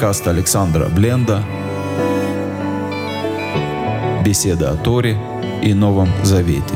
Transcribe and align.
Подкаст 0.00 0.28
Александра 0.28 0.86
Бленда. 0.86 1.42
Беседа 4.24 4.70
о 4.70 4.76
Торе 4.76 5.18
и 5.62 5.74
Новом 5.74 6.08
Завете. 6.22 6.74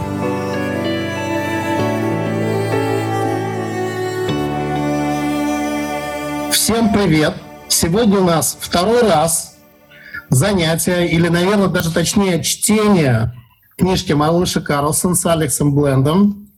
Всем 6.53 6.93
привет! 6.93 7.33
Сегодня 7.69 8.19
у 8.19 8.25
нас 8.25 8.59
второй 8.61 9.01
раз 9.01 9.57
занятие, 10.29 11.09
или, 11.09 11.29
наверное, 11.29 11.69
даже 11.69 11.95
точнее, 11.95 12.43
чтение 12.43 13.33
книжки 13.79 14.13
Малыша 14.13 14.61
Карлсон 14.61 15.15
с 15.15 15.25
Алексом 15.25 15.75
Блендом. 15.75 16.51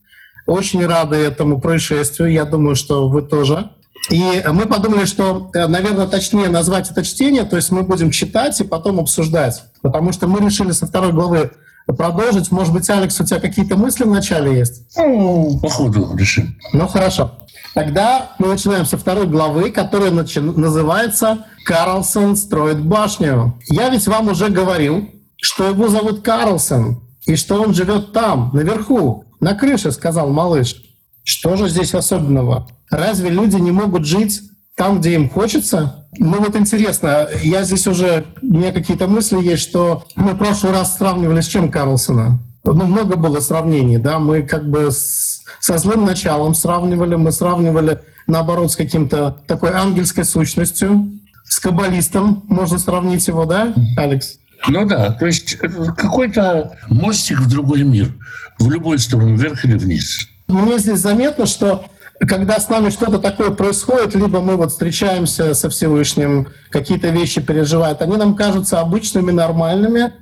Очень 0.46 0.84
рады 0.84 1.14
этому 1.14 1.60
происшествию. 1.60 2.32
Я 2.32 2.44
думаю, 2.44 2.74
что 2.74 3.08
вы 3.08 3.22
тоже. 3.22 3.70
И 4.10 4.44
мы 4.52 4.66
подумали, 4.66 5.04
что, 5.04 5.50
э, 5.54 5.66
наверное, 5.66 6.06
точнее 6.06 6.48
назвать 6.48 6.90
это 6.90 7.04
чтение, 7.04 7.44
то 7.44 7.56
есть 7.56 7.70
мы 7.70 7.82
будем 7.82 8.10
читать 8.10 8.60
и 8.60 8.64
потом 8.64 9.00
обсуждать. 9.00 9.64
Потому 9.82 10.12
что 10.12 10.26
мы 10.28 10.40
решили 10.40 10.70
со 10.72 10.86
второй 10.86 11.12
главы 11.12 11.50
продолжить. 11.86 12.50
Может 12.50 12.72
быть, 12.72 12.88
Алекс, 12.90 13.20
у 13.20 13.24
тебя 13.24 13.40
какие-то 13.40 13.76
мысли 13.76 14.04
в 14.04 14.10
начале 14.10 14.56
есть? 14.58 14.82
Ну, 14.96 15.58
походу 15.60 16.14
решим. 16.16 16.56
Ну, 16.72 16.86
хорошо. 16.86 17.32
Тогда 17.74 18.30
мы 18.38 18.48
начинаем 18.48 18.86
со 18.86 18.96
второй 18.96 19.26
главы, 19.26 19.70
которая 19.70 20.10
начи- 20.10 20.40
называется 20.40 21.44
«Карлсон 21.64 22.36
строит 22.36 22.80
башню». 22.82 23.58
Я 23.68 23.90
ведь 23.90 24.06
вам 24.06 24.28
уже 24.28 24.48
говорил, 24.48 25.10
что 25.36 25.68
его 25.68 25.88
зовут 25.88 26.22
Карлсон, 26.22 27.02
и 27.26 27.36
что 27.36 27.60
он 27.60 27.74
живет 27.74 28.12
там, 28.12 28.50
наверху, 28.54 29.24
на 29.40 29.54
крыше, 29.54 29.92
сказал 29.92 30.30
малыш. 30.30 30.76
Что 31.22 31.56
же 31.56 31.68
здесь 31.68 31.92
особенного? 31.94 32.68
Разве 32.90 33.30
люди 33.30 33.56
не 33.56 33.72
могут 33.72 34.06
жить 34.06 34.42
там, 34.76 35.00
где 35.00 35.14
им 35.14 35.28
хочется? 35.28 36.06
Ну 36.18 36.38
вот 36.40 36.56
интересно, 36.56 37.28
я 37.42 37.62
здесь 37.64 37.86
уже, 37.86 38.24
у 38.42 38.46
меня 38.46 38.72
какие-то 38.72 39.06
мысли 39.06 39.42
есть, 39.42 39.62
что 39.62 40.04
мы 40.14 40.32
в 40.32 40.38
прошлый 40.38 40.72
раз 40.72 40.96
сравнивали 40.96 41.40
с 41.40 41.46
чем 41.46 41.70
Карлсона? 41.70 42.38
Ну, 42.64 42.84
много 42.84 43.16
было 43.16 43.38
сравнений, 43.38 43.98
да, 43.98 44.18
мы 44.18 44.42
как 44.42 44.68
бы 44.68 44.90
с, 44.90 45.44
со 45.60 45.78
злым 45.78 46.04
началом 46.04 46.54
сравнивали, 46.54 47.14
мы 47.14 47.30
сравнивали, 47.30 48.00
наоборот, 48.26 48.72
с 48.72 48.76
каким-то 48.76 49.36
такой 49.46 49.70
ангельской 49.70 50.24
сущностью, 50.24 51.12
с 51.44 51.60
каббалистом, 51.60 52.42
можно 52.48 52.78
сравнить 52.78 53.26
его, 53.28 53.44
да, 53.44 53.72
Алекс? 53.96 54.38
Ну 54.68 54.84
да, 54.84 55.12
то 55.12 55.26
есть 55.26 55.54
это 55.54 55.92
какой-то 55.92 56.76
мостик 56.88 57.38
в 57.40 57.48
другой 57.48 57.84
мир, 57.84 58.12
в 58.58 58.68
любую 58.68 58.98
сторону, 58.98 59.36
вверх 59.36 59.64
или 59.64 59.76
вниз. 59.76 60.26
Мне 60.48 60.78
здесь 60.78 60.98
заметно, 60.98 61.46
что 61.46 61.84
когда 62.20 62.58
с 62.58 62.68
нами 62.68 62.90
что-то 62.90 63.18
такое 63.18 63.50
происходит, 63.50 64.14
либо 64.14 64.40
мы 64.40 64.56
вот 64.56 64.72
встречаемся 64.72 65.54
со 65.54 65.68
Всевышним, 65.68 66.48
какие-то 66.70 67.08
вещи 67.08 67.40
переживают, 67.40 68.02
они 68.02 68.16
нам 68.16 68.34
кажутся 68.34 68.80
обычными, 68.80 69.30
нормальными, 69.30 70.12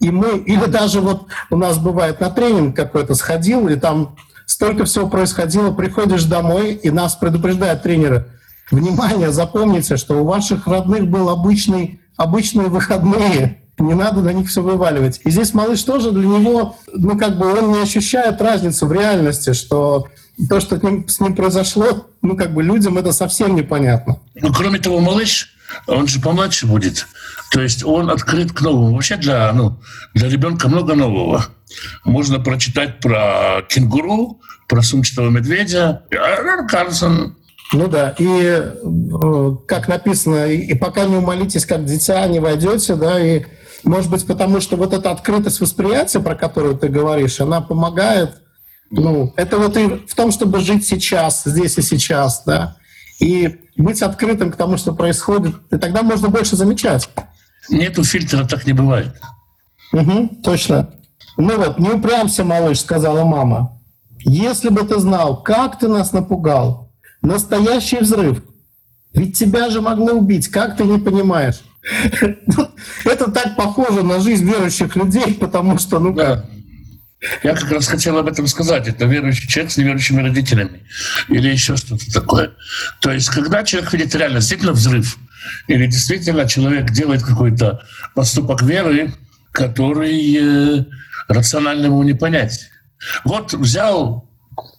и 0.00 0.10
мы, 0.10 0.38
или 0.38 0.64
даже 0.66 1.00
вот 1.00 1.26
у 1.50 1.56
нас 1.56 1.78
бывает 1.78 2.20
на 2.20 2.30
тренинг 2.30 2.76
какой-то 2.76 3.14
сходил, 3.14 3.68
и 3.68 3.76
там 3.76 4.16
столько 4.46 4.84
всего 4.84 5.08
происходило, 5.08 5.72
приходишь 5.72 6.24
домой, 6.24 6.72
и 6.72 6.90
нас 6.90 7.14
предупреждают 7.14 7.82
тренеры, 7.82 8.26
внимание, 8.70 9.30
запомните, 9.30 9.96
что 9.96 10.22
у 10.22 10.24
ваших 10.24 10.66
родных 10.66 11.08
был 11.08 11.28
обычный, 11.28 12.00
обычные 12.16 12.68
выходные, 12.68 13.60
не 13.78 13.94
надо 13.94 14.20
на 14.20 14.32
них 14.32 14.48
все 14.48 14.62
вываливать. 14.62 15.20
И 15.24 15.30
здесь 15.30 15.52
малыш 15.52 15.82
тоже 15.82 16.12
для 16.12 16.26
него, 16.26 16.76
ну 16.92 17.18
как 17.18 17.38
бы 17.38 17.52
он 17.52 17.72
не 17.72 17.82
ощущает 17.82 18.40
разницу 18.40 18.86
в 18.86 18.92
реальности, 18.92 19.52
что 19.52 20.06
то, 20.48 20.60
что 20.60 20.78
с 20.78 21.20
ним, 21.20 21.34
произошло, 21.34 22.08
ну 22.22 22.36
как 22.36 22.52
бы 22.52 22.62
людям 22.62 22.98
это 22.98 23.12
совсем 23.12 23.54
непонятно. 23.54 24.20
Ну, 24.34 24.52
кроме 24.52 24.78
того, 24.78 25.00
малыш, 25.00 25.54
он 25.86 26.08
же 26.08 26.20
помладше 26.20 26.66
будет. 26.66 27.06
То 27.52 27.60
есть 27.60 27.84
он 27.84 28.10
открыт 28.10 28.52
к 28.52 28.60
новому. 28.60 28.94
Вообще 28.94 29.16
для, 29.16 29.52
ну, 29.52 29.78
для 30.14 30.28
ребенка 30.28 30.68
много 30.68 30.94
нового. 30.94 31.46
Можно 32.04 32.40
прочитать 32.40 33.00
про 33.00 33.62
кенгуру, 33.68 34.40
про 34.68 34.82
сумчатого 34.82 35.30
медведя. 35.30 36.02
А 36.12 36.66
Карлсон 36.66 37.36
Ну 37.72 37.88
да, 37.88 38.14
и 38.18 38.26
э, 38.26 39.56
как 39.66 39.88
написано, 39.88 40.46
и 40.46 40.74
пока 40.74 41.04
не 41.04 41.16
умолитесь, 41.16 41.66
как 41.66 41.84
дитя, 41.84 42.26
не 42.26 42.40
войдете, 42.40 42.94
да, 42.94 43.20
и 43.20 43.44
может 43.84 44.10
быть 44.10 44.26
потому, 44.26 44.60
что 44.60 44.76
вот 44.76 44.92
эта 44.92 45.10
открытость 45.10 45.60
восприятия, 45.60 46.20
про 46.20 46.34
которую 46.34 46.76
ты 46.76 46.88
говоришь, 46.88 47.40
она 47.40 47.60
помогает, 47.60 48.43
ну, 48.96 49.32
это 49.36 49.58
вот 49.58 49.76
и 49.76 49.86
в 50.06 50.14
том, 50.14 50.30
чтобы 50.30 50.60
жить 50.60 50.86
сейчас, 50.86 51.42
здесь 51.44 51.76
и 51.78 51.82
сейчас, 51.82 52.44
да, 52.44 52.76
и 53.20 53.60
быть 53.76 54.02
открытым 54.02 54.52
к 54.52 54.56
тому, 54.56 54.76
что 54.76 54.94
происходит, 54.94 55.56
и 55.70 55.78
тогда 55.78 56.02
можно 56.02 56.28
больше 56.28 56.56
замечать. 56.56 57.08
Нету 57.68 58.04
фильтра, 58.04 58.44
так 58.44 58.66
не 58.66 58.72
бывает. 58.72 59.14
Угу, 59.92 60.42
точно. 60.44 60.90
Ну 61.36 61.56
вот, 61.56 61.78
не 61.78 61.90
упрямся, 61.90 62.44
малыш, 62.44 62.80
сказала 62.80 63.24
мама. 63.24 63.80
Если 64.20 64.68
бы 64.68 64.82
ты 64.82 64.98
знал, 65.00 65.42
как 65.42 65.78
ты 65.78 65.88
нас 65.88 66.12
напугал. 66.12 66.92
Настоящий 67.20 67.98
взрыв. 67.98 68.42
Ведь 69.12 69.38
тебя 69.38 69.70
же 69.70 69.80
могло 69.80 70.12
убить, 70.12 70.48
как 70.48 70.76
ты 70.76 70.84
не 70.84 70.98
понимаешь? 70.98 71.60
Это 73.04 73.30
так 73.30 73.56
похоже 73.56 74.02
на 74.02 74.20
жизнь 74.20 74.44
верующих 74.44 74.94
людей, 74.96 75.34
потому 75.34 75.78
что, 75.78 75.98
ну 75.98 76.14
как. 76.14 76.46
Я 77.42 77.54
как 77.54 77.70
раз 77.70 77.86
хотел 77.86 78.18
об 78.18 78.26
этом 78.26 78.46
сказать. 78.46 78.88
Это 78.88 79.04
верующий 79.06 79.48
человек 79.48 79.72
с 79.72 79.76
неверующими 79.76 80.22
родителями. 80.22 80.82
Или 81.28 81.48
еще 81.48 81.76
что-то 81.76 82.12
такое. 82.12 82.52
То 83.00 83.12
есть, 83.12 83.28
когда 83.30 83.64
человек 83.64 83.92
видит 83.92 84.14
реально 84.14 84.40
действительно 84.40 84.72
взрыв, 84.72 85.16
или 85.68 85.86
действительно 85.86 86.48
человек 86.48 86.90
делает 86.90 87.22
какой-то 87.22 87.82
поступок 88.14 88.62
веры, 88.62 89.14
который 89.52 90.36
э, 90.36 90.84
рационально 91.28 91.86
ему 91.86 92.02
не 92.02 92.14
понять. 92.14 92.70
Вот 93.24 93.52
взял 93.52 94.28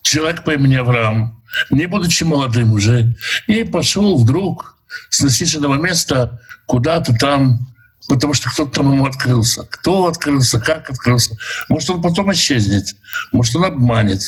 человек 0.01 0.43
по 0.43 0.51
имени 0.51 0.75
Авраам, 0.75 1.43
не 1.69 1.85
будучи 1.85 2.23
молодым 2.23 2.73
уже, 2.73 3.15
и 3.47 3.63
пошел 3.63 4.17
вдруг 4.17 4.77
с 5.09 5.21
насиженного 5.21 5.75
места 5.75 6.41
куда-то 6.65 7.13
там, 7.15 7.74
потому 8.07 8.33
что 8.33 8.49
кто-то 8.49 8.71
там 8.71 8.93
ему 8.93 9.05
открылся. 9.05 9.67
Кто 9.69 10.07
открылся, 10.07 10.59
как 10.59 10.89
открылся. 10.89 11.37
Может, 11.69 11.89
он 11.89 12.01
потом 12.01 12.31
исчезнет, 12.31 12.95
может, 13.31 13.55
он 13.55 13.65
обманет. 13.65 14.21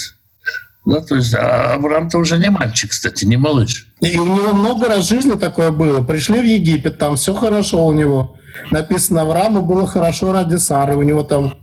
Да, 0.86 1.02
то 1.02 1.16
есть 1.16 1.34
а 1.34 1.74
Авраам-то 1.74 2.18
уже 2.18 2.38
не 2.38 2.50
мальчик, 2.50 2.92
кстати, 2.92 3.26
не 3.26 3.36
малыш. 3.36 3.88
И 4.00 4.18
у 4.18 4.26
него 4.26 4.54
много 4.54 4.88
раз 4.88 5.06
в 5.06 5.10
жизни 5.10 5.34
такое 5.34 5.72
было. 5.72 6.02
Пришли 6.02 6.40
в 6.40 6.46
Египет, 6.46 6.98
там 6.98 7.18
все 7.18 7.34
хорошо 7.34 7.86
у 7.86 7.92
него. 7.92 8.38
Написано, 8.72 9.24
Аврааму 9.24 9.64
было 9.64 9.86
хорошо 9.86 10.32
ради 10.32 10.56
Сары. 10.56 10.96
У 10.96 11.02
него 11.02 11.24
там 11.24 11.56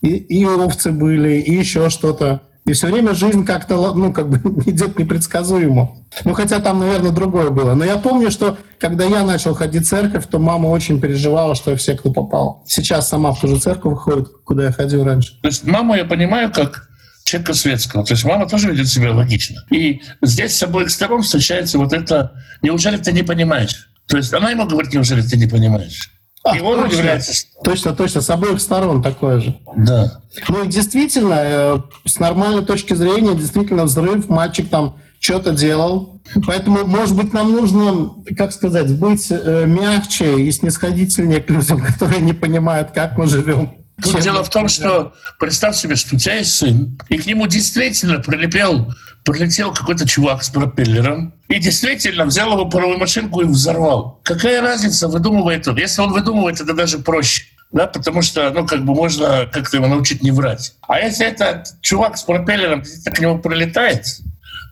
и, 0.00 0.16
и 0.16 0.46
овцы 0.46 0.92
были, 0.92 1.40
и 1.40 1.54
еще 1.54 1.90
что-то. 1.90 2.42
И 2.66 2.72
все 2.72 2.88
время 2.88 3.14
жизнь 3.14 3.44
как-то, 3.44 3.94
ну, 3.94 4.12
как 4.12 4.28
бы 4.28 4.36
идет 4.70 4.98
непредсказуемо. 4.98 5.96
Ну, 6.24 6.34
хотя 6.34 6.60
там, 6.60 6.80
наверное, 6.80 7.10
другое 7.10 7.50
было. 7.50 7.74
Но 7.74 7.84
я 7.84 7.96
помню, 7.96 8.30
что 8.30 8.58
когда 8.78 9.04
я 9.04 9.24
начал 9.24 9.54
ходить 9.54 9.84
в 9.84 9.88
церковь, 9.88 10.26
то 10.26 10.38
мама 10.38 10.68
очень 10.68 11.00
переживала, 11.00 11.54
что 11.54 11.70
я 11.70 11.76
в 11.76 11.82
секту 11.82 12.12
попал. 12.12 12.62
Сейчас 12.66 13.08
сама 13.08 13.32
в 13.32 13.40
ту 13.40 13.48
же 13.48 13.58
церковь 13.58 13.98
ходит, 13.98 14.28
куда 14.44 14.64
я 14.64 14.72
ходил 14.72 15.04
раньше. 15.04 15.40
То 15.40 15.48
есть 15.48 15.64
маму 15.64 15.94
я 15.94 16.04
понимаю 16.04 16.52
как 16.52 16.90
человека 17.24 17.54
светского. 17.54 18.04
То 18.04 18.14
есть 18.14 18.24
мама 18.24 18.48
тоже 18.48 18.70
ведет 18.70 18.88
себя 18.88 19.12
логично. 19.12 19.64
И 19.70 20.02
здесь 20.22 20.56
с 20.56 20.62
обоих 20.62 20.90
сторон 20.90 21.22
встречается 21.22 21.78
вот 21.78 21.92
это 21.92 22.32
«неужели 22.62 22.96
ты 22.96 23.12
не 23.12 23.22
понимаешь?» 23.22 23.90
То 24.06 24.16
есть 24.16 24.32
она 24.34 24.50
ему 24.50 24.66
говорит 24.66 24.92
«неужели 24.92 25.22
ты 25.22 25.36
не 25.36 25.46
понимаешь?» 25.46 26.19
А, 26.42 26.56
И 26.56 26.60
он 26.60 26.80
точно. 26.80 26.94
удивляется. 26.98 27.34
что- 27.34 27.48
Точно, 27.62 27.92
точно, 27.92 28.20
с 28.22 28.30
обоих 28.30 28.60
сторон 28.60 29.02
такое 29.02 29.40
же. 29.40 29.58
Да. 29.76 30.20
Ну 30.48 30.64
и 30.64 30.68
действительно, 30.68 31.34
э, 31.36 31.78
с 32.06 32.18
нормальной 32.18 32.64
точки 32.64 32.94
зрения, 32.94 33.34
действительно 33.34 33.84
взрыв, 33.84 34.28
мальчик 34.30 34.68
там 34.70 34.96
что-то 35.18 35.52
делал. 35.52 36.20
Поэтому, 36.46 36.86
может 36.86 37.14
быть, 37.14 37.34
нам 37.34 37.52
нужно, 37.52 38.10
как 38.38 38.52
сказать, 38.52 38.90
быть 38.98 39.26
э, 39.30 39.64
мягче 39.66 40.40
и 40.40 40.50
снисходительнее 40.50 41.40
к 41.42 41.50
людям, 41.50 41.80
которые 41.86 42.20
не 42.22 42.32
понимают, 42.32 42.92
как 42.92 43.18
мы 43.18 43.26
живем. 43.26 43.74
Тут 44.02 44.20
дело 44.20 44.42
в 44.44 44.50
том, 44.50 44.68
что 44.68 45.12
представь 45.38 45.76
себе, 45.76 45.96
что 45.96 46.16
у 46.16 46.18
тебя 46.18 46.36
есть 46.36 46.54
сын, 46.54 46.98
и 47.08 47.18
к 47.18 47.26
нему 47.26 47.46
действительно 47.46 48.18
прилепел, 48.18 48.92
прилетел 49.24 49.72
какой-то 49.72 50.06
чувак 50.06 50.42
с 50.42 50.50
пропеллером, 50.50 51.34
и 51.48 51.58
действительно 51.58 52.24
взял 52.24 52.52
его 52.52 52.66
паровую 52.66 52.98
машинку 52.98 53.40
и 53.40 53.44
взорвал. 53.44 54.20
Какая 54.24 54.60
разница, 54.60 55.08
выдумывает 55.08 55.66
он? 55.68 55.76
Если 55.76 56.00
он 56.00 56.12
выдумывает, 56.12 56.60
это 56.60 56.74
даже 56.74 56.98
проще. 56.98 57.44
Да, 57.72 57.86
потому 57.86 58.22
что, 58.22 58.50
ну, 58.50 58.66
как 58.66 58.84
бы 58.84 58.94
можно 58.94 59.46
как-то 59.46 59.76
его 59.76 59.86
научить 59.86 60.22
не 60.22 60.32
врать. 60.32 60.74
А 60.88 60.98
если 60.98 61.26
этот 61.26 61.80
чувак 61.80 62.16
с 62.16 62.22
пропеллером 62.22 62.82
к 62.82 63.18
нему 63.20 63.38
прилетает, 63.38 64.04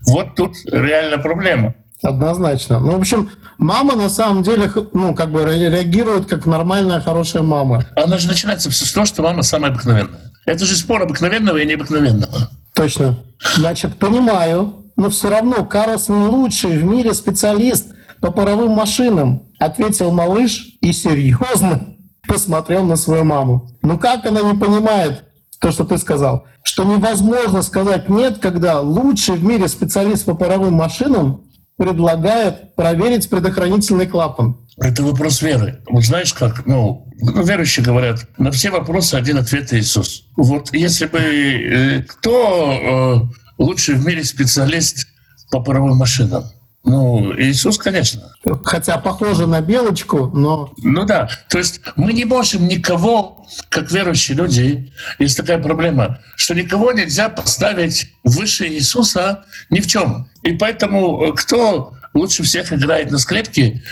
вот 0.07 0.35
тут 0.35 0.57
реальная 0.67 1.19
проблема. 1.19 1.75
Однозначно. 2.03 2.79
Ну, 2.79 2.93
в 2.93 3.00
общем, 3.00 3.31
мама 3.59 3.97
на 3.97 4.09
самом 4.09 4.43
деле, 4.43 4.71
ну, 4.93 5.15
как 5.15 5.31
бы 5.31 5.45
ре- 5.45 5.69
реагирует 5.69 6.27
как 6.27 6.47
нормальная, 6.47 7.00
хорошая 7.00 7.43
мама. 7.43 7.85
Она 7.97 8.19
же 8.19 8.29
начинается 8.29 8.71
все 8.71 8.85
с 8.87 8.93
того, 8.93 9.05
что 9.06 9.23
мама 9.23 9.43
самая 9.43 9.73
обыкновенная. 9.73 10.21
Это 10.47 10.65
же 10.65 10.77
спор 10.77 11.03
обыкновенного 11.03 11.56
и 11.59 11.67
необыкновенного. 11.67 12.50
Точно. 12.75 13.17
Значит, 13.56 13.97
понимаю, 13.99 14.85
но 14.97 15.11
все 15.11 15.29
равно 15.29 15.65
Карлсон 15.65 16.29
лучший 16.29 16.79
в 16.79 16.85
мире 16.85 17.15
специалист 17.15 17.89
по 18.21 18.31
паровым 18.31 18.71
машинам, 18.73 19.43
ответил 19.59 20.12
малыш 20.12 20.67
и 20.81 20.93
серьезно 20.93 21.97
посмотрел 22.29 22.85
на 22.85 22.97
свою 22.97 23.25
маму. 23.25 23.71
Ну 23.83 23.99
как 23.99 24.25
она 24.25 24.41
не 24.43 24.56
понимает 24.56 25.25
то, 25.61 25.73
что 25.73 25.85
ты 25.85 25.99
сказал? 25.99 26.47
Что 26.62 26.85
невозможно 26.85 27.62
сказать 27.62 28.09
«нет», 28.09 28.39
когда 28.39 28.81
лучший 28.81 29.37
в 29.37 29.45
мире 29.45 29.69
специалист 29.69 30.25
по 30.25 30.35
паровым 30.35 30.75
машинам 30.75 31.43
предлагает 31.79 32.75
проверить 32.75 33.31
предохранительный 33.31 34.07
клапан. 34.07 34.59
Это 34.77 35.03
вопрос 35.03 35.41
веры. 35.43 35.81
Вот 35.89 36.05
знаешь 36.05 36.35
как, 36.35 36.67
ну, 36.67 37.09
верующие 37.17 37.85
говорят, 37.85 38.27
на 38.37 38.51
все 38.51 38.71
вопросы 38.71 39.15
один 39.15 39.39
ответ 39.39 39.73
Иисус. 39.73 40.25
Вот 40.37 40.75
если 40.75 41.07
бы 41.07 41.19
э, 41.19 42.03
кто 42.03 43.31
э, 43.59 43.63
лучший 43.63 43.95
в 43.95 44.05
мире 44.05 44.25
специалист 44.25 45.07
по 45.51 45.61
паровым 45.61 45.97
машинам? 45.97 46.45
Ну, 46.88 47.38
Иисус, 47.38 47.76
конечно. 47.76 48.32
Хотя 48.64 48.96
похоже 48.96 49.46
на 49.46 49.61
белочку, 49.61 50.29
но... 50.29 50.73
Ну 50.79 51.05
да, 51.05 51.29
то 51.50 51.58
есть 51.58 51.82
мы 51.96 52.14
не 52.14 52.25
можем 52.25 52.67
никого, 52.67 53.46
как 53.69 53.93
верующие 53.93 54.38
люди, 54.38 54.90
есть 55.19 55.37
такая 55.37 55.58
проблема, 55.58 56.19
что 56.35 56.55
никого 56.55 56.93
нельзя 56.93 57.29
поставить 57.29 58.11
выше 58.25 58.69
Иисуса 58.69 59.44
ни 59.69 59.81
в 59.81 59.87
чем. 59.87 60.31
И 60.43 60.52
поэтому 60.52 61.25
э, 61.25 61.32
кто 61.35 61.93
лучше 62.14 62.43
всех 62.43 62.73
играет 62.73 63.11
на 63.11 63.19
скрипке, 63.19 63.82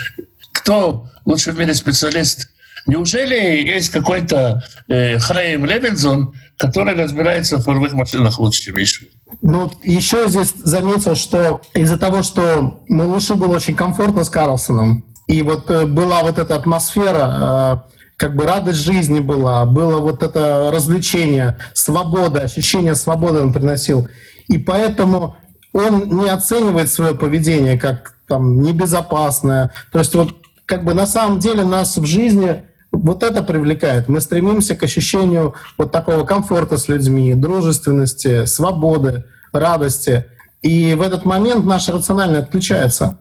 кто 0.51 1.07
лучше 1.23 1.51
в 1.51 1.59
мире 1.59 1.75
специалист 1.75 2.49
Неужели 2.87 3.35
есть 3.69 3.89
какой-то 3.89 4.63
э, 4.87 5.19
Храим 5.19 5.65
Левинзон, 5.65 6.33
который 6.57 6.95
разбирается 6.95 7.57
в 7.57 7.65
паровых 7.65 7.93
машинах 7.93 8.39
лучше, 8.39 8.63
чем 8.63 8.81
Ишу? 8.81 9.05
Ну, 9.41 9.69
еще 9.83 10.29
здесь 10.29 10.53
заметил, 10.55 11.15
что 11.15 11.61
из-за 11.73 11.97
того, 11.97 12.23
что 12.23 12.81
малышу 12.87 13.35
было 13.35 13.57
очень 13.57 13.75
комфортно 13.75 14.23
с 14.23 14.29
Карлсоном, 14.29 15.03
и 15.27 15.41
вот 15.41 15.69
э, 15.69 15.85
была 15.85 16.23
вот 16.23 16.39
эта 16.39 16.55
атмосфера, 16.55 17.83
э, 17.85 17.97
как 18.15 18.35
бы 18.35 18.45
радость 18.45 18.79
жизни 18.79 19.19
была, 19.19 19.65
было 19.65 19.99
вот 19.99 20.23
это 20.23 20.71
развлечение, 20.73 21.57
свобода, 21.73 22.41
ощущение 22.41 22.95
свободы 22.95 23.41
он 23.41 23.51
приносил. 23.51 24.07
И 24.47 24.57
поэтому 24.57 25.35
он 25.73 26.07
не 26.17 26.29
оценивает 26.29 26.89
свое 26.89 27.13
поведение 27.13 27.77
как 27.77 28.15
там 28.27 28.61
небезопасное. 28.61 29.71
То 29.91 29.99
есть 29.99 30.15
вот 30.15 30.35
как 30.65 30.85
бы 30.85 30.93
на 30.93 31.05
самом 31.05 31.39
деле 31.39 31.63
нас 31.63 31.97
в 31.97 32.05
жизни 32.05 32.63
вот 32.97 33.23
это 33.23 33.43
привлекает. 33.43 34.07
Мы 34.07 34.21
стремимся 34.21 34.75
к 34.75 34.83
ощущению 34.83 35.55
вот 35.77 35.91
такого 35.91 36.25
комфорта 36.25 36.77
с 36.77 36.87
людьми, 36.87 37.33
дружественности, 37.33 38.45
свободы, 38.45 39.25
радости. 39.51 40.25
И 40.61 40.93
в 40.93 41.01
этот 41.01 41.25
момент 41.25 41.65
наш 41.65 41.87
рационально 41.87 42.39
отключается. 42.39 43.19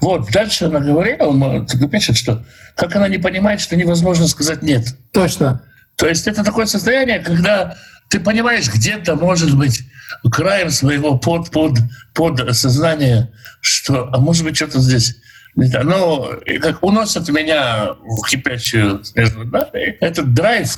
Вот, 0.00 0.30
дальше 0.30 0.66
она 0.66 0.80
говорила, 0.80 1.66
пишет, 1.90 2.16
что 2.16 2.44
как 2.76 2.94
она 2.96 3.08
не 3.08 3.18
понимает, 3.18 3.60
что 3.60 3.76
невозможно 3.76 4.28
сказать 4.28 4.62
«нет». 4.62 4.94
Точно. 5.12 5.62
То 5.96 6.06
есть 6.06 6.26
это 6.26 6.44
такое 6.44 6.66
состояние, 6.66 7.20
когда 7.20 7.76
ты 8.10 8.20
понимаешь, 8.20 8.72
где-то, 8.72 9.16
может 9.16 9.56
быть, 9.56 9.82
краем 10.30 10.70
своего 10.70 11.18
под, 11.18 11.50
под, 11.50 11.78
под 12.12 12.54
сознания, 12.54 13.32
что, 13.60 14.08
а 14.12 14.18
может 14.18 14.44
быть, 14.44 14.56
что-то 14.56 14.80
здесь 14.80 15.16
ну, 15.56 16.30
как 16.60 16.82
уносят 16.82 17.28
меня 17.28 17.94
в 18.02 18.26
кипящую 18.28 19.02
да? 19.46 19.70
Этот 19.72 20.34
драйв, 20.34 20.76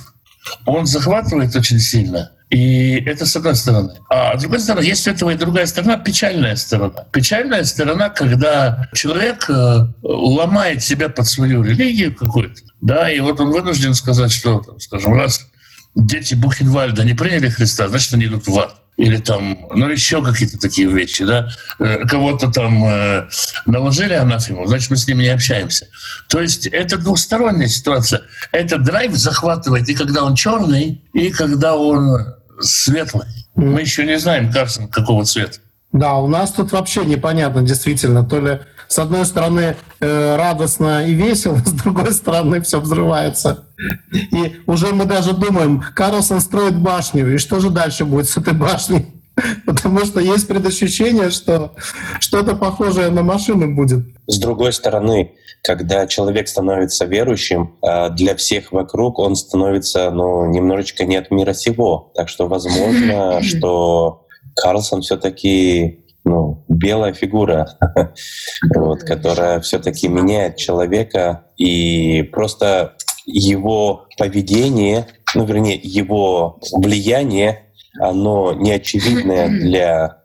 он 0.65 0.87
захватывает 0.87 1.55
очень 1.57 1.79
сильно. 1.79 2.33
И 2.51 3.03
это 3.07 3.27
с 3.27 3.35
одной 3.35 3.57
стороны. 3.57 3.95
А 4.09 4.37
с 4.39 4.43
другой 4.43 4.61
стороны, 4.61 4.85
есть 4.85 5.07
у 5.09 5.11
этого 5.11 5.31
и 5.31 5.37
другая 5.37 5.67
сторона, 5.67 5.97
печальная 5.97 6.55
сторона. 6.55 7.05
Печальная 7.11 7.65
сторона, 7.65 8.09
когда 8.09 8.89
человек 8.95 9.51
э, 9.51 9.89
ломает 10.03 10.83
себя 10.85 11.09
под 11.09 11.27
свою 11.27 11.63
религию 11.65 12.15
какую-то, 12.15 12.63
да, 12.81 13.11
и 13.11 13.19
вот 13.19 13.41
он 13.41 13.51
вынужден 13.51 13.95
сказать, 13.95 14.31
что, 14.31 14.63
скажем, 14.79 15.15
раз 15.15 15.49
дети 15.97 16.35
Бухенвальда 16.35 17.05
не 17.05 17.15
приняли 17.15 17.49
Христа, 17.49 17.89
значит, 17.89 18.15
они 18.15 18.27
идут 18.27 18.47
в 18.47 18.57
ад 18.57 18.77
или 18.97 19.19
там, 19.19 19.67
ну, 19.75 19.89
еще 19.89 20.23
какие-то 20.23 20.59
такие 20.59 20.89
вещи, 20.89 21.25
да, 21.25 21.49
э, 21.79 22.07
кого-то 22.07 22.51
там 22.51 22.85
э, 22.85 23.29
наложили 23.67 24.15
анафему, 24.15 24.67
значит, 24.67 24.91
мы 24.91 24.97
с 24.97 25.07
ними 25.07 25.25
не 25.25 25.29
общаемся. 25.29 25.89
То 26.29 26.41
есть 26.41 26.67
это 26.67 26.97
двухсторонняя 26.97 27.69
ситуация. 27.69 28.23
Это 28.53 28.79
драйв 28.79 29.15
захватывает 29.15 29.89
и 29.89 29.95
когда 29.95 30.25
он 30.25 30.35
черный, 30.35 31.03
и 31.13 31.31
когда 31.31 31.77
он 31.77 32.35
светлый. 32.61 33.27
Мы 33.55 33.83
еще 33.83 34.05
не 34.07 34.19
знаем, 34.19 34.51
Карсон, 34.51 34.89
какого 34.89 35.25
цвета. 35.25 35.59
Да, 35.93 36.15
у 36.15 36.27
нас 36.27 36.53
тут 36.53 36.73
вообще 36.73 37.05
непонятно, 37.05 37.63
действительно, 37.63 38.25
то 38.25 38.41
ли 38.41 38.61
с 38.89 38.99
одной 38.99 39.25
стороны 39.25 39.77
э, 40.01 40.37
радостно 40.37 41.07
и 41.07 41.15
весело, 41.15 41.57
с 41.65 41.73
другой 41.73 42.13
стороны 42.13 42.61
все 42.61 42.81
взрывается. 42.81 43.67
И 44.13 44.57
уже 44.67 44.89
мы 44.95 45.05
даже 45.05 45.33
думаем, 45.33 45.83
Карлсон 45.95 46.41
строит 46.41 46.79
башню, 46.79 47.35
и 47.35 47.39
что 47.39 47.61
же 47.61 47.71
дальше 47.71 48.05
будет 48.05 48.29
с 48.29 48.37
этой 48.37 48.55
башней? 48.55 49.07
Потому 49.67 50.05
что 50.05 50.21
есть 50.21 50.49
предощущение, 50.49 51.31
что 51.31 51.75
что-то 52.21 52.57
похожее 52.57 53.11
на 53.11 53.23
машину 53.23 53.75
будет. 53.75 54.05
С 54.27 54.39
другой 54.39 54.73
стороны, 54.73 55.35
когда 55.63 56.07
человек 56.07 56.49
становится 56.49 57.05
верующим, 57.05 57.77
э, 57.83 58.11
для 58.11 58.35
всех 58.37 58.73
вокруг 58.73 59.19
он 59.19 59.37
становится 59.37 60.11
ну, 60.11 60.47
немножечко 60.47 61.05
не 61.05 61.17
от 61.17 61.31
мира 61.31 61.53
сего. 61.53 62.13
Так 62.15 62.29
что 62.29 62.49
возможно, 62.49 63.43
что 63.43 64.27
Карлсон 64.55 65.03
все-таки 65.03 66.06
ну, 66.27 66.65
белая 66.69 67.13
фигура, 67.15 67.69
вот, 68.75 69.05
которая 69.05 69.61
все-таки 69.61 70.09
меняет 70.09 70.57
человека 70.57 71.47
и 71.57 72.23
просто 72.25 72.97
его 73.25 74.09
поведение, 74.19 75.07
ну, 75.37 75.45
вернее, 75.45 75.79
его 75.81 76.59
влияние, 76.73 77.67
оно 78.01 78.53
неочевидное 78.53 79.49
для 79.61 80.25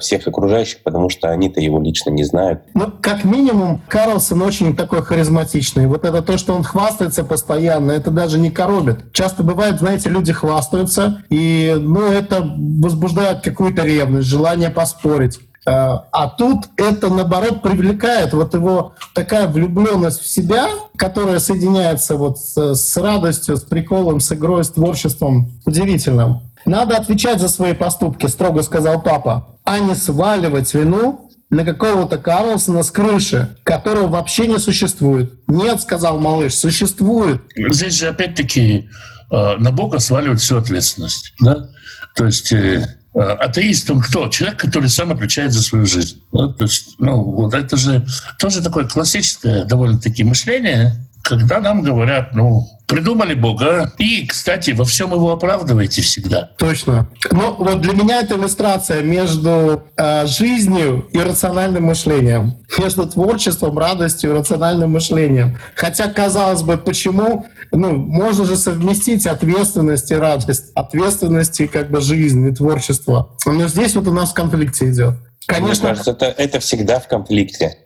всех 0.00 0.26
окружающих, 0.26 0.82
потому 0.82 1.08
что 1.10 1.30
они-то 1.30 1.60
его 1.60 1.80
лично 1.80 2.10
не 2.10 2.24
знают. 2.24 2.62
Ну, 2.74 2.92
как 3.00 3.24
минимум, 3.24 3.80
Карлсон 3.88 4.42
очень 4.42 4.74
такой 4.74 5.02
харизматичный. 5.02 5.86
Вот 5.86 6.04
это 6.04 6.22
то, 6.22 6.38
что 6.38 6.54
он 6.54 6.64
хвастается 6.64 7.24
постоянно, 7.24 7.92
это 7.92 8.10
даже 8.10 8.38
не 8.38 8.50
коробит. 8.50 9.12
Часто 9.12 9.42
бывает, 9.42 9.78
знаете, 9.78 10.10
люди 10.10 10.32
хвастаются, 10.32 11.22
и 11.30 11.76
ну, 11.78 12.02
это 12.02 12.42
возбуждает 12.42 13.42
какую-то 13.42 13.84
ревность, 13.84 14.28
желание 14.28 14.70
поспорить. 14.70 15.38
Э, 15.66 15.98
а 16.10 16.28
тут 16.28 16.66
это, 16.76 17.08
наоборот, 17.08 17.62
привлекает 17.62 18.32
вот 18.32 18.54
его 18.54 18.94
такая 19.14 19.46
влюбленность 19.46 20.20
в 20.20 20.26
себя, 20.26 20.68
которая 20.96 21.38
соединяется 21.38 22.16
вот 22.16 22.38
с, 22.38 22.96
радостью, 22.96 23.56
с 23.56 23.62
приколом, 23.62 24.20
с 24.20 24.32
игрой, 24.32 24.64
с 24.64 24.70
творчеством. 24.70 25.52
Удивительно. 25.66 26.42
Надо 26.64 26.96
отвечать 26.96 27.40
за 27.40 27.48
свои 27.48 27.74
поступки, 27.74 28.26
строго 28.26 28.62
сказал 28.62 29.02
папа 29.02 29.50
а 29.70 29.78
не 29.78 29.94
сваливать 29.94 30.74
вину 30.74 31.30
на 31.50 31.64
какого-то 31.64 32.18
Карлсона 32.18 32.82
с 32.82 32.90
крыши, 32.90 33.56
которого 33.64 34.08
вообще 34.08 34.46
не 34.46 34.58
существует. 34.58 35.32
Нет, 35.48 35.80
сказал 35.80 36.18
малыш, 36.18 36.54
существует. 36.54 37.42
Здесь 37.56 37.94
же 37.94 38.08
опять-таки 38.08 38.88
э, 39.30 39.56
на 39.58 39.70
Бога 39.72 39.98
сваливать 39.98 40.40
всю 40.40 40.56
ответственность. 40.56 41.34
Да? 41.40 41.68
То 42.16 42.26
есть 42.26 42.52
э, 42.52 42.84
э, 43.14 43.20
атеист 43.20 43.90
он 43.90 44.00
кто? 44.00 44.28
Человек, 44.28 44.58
который 44.58 44.88
сам 44.88 45.12
отвечает 45.12 45.52
за 45.52 45.62
свою 45.62 45.86
жизнь. 45.86 46.22
Да? 46.32 46.48
То 46.48 46.64
есть, 46.64 46.96
ну, 46.98 47.22
вот 47.22 47.54
это 47.54 47.76
же 47.76 48.06
тоже 48.38 48.62
такое 48.62 48.86
классическое 48.86 49.64
довольно-таки 49.64 50.22
мышление, 50.22 50.96
когда 51.22 51.60
нам 51.60 51.82
говорят, 51.82 52.34
ну, 52.34 52.66
придумали 52.90 53.34
Бога, 53.34 53.92
и, 53.98 54.26
кстати, 54.26 54.72
во 54.72 54.84
всем 54.84 55.12
его 55.12 55.32
оправдываете 55.32 56.02
всегда. 56.02 56.50
Точно. 56.58 57.08
Ну, 57.30 57.54
вот 57.56 57.80
для 57.80 57.92
меня 57.92 58.20
это 58.20 58.34
иллюстрация 58.34 59.02
между 59.02 59.84
э, 59.96 60.26
жизнью 60.26 61.08
и 61.12 61.18
рациональным 61.18 61.84
мышлением, 61.84 62.56
между 62.78 63.06
творчеством, 63.06 63.78
радостью 63.78 64.30
и 64.30 64.34
рациональным 64.34 64.90
мышлением. 64.90 65.58
Хотя, 65.76 66.08
казалось 66.08 66.62
бы, 66.62 66.76
почему? 66.76 67.46
Ну, 67.72 67.96
можно 67.96 68.44
же 68.44 68.56
совместить 68.56 69.26
ответственность 69.26 70.10
и 70.10 70.14
радость, 70.14 70.72
ответственность 70.74 71.60
и 71.60 71.68
как 71.68 71.90
бы 71.90 72.00
жизнь 72.00 72.46
и 72.48 72.52
творчество. 72.52 73.36
Но 73.46 73.68
здесь 73.68 73.94
вот 73.94 74.08
у 74.08 74.12
нас 74.12 74.30
в 74.30 74.34
конфликте 74.34 74.90
идет. 74.90 75.14
Конечно. 75.46 75.88
Мне 75.88 75.96
кажется, 75.96 76.10
это, 76.12 76.26
это 76.26 76.60
всегда 76.60 77.00
в 77.00 77.08
конфликте. 77.08 77.78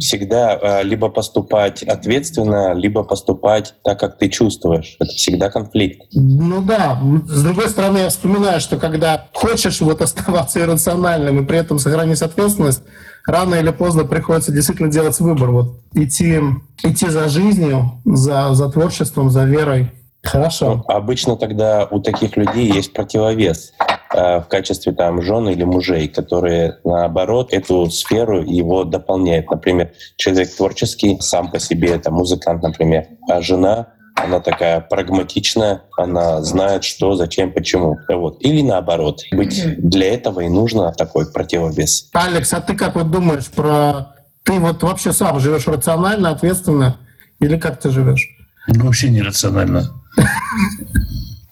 Всегда 0.00 0.58
э, 0.60 0.82
либо 0.82 1.08
поступать 1.08 1.82
ответственно, 1.82 2.72
либо 2.74 3.04
поступать 3.04 3.74
так, 3.84 4.00
как 4.00 4.18
ты 4.18 4.28
чувствуешь. 4.28 4.96
Это 4.98 5.10
всегда 5.10 5.50
конфликт. 5.50 6.02
Ну 6.14 6.62
да. 6.62 7.00
С 7.26 7.42
другой 7.42 7.68
стороны, 7.68 7.98
я 7.98 8.08
вспоминаю, 8.08 8.60
что 8.60 8.76
когда 8.76 9.28
хочешь 9.32 9.80
вот 9.80 10.00
оставаться 10.00 10.60
иррациональным 10.62 11.42
и 11.42 11.46
при 11.46 11.58
этом 11.58 11.78
сохранить 11.78 12.22
ответственность, 12.22 12.82
рано 13.26 13.56
или 13.56 13.70
поздно 13.70 14.04
приходится 14.04 14.52
действительно 14.52 14.90
делать 14.90 15.18
выбор. 15.20 15.50
Вот 15.50 15.80
идти, 15.94 16.40
идти 16.82 17.08
за 17.08 17.28
жизнью, 17.28 18.00
за, 18.04 18.54
за 18.54 18.68
творчеством, 18.70 19.30
за 19.30 19.44
верой. 19.44 19.90
Хорошо. 20.22 20.84
Ну, 20.88 20.94
обычно 20.94 21.36
тогда 21.36 21.86
у 21.90 22.00
таких 22.00 22.36
людей 22.36 22.72
есть 22.72 22.92
противовес. 22.92 23.72
э, 24.14 24.40
в 24.40 24.44
качестве 24.48 24.92
там 24.92 25.22
жен 25.22 25.48
или 25.48 25.64
мужей, 25.64 26.06
которые 26.06 26.78
наоборот 26.84 27.52
эту 27.52 27.90
сферу 27.90 28.42
его 28.42 28.84
дополняют. 28.84 29.50
Например, 29.50 29.90
человек 30.16 30.54
творческий 30.54 31.18
сам 31.20 31.50
по 31.50 31.58
себе, 31.58 31.90
это 31.90 32.10
музыкант, 32.10 32.62
например, 32.62 33.06
а 33.28 33.40
жена 33.40 33.88
она 34.14 34.40
такая 34.40 34.80
прагматичная, 34.80 35.82
она 35.96 36.42
знает, 36.42 36.84
что, 36.84 37.14
зачем, 37.16 37.52
почему. 37.52 37.98
Вот. 38.08 38.36
Или 38.40 38.62
наоборот. 38.62 39.22
Быть 39.32 39.62
для 39.78 40.14
этого 40.14 40.40
и 40.40 40.48
нужно 40.48 40.92
такой 40.92 41.30
противовес. 41.30 42.10
Алекс, 42.12 42.52
а 42.52 42.60
ты 42.60 42.74
как 42.74 42.94
вот 42.94 43.10
думаешь 43.10 43.46
про... 43.46 44.14
Ты 44.44 44.58
вот 44.58 44.82
вообще 44.82 45.12
сам 45.12 45.38
живешь 45.40 45.66
рационально, 45.66 46.30
ответственно? 46.30 46.96
Или 47.40 47.56
как 47.56 47.80
ты 47.80 47.90
живешь? 47.90 48.26
Вообще 48.66 49.08
нерационально. 49.08 49.90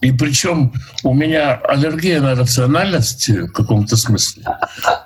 И 0.01 0.11
причем 0.11 0.73
у 1.03 1.13
меня 1.13 1.53
аллергия 1.53 2.19
на 2.19 2.35
рациональность 2.35 3.29
в 3.29 3.51
каком-то 3.51 3.95
смысле. 3.95 4.43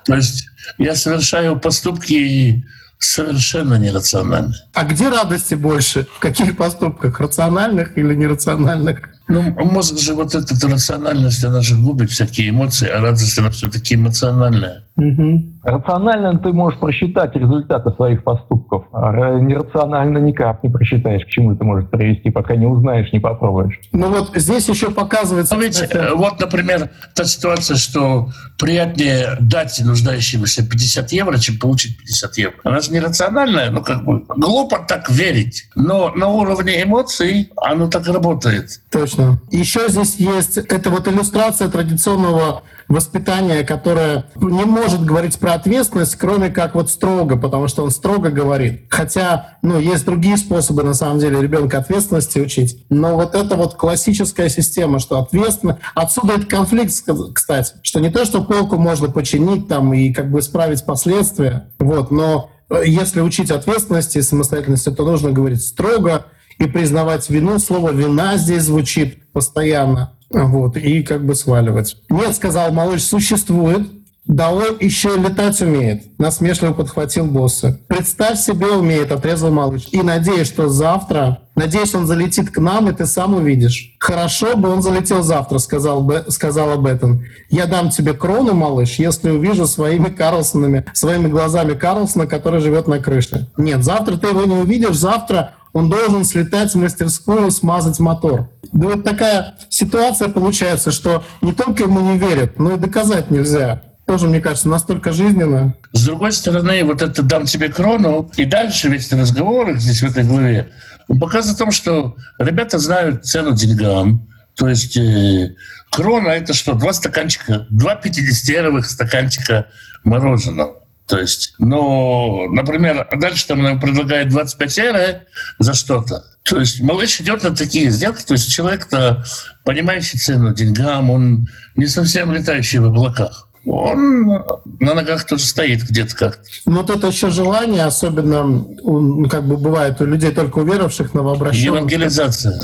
То 0.06 0.16
есть 0.16 0.46
я 0.78 0.96
совершаю 0.96 1.60
поступки 1.60 2.66
совершенно 3.06 3.76
нерациональные. 3.76 4.60
А 4.74 4.84
где 4.84 5.10
радости 5.10 5.56
больше? 5.56 6.08
В 6.16 6.20
каких 6.20 6.58
поступках? 6.58 7.20
Рациональных 7.20 7.98
или 7.98 8.14
нерациональных? 8.16 9.15
Ну, 9.28 9.42
мозг 9.66 9.98
же 9.98 10.14
вот 10.14 10.36
эта 10.36 10.68
рациональность, 10.68 11.44
она 11.44 11.62
же 11.62 11.76
губит 11.76 12.12
всякие 12.12 12.50
эмоции, 12.50 12.88
а 12.88 13.02
радость, 13.02 13.38
она 13.40 13.50
все-таки 13.50 13.96
эмоциональная. 13.96 14.84
Угу. 14.98 15.44
Рационально 15.64 16.38
ты 16.40 16.54
можешь 16.54 16.80
просчитать 16.80 17.36
результаты 17.36 17.92
своих 17.92 18.24
поступков, 18.24 18.86
а 18.94 19.12
нерационально 19.40 20.20
никак 20.20 20.64
не 20.64 20.70
просчитаешь, 20.70 21.26
к 21.26 21.28
чему 21.28 21.54
это 21.54 21.66
может 21.66 21.90
привести, 21.90 22.30
пока 22.30 22.56
не 22.56 22.66
узнаешь, 22.66 23.12
не 23.12 23.20
попробуешь. 23.20 23.78
Ну 23.92 24.10
вот 24.10 24.32
здесь 24.36 24.70
еще 24.70 24.92
показывается... 24.92 25.56
Но 25.56 25.62
ведь, 25.62 25.82
э, 25.82 26.14
вот, 26.14 26.40
например, 26.40 26.92
та 27.14 27.26
ситуация, 27.26 27.76
что 27.76 28.30
приятнее 28.58 29.38
дать 29.42 29.82
нуждающемуся 29.84 30.66
50 30.66 31.12
евро, 31.12 31.38
чем 31.40 31.60
получить 31.60 31.98
50 31.98 32.38
евро. 32.38 32.56
Она 32.64 32.80
же 32.80 32.94
нерациональная, 32.94 33.72
ну 33.72 33.82
как 33.82 34.06
бы 34.06 34.24
глупо 34.38 34.80
так 34.88 35.10
верить. 35.10 35.64
Но 35.76 36.12
на 36.16 36.28
уровне 36.28 36.82
эмоций 36.84 37.52
оно 37.58 37.90
так 37.90 38.08
работает. 38.08 38.70
Точно. 38.92 39.15
Еще 39.52 39.90
здесь 39.90 40.16
есть, 40.16 40.58
это 40.58 40.90
вот 40.90 41.08
иллюстрация 41.08 41.70
традиционного 41.70 42.64
воспитания, 42.88 43.64
которое 43.64 44.26
не 44.36 44.66
может 44.66 45.04
говорить 45.04 45.38
про 45.40 45.54
ответственность, 45.54 46.16
кроме 46.16 46.50
как 46.50 46.76
вот 46.76 46.90
строго, 46.90 47.38
потому 47.38 47.68
что 47.68 47.84
он 47.84 47.92
строго 47.92 48.30
говорит. 48.30 48.86
Хотя, 48.90 49.58
ну, 49.62 49.80
есть 49.80 50.06
другие 50.06 50.38
способы, 50.38 50.84
на 50.84 50.94
самом 50.94 51.20
деле, 51.20 51.42
ребенка 51.42 51.80
ответственности 51.80 52.40
учить. 52.40 52.86
Но 52.90 53.16
вот 53.16 53.36
это 53.36 53.56
вот 53.56 53.76
классическая 53.76 54.50
система, 54.50 55.00
что 55.00 55.20
ответственно... 55.20 55.80
Отсюда 55.96 56.34
этот 56.34 56.50
конфликт, 56.50 56.94
кстати, 57.34 57.74
что 57.82 58.00
не 58.00 58.10
то, 58.10 58.26
что 58.26 58.44
полку 58.44 58.78
можно 58.78 59.10
починить 59.10 59.68
там 59.68 59.94
и 59.94 60.14
как 60.14 60.30
бы 60.30 60.40
исправить 60.40 60.86
последствия, 60.86 61.70
вот, 61.80 62.12
но 62.12 62.52
э, 62.70 62.84
если 62.86 63.22
учить 63.22 63.52
ответственности 63.52 64.20
и 64.20 64.22
самостоятельности, 64.22 64.92
то 64.92 65.04
нужно 65.06 65.32
говорить 65.32 65.62
строго 65.62 66.26
и 66.60 66.66
признавать 66.66 67.30
вину. 67.30 67.60
Слово 67.60 67.92
«вина» 67.92 68.38
здесь 68.38 68.64
звучит 68.64 69.32
постоянно. 69.32 70.12
Вот, 70.30 70.76
и 70.78 71.04
как 71.04 71.26
бы 71.26 71.36
сваливать. 71.36 71.98
Нет, 72.10 72.36
сказал 72.36 72.72
малыш, 72.72 73.04
существует. 73.04 73.88
Да 74.26 74.52
он 74.52 74.78
еще 74.80 75.16
летать 75.18 75.62
умеет. 75.62 76.18
Насмешливо 76.18 76.74
подхватил 76.74 77.26
босса. 77.26 77.80
Представь 77.88 78.40
себе, 78.40 78.68
умеет, 78.68 79.12
отрезал 79.12 79.52
малыш. 79.52 79.88
И 79.92 80.02
надеюсь, 80.02 80.48
что 80.48 80.68
завтра, 80.68 81.42
надеюсь, 81.56 81.94
он 81.94 82.08
залетит 82.08 82.50
к 82.50 82.58
нам, 82.58 82.90
и 82.90 82.94
ты 82.94 83.06
сам 83.06 83.36
увидишь. 83.36 83.96
Хорошо 84.00 84.58
бы 84.58 84.70
он 84.70 84.82
залетел 84.82 85.22
завтра, 85.22 85.60
сказал, 85.60 86.02
Б, 86.02 86.26
сказала 86.30 86.76
Беттон. 86.82 87.24
Я 87.52 87.68
дам 87.68 87.92
тебе 87.92 88.14
крону, 88.14 88.56
малыш, 88.56 88.96
если 88.96 89.30
увижу 89.30 89.68
своими 89.68 90.10
Карлсонами, 90.10 90.86
своими 90.94 91.28
глазами 91.28 91.76
Карлсона, 91.76 92.26
который 92.26 92.62
живет 92.62 92.88
на 92.88 92.98
крыше. 92.98 93.48
Нет, 93.58 93.84
завтра 93.84 94.18
ты 94.18 94.30
его 94.30 94.46
не 94.46 94.56
увидишь, 94.56 94.96
завтра 94.96 95.54
он 95.76 95.90
должен 95.90 96.24
слетать 96.24 96.74
в 96.74 96.78
мастерскую, 96.78 97.52
смазать 97.52 98.00
мотор. 98.00 98.50
Да 98.72 98.88
вот 98.88 99.04
такая 99.04 99.56
ситуация 99.68 100.30
получается, 100.30 100.90
что 100.90 101.26
не 101.42 101.52
только 101.52 101.84
ему 101.84 102.00
не 102.00 102.18
верят, 102.18 102.58
но 102.58 102.76
и 102.76 102.78
доказать 102.78 103.30
нельзя. 103.30 103.82
Тоже, 104.08 104.30
мне 104.30 104.40
кажется, 104.40 104.70
настолько 104.70 105.12
жизненно. 105.12 105.76
С 105.92 106.06
другой 106.06 106.32
стороны, 106.32 106.82
вот 106.86 107.02
это 107.02 107.22
«дам 107.24 107.44
тебе 107.44 107.68
крону» 107.68 108.32
и 108.38 108.46
дальше 108.46 108.88
весь 108.88 109.12
разговор 109.12 109.78
здесь 109.78 110.02
в 110.02 110.06
этой 110.06 110.24
главе, 110.24 110.72
он 111.10 111.20
показывает 111.20 111.58
о 111.58 111.64
том, 111.66 111.72
что 111.72 112.16
ребята 112.40 112.80
знают 112.80 113.26
цену 113.26 113.54
деньгам. 113.54 114.30
То 114.56 114.70
есть 114.70 114.96
э, 114.96 115.56
крона— 115.92 116.30
это 116.30 116.54
что? 116.54 116.76
Два 116.76 116.94
стаканчика, 116.94 117.68
два 117.70 118.00
50-евровых 118.02 118.86
стаканчика 118.86 119.68
мороженого. 120.06 120.85
То 121.08 121.20
есть, 121.20 121.54
ну, 121.60 122.50
например, 122.52 123.08
дальше 123.18 123.48
там 123.48 123.62
нам 123.62 123.80
предлагают 123.80 124.30
25 124.30 124.78
евро 124.78 125.22
за 125.60 125.74
что-то. 125.74 126.24
То 126.44 126.60
есть 126.60 126.82
малыш 126.82 127.20
идет 127.22 127.44
на 127.44 127.56
такие 127.56 127.90
сделки, 127.92 128.24
то 128.24 128.34
есть 128.34 128.52
человек-то, 128.52 129.24
понимающий 129.64 130.18
цену 130.18 130.54
деньгам, 130.54 131.10
он 131.12 131.48
не 131.76 131.88
совсем 131.88 132.32
летающий 132.32 132.80
в 132.80 132.86
облаках. 132.86 133.48
Он 133.66 134.44
на 134.80 134.94
ногах 134.94 135.26
тоже 135.26 135.44
стоит 135.44 135.84
где-то 135.84 136.16
как. 136.16 136.40
Ну, 136.66 136.82
вот 136.82 136.90
это 136.92 137.08
еще 137.08 137.32
желание, 137.32 137.84
особенно, 137.84 138.44
ну, 138.44 139.28
как 139.28 139.48
бы 139.48 139.58
бывает 139.58 140.00
у 140.02 140.06
людей 140.06 140.32
только 140.32 140.60
уверовавших, 140.60 141.16
новообращенных. 141.16 141.66
Евангелизация. 141.66 142.62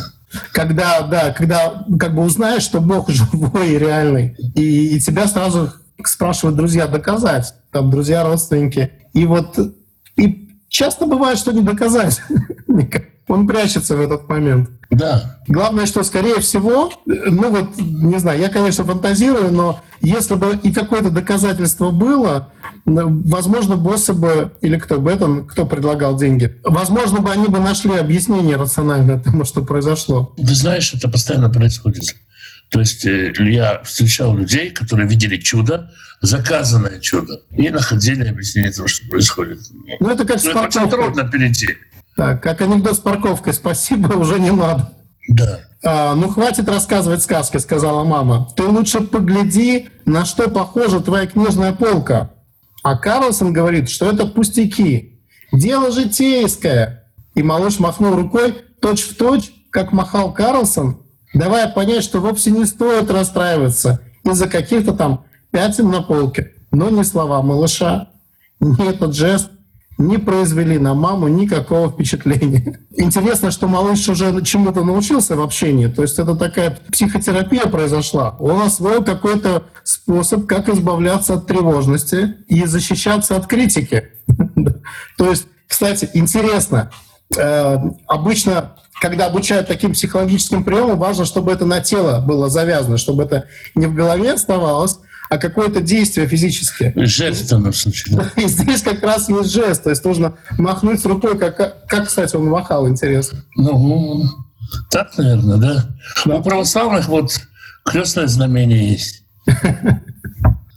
Когда, 0.52 1.02
да, 1.02 1.32
когда 1.32 1.84
как 2.00 2.16
бы 2.16 2.24
узнаешь, 2.24 2.64
что 2.64 2.82
Бог 2.82 3.10
живой 3.10 3.72
и 3.72 3.80
реальный, 3.80 4.36
и, 4.56 4.96
и 4.96 5.00
тебя 5.00 5.28
сразу 5.28 5.74
спрашивают 6.04 6.56
друзья 6.56 6.86
доказать, 6.86 7.54
там 7.72 7.90
друзья, 7.90 8.24
родственники. 8.24 8.92
И 9.13 9.25
вот 9.25 9.58
и 10.16 10.50
часто 10.70 11.06
бывает, 11.06 11.38
что 11.38 11.51
не 11.51 11.62
доказать. 11.62 12.22
Он 13.28 13.48
прячется 13.48 13.96
в 13.96 14.01
этот 14.01 14.28
момент. 14.28 14.70
Да. 14.90 15.38
Главное, 15.48 15.86
что, 15.86 16.04
скорее 16.04 16.42
всего, 16.42 16.92
ну 17.06 17.50
вот, 17.50 17.78
не 17.78 18.20
знаю, 18.20 18.42
я, 18.42 18.50
конечно, 18.50 18.84
фантазирую, 18.84 19.54
но 19.54 19.80
если 20.01 20.36
бы 20.36 20.60
и 20.62 20.74
какое-то 20.74 21.12
доказательство 21.12 21.92
было, 21.92 22.50
возможно, 22.86 23.78
боссы 23.78 24.13
бы, 24.13 24.51
или 24.60 24.78
кто 24.78 25.00
бы 25.00 25.12
это, 25.12 25.46
кто 25.48 25.66
предлагал 25.66 26.18
деньги, 26.18 26.58
возможно 26.66 27.22
бы 27.22 27.32
они 27.32 27.48
бы 27.48 27.60
нашли 27.60 27.96
объяснение 27.96 28.58
рациональное 28.58 29.18
тому, 29.18 29.46
что 29.46 29.62
произошло. 29.62 30.34
Ты 30.36 30.54
знаешь, 30.54 30.94
это 30.94 31.08
постоянно 31.10 31.50
происходит. 31.50 32.16
То 32.72 32.80
есть 32.80 33.06
э, 33.06 33.34
я 33.40 33.84
встречал 33.84 34.36
людей, 34.36 34.72
которые 34.72 35.08
видели 35.08 35.38
чудо, 35.38 35.92
заказанное 36.22 37.00
чудо, 37.00 37.42
и 37.51 37.70
находили 37.70 38.28
объяснение 38.28 38.72
того, 38.72 38.88
что 38.88 39.08
происходит. 39.10 39.60
Ну, 40.00 40.10
это 40.10 40.25
как 40.25 40.40
с 40.40 40.46
ну, 40.46 40.62
очень 40.62 40.90
трудно 40.90 41.30
перейти. 41.30 41.75
Так, 42.16 42.42
как 42.42 42.62
анекдот 42.62 42.96
с 42.96 43.00
парковкой. 43.00 43.54
Спасибо, 43.54 44.08
уже 44.13 44.40
не 44.40 44.51
надо. 44.51 44.94
Да. 45.28 45.60
А, 45.84 46.16
ну, 46.16 46.30
хватит 46.30 46.70
рассказывать 46.70 47.22
сказки, 47.22 47.58
сказала 47.58 48.06
мама. 48.06 48.50
Ты 48.56 48.63
лучше 48.63 49.01
погляди, 49.01 49.90
на 50.06 50.24
что 50.24 50.50
похожа 50.50 51.01
твоя 51.01 51.28
книжная 51.28 51.74
полка. 51.74 52.32
А 52.84 52.98
Карлсон 52.98 53.51
говорит, 53.51 53.90
что 53.90 54.10
это 54.12 54.25
пустяки. 54.25 55.20
Дело 55.51 55.92
житейское. 55.92 57.06
И 57.36 57.44
малыш 57.44 57.80
махнул 57.80 58.16
рукой 58.16 58.63
точь 58.80 59.01
в 59.01 59.16
точь, 59.18 59.51
как 59.72 59.92
махал 59.92 60.34
Карлсон, 60.34 61.01
давая 61.34 61.68
понять, 61.68 62.04
что 62.04 62.20
вовсе 62.20 62.52
не 62.52 62.66
стоит 62.66 63.10
расстраиваться 63.10 64.02
из-за 64.24 64.48
каких-то 64.48 64.94
там 64.94 65.26
пятен 65.52 65.90
на 65.90 66.02
полке. 66.02 66.54
Но 66.72 66.90
ни 66.90 67.04
слова 67.04 67.42
малыша, 67.42 68.10
ни 68.60 68.90
этот 68.90 69.16
жест 69.16 69.50
не 69.98 70.18
произвели 70.18 70.78
на 70.80 70.94
маму 70.94 71.28
никакого 71.28 71.90
впечатления. 71.90 72.80
Интересно, 72.96 73.52
что 73.52 73.68
малыш 73.68 74.08
уже 74.10 74.44
чему-то 74.44 74.84
научился 74.84 75.36
в 75.36 75.42
общении. 75.42 75.88
То 75.88 76.02
есть 76.02 76.18
это 76.20 76.36
такая 76.36 76.80
психотерапия 76.92 77.68
произошла. 77.68 78.36
Он 78.40 78.62
освоил 78.62 79.04
какой-то 79.04 79.66
способ, 79.84 80.48
как 80.48 80.70
избавляться 80.70 81.36
от 81.36 81.48
тревожности 81.48 82.38
и 82.48 82.66
защищаться 82.66 83.36
от 83.36 83.48
критики. 83.48 84.10
То 85.18 85.30
есть, 85.30 85.48
кстати, 85.68 86.10
интересно, 86.14 86.92
э, 87.38 87.78
обычно 88.08 88.76
когда 89.01 89.25
обучают 89.25 89.67
таким 89.67 89.93
психологическим 89.93 90.63
приемам, 90.63 91.00
важно, 91.00 91.25
чтобы 91.25 91.51
это 91.51 91.65
на 91.65 91.81
тело 91.81 92.22
было 92.22 92.50
завязано, 92.50 93.00
чтобы 93.00 93.24
это 93.24 93.48
не 93.74 93.88
в 93.88 93.96
голове 93.96 94.34
оставалось, 94.34 95.00
а 95.27 95.39
какое-то 95.39 95.81
действие 95.81 96.27
физическое. 96.27 96.93
Жест 96.96 97.46
в 97.46 97.50
данном 97.50 97.74
случае. 97.74 98.31
И 98.38 98.48
здесь 98.48 98.84
как 98.84 99.01
раз 99.01 99.27
есть 99.27 99.51
жест, 99.51 99.84
то 99.84 99.89
есть 99.89 100.05
нужно 100.05 100.36
махнуть 100.60 101.03
рукой, 101.03 101.36
как, 101.39 101.88
как 101.88 102.08
кстати, 102.08 102.36
он 102.36 102.46
махал, 102.46 102.88
интересно. 102.88 103.43
Ну, 103.55 104.24
так, 104.91 105.17
наверное, 105.17 105.58
да. 105.58 105.86
да. 106.25 106.36
У 106.36 106.43
православных 106.43 107.08
вот 107.08 107.31
крестное 107.84 108.27
знамение 108.27 108.91
есть. 108.91 109.24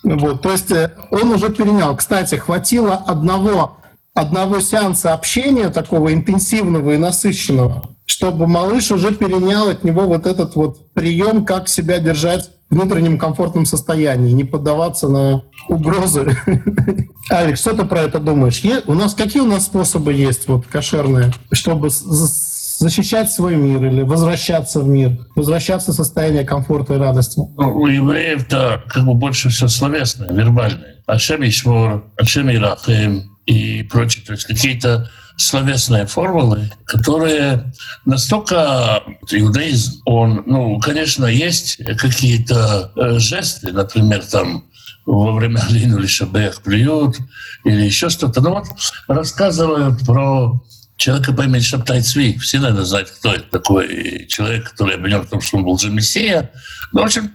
Вот, 0.06 0.42
то 0.42 0.52
есть 0.52 0.70
э, 0.70 0.90
он 1.10 1.32
уже 1.32 1.48
перенял. 1.48 1.96
Кстати, 1.96 2.34
хватило 2.34 2.94
одного, 2.94 3.78
одного 4.12 4.60
сеанса 4.60 5.14
общения, 5.14 5.70
такого 5.70 6.12
интенсивного 6.12 6.90
и 6.90 6.98
насыщенного, 6.98 7.93
чтобы 8.06 8.46
малыш 8.46 8.90
уже 8.90 9.14
перенял 9.14 9.68
от 9.68 9.84
него 9.84 10.02
вот 10.02 10.26
этот 10.26 10.56
вот 10.56 10.92
прием, 10.92 11.44
как 11.44 11.68
себя 11.68 11.98
держать 11.98 12.50
в 12.70 12.74
внутреннем 12.74 13.18
комфортном 13.18 13.66
состоянии, 13.66 14.32
не 14.32 14.44
поддаваться 14.44 15.08
на 15.08 15.42
угрозы. 15.68 16.36
Алекс, 17.30 17.60
что 17.60 17.74
ты 17.74 17.84
про 17.84 18.02
это 18.02 18.18
думаешь? 18.18 18.62
У 18.86 18.94
нас 18.94 19.14
какие 19.14 19.42
у 19.42 19.46
нас 19.46 19.66
способы 19.66 20.12
есть 20.12 20.48
вот 20.48 20.66
кошерные, 20.66 21.32
чтобы 21.52 21.88
защищать 21.90 23.30
свой 23.30 23.56
мир 23.56 23.84
или 23.84 24.02
возвращаться 24.02 24.80
в 24.80 24.88
мир, 24.88 25.26
возвращаться 25.34 25.92
в 25.92 25.94
состояние 25.94 26.44
комфорта 26.44 26.94
и 26.94 26.98
радости? 26.98 27.40
Ну, 27.56 27.76
у 27.76 27.86
евреев-то 27.86 28.82
как 28.88 29.04
бы 29.04 29.14
больше 29.14 29.48
все 29.48 29.68
словесное, 29.68 30.32
вербальное. 30.32 30.96
Ашем 31.06 31.46
Ишмор, 31.46 32.04
Ашем 32.16 32.50
Ирахем 32.50 33.33
и 33.46 33.82
прочее. 33.82 34.24
То 34.26 34.32
есть 34.32 34.44
какие-то 34.44 35.10
словесные 35.36 36.06
формулы, 36.06 36.70
которые 36.84 37.72
настолько 38.04 39.02
иудаизм, 39.30 40.00
он, 40.04 40.44
ну, 40.46 40.78
конечно, 40.78 41.26
есть 41.26 41.78
какие-то 41.98 42.92
э, 42.96 43.18
жесты, 43.18 43.72
например, 43.72 44.24
там 44.24 44.64
во 45.06 45.32
время 45.32 45.60
Алину 45.60 45.98
или 45.98 46.06
Шабех 46.06 46.62
плюют 46.62 47.18
или 47.64 47.82
еще 47.82 48.08
что-то. 48.08 48.40
Ну 48.40 48.54
вот 48.54 48.66
рассказывают 49.08 50.00
про 50.06 50.62
человека 50.96 51.32
по 51.32 51.42
имени 51.42 51.60
Шаптай 51.60 52.02
Цви. 52.02 52.38
Все, 52.38 52.58
наверное, 52.58 52.84
знают, 52.84 53.10
кто 53.10 53.32
это 53.32 53.44
такой 53.50 54.26
человек, 54.28 54.70
который 54.70 54.94
обвинен 54.94 55.22
в 55.22 55.28
том, 55.28 55.40
что 55.40 55.58
он 55.58 55.64
был 55.64 55.78
же 55.78 55.90
мессия. 55.90 56.50
Ну, 56.92 57.02
в 57.02 57.04
общем... 57.04 57.32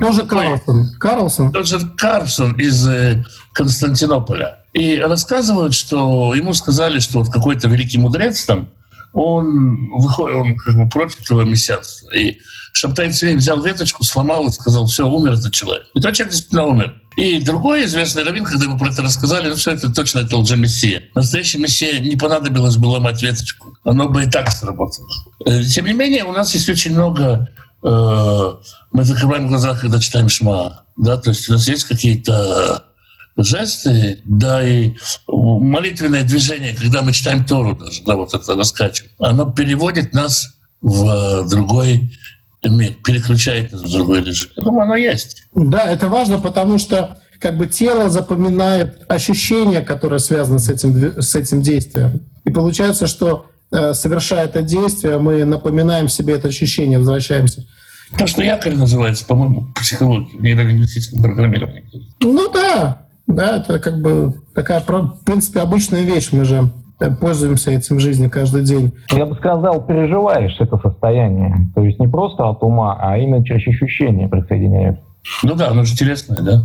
Тоже 0.00 0.24
Карлсон. 0.24 0.94
Карлсон. 0.98 1.52
Тоже 1.52 1.80
Карлсон 1.96 2.52
из 2.54 2.86
э, 2.86 3.24
Константинополя. 3.52 4.57
И 4.72 4.96
рассказывают, 4.98 5.74
что 5.74 6.34
ему 6.34 6.54
сказали, 6.54 6.98
что 6.98 7.20
вот 7.20 7.32
какой-то 7.32 7.68
великий 7.68 7.98
мудрец 7.98 8.44
там, 8.44 8.68
он 9.12 9.90
выходит, 9.90 10.36
он 10.36 10.56
как 10.56 10.76
бы 10.76 10.88
против 10.88 11.20
этого 11.22 11.42
мессианства. 11.42 12.10
И 12.10 12.38
Шаптай 12.72 13.12
Цви 13.12 13.34
взял 13.34 13.60
веточку, 13.62 14.04
сломал 14.04 14.46
и 14.46 14.52
сказал, 14.52 14.86
все, 14.86 15.08
умер 15.08 15.32
этот 15.32 15.52
человек. 15.52 15.86
И 15.94 16.00
тот 16.00 16.14
человек 16.14 16.32
действительно 16.32 16.66
умер. 16.66 16.94
И 17.16 17.40
другой 17.40 17.86
известный 17.86 18.22
раввин, 18.22 18.44
когда 18.44 18.66
ему 18.66 18.78
про 18.78 18.90
это 18.90 19.02
рассказали, 19.02 19.48
ну 19.48 19.56
все 19.56 19.72
это 19.72 19.92
точно 19.92 20.20
это 20.20 20.36
лже-мессия. 20.36 21.04
Настоящий 21.14 21.58
мессия 21.58 21.98
не 21.98 22.16
понадобилось 22.16 22.76
бы 22.76 22.86
ломать 22.86 23.22
веточку. 23.22 23.76
Оно 23.82 24.08
бы 24.08 24.24
и 24.24 24.30
так 24.30 24.50
сработало. 24.50 25.08
Э, 25.44 25.64
тем 25.64 25.86
не 25.86 25.94
менее, 25.94 26.24
у 26.24 26.32
нас 26.32 26.54
есть 26.54 26.68
очень 26.68 26.92
много... 26.92 27.48
Э, 27.82 28.52
мы 28.92 29.04
закрываем 29.04 29.48
глаза, 29.48 29.74
когда 29.74 29.98
читаем 29.98 30.28
Шма. 30.28 30.84
Да? 30.96 31.16
То 31.16 31.30
есть 31.30 31.48
у 31.48 31.54
нас 31.54 31.66
есть 31.66 31.84
какие-то 31.84 32.84
жесты, 33.38 34.20
да 34.24 34.66
и 34.66 34.94
молитвенное 35.26 36.24
движение, 36.24 36.74
когда 36.74 37.02
мы 37.02 37.12
читаем 37.12 37.44
Тору 37.44 37.76
даже, 37.76 38.02
да, 38.04 38.16
вот 38.16 38.34
это 38.34 38.54
раскачиваем, 38.54 39.12
оно 39.18 39.50
переводит 39.50 40.12
нас 40.12 40.58
в 40.80 41.48
другой 41.48 42.12
переключает 42.60 43.72
в 43.72 43.90
другой 43.90 44.24
режим. 44.24 44.50
Я 44.56 44.62
думаю, 44.64 44.82
оно 44.82 44.96
есть. 44.96 45.44
Да, 45.54 45.84
это 45.84 46.08
важно, 46.08 46.38
потому 46.38 46.78
что 46.78 47.18
как 47.38 47.56
бы 47.56 47.66
тело 47.66 48.10
запоминает 48.10 49.04
ощущения, 49.08 49.80
которые 49.80 50.18
связаны 50.18 50.58
с 50.58 50.68
этим, 50.68 51.22
с 51.22 51.34
этим 51.36 51.62
действием. 51.62 52.22
И 52.44 52.50
получается, 52.50 53.06
что 53.06 53.46
э, 53.70 53.94
совершая 53.94 54.46
это 54.46 54.62
действие, 54.62 55.18
мы 55.18 55.44
напоминаем 55.44 56.08
себе 56.08 56.34
это 56.34 56.48
ощущение, 56.48 56.98
возвращаемся. 56.98 57.64
То, 58.16 58.26
что 58.26 58.42
якорь 58.42 58.74
называется, 58.74 59.24
по-моему, 59.24 59.72
психология, 59.74 60.36
нейролингвистическом 60.38 61.22
программировании. 61.22 61.84
Ну 62.20 62.50
да, 62.52 63.02
да, 63.28 63.58
это 63.58 63.78
как 63.78 64.00
бы 64.00 64.34
такая, 64.54 64.80
в 64.80 65.24
принципе, 65.24 65.60
обычная 65.60 66.02
вещь. 66.02 66.30
Мы 66.32 66.44
же 66.44 66.70
пользуемся 67.20 67.70
этим 67.70 67.96
в 67.96 68.00
жизни 68.00 68.28
каждый 68.28 68.64
день. 68.64 68.92
Я 69.12 69.26
бы 69.26 69.36
сказал, 69.36 69.86
переживаешь 69.86 70.56
это 70.58 70.78
состояние. 70.78 71.70
То 71.74 71.82
есть 71.82 72.00
не 72.00 72.08
просто 72.08 72.48
от 72.48 72.62
ума, 72.62 72.98
а 73.00 73.16
именно 73.18 73.44
через 73.44 73.68
ощущения 73.68 74.28
присоединяешь. 74.28 74.96
Ну 75.42 75.54
да, 75.54 75.68
оно 75.68 75.84
же 75.84 75.94
телесное, 75.94 76.40
да? 76.40 76.62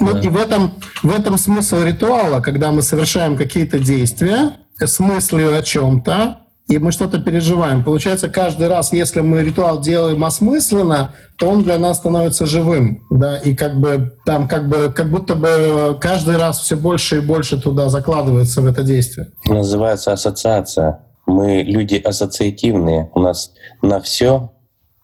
Вот 0.00 0.14
да. 0.14 0.20
и 0.20 0.28
в 0.28 0.36
этом, 0.36 0.72
в 1.02 1.10
этом 1.10 1.36
смысл 1.38 1.82
ритуала, 1.82 2.40
когда 2.40 2.70
мы 2.70 2.82
совершаем 2.82 3.36
какие-то 3.36 3.78
действия 3.78 4.52
с 4.78 5.00
мыслью 5.00 5.56
о 5.58 5.62
чем-то, 5.62 6.38
и 6.68 6.78
мы 6.78 6.90
что-то 6.90 7.20
переживаем. 7.20 7.84
Получается, 7.84 8.28
каждый 8.28 8.68
раз, 8.68 8.92
если 8.92 9.20
мы 9.20 9.42
ритуал 9.42 9.80
делаем 9.80 10.24
осмысленно, 10.24 11.12
то 11.38 11.48
он 11.48 11.62
для 11.62 11.78
нас 11.78 11.98
становится 11.98 12.46
живым, 12.46 13.06
да, 13.10 13.38
и 13.38 13.54
как 13.54 13.78
бы 13.78 14.18
там 14.24 14.48
как 14.48 14.68
бы 14.68 14.92
как 14.92 15.10
будто 15.10 15.36
бы 15.36 15.96
каждый 16.00 16.36
раз 16.36 16.60
все 16.60 16.76
больше 16.76 17.18
и 17.18 17.20
больше 17.20 17.60
туда 17.60 17.88
закладывается 17.88 18.62
в 18.62 18.66
это 18.66 18.82
действие. 18.82 19.28
Называется 19.44 20.12
ассоциация. 20.12 21.00
Мы 21.26 21.62
люди 21.62 21.96
ассоциативные. 21.96 23.10
У 23.14 23.20
нас 23.20 23.52
на 23.82 24.00
все, 24.00 24.52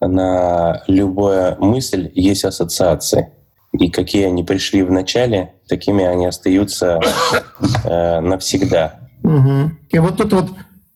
на 0.01 0.83
любая 0.89 1.57
мысль 1.57 2.11
есть 2.15 2.45
ассоциации. 2.45 3.33
И 3.73 3.89
какие 3.89 4.27
они 4.27 4.43
пришли 4.45 4.83
в 4.83 4.91
начале, 4.91 5.55
такими 5.69 6.05
они 6.05 6.27
остаются 6.27 7.01
э, 7.85 8.21
навсегда. 8.21 9.01
Угу. 9.23 9.71
И 9.91 9.99
вот 9.99 10.17
тут 10.19 10.33
вот 10.33 10.51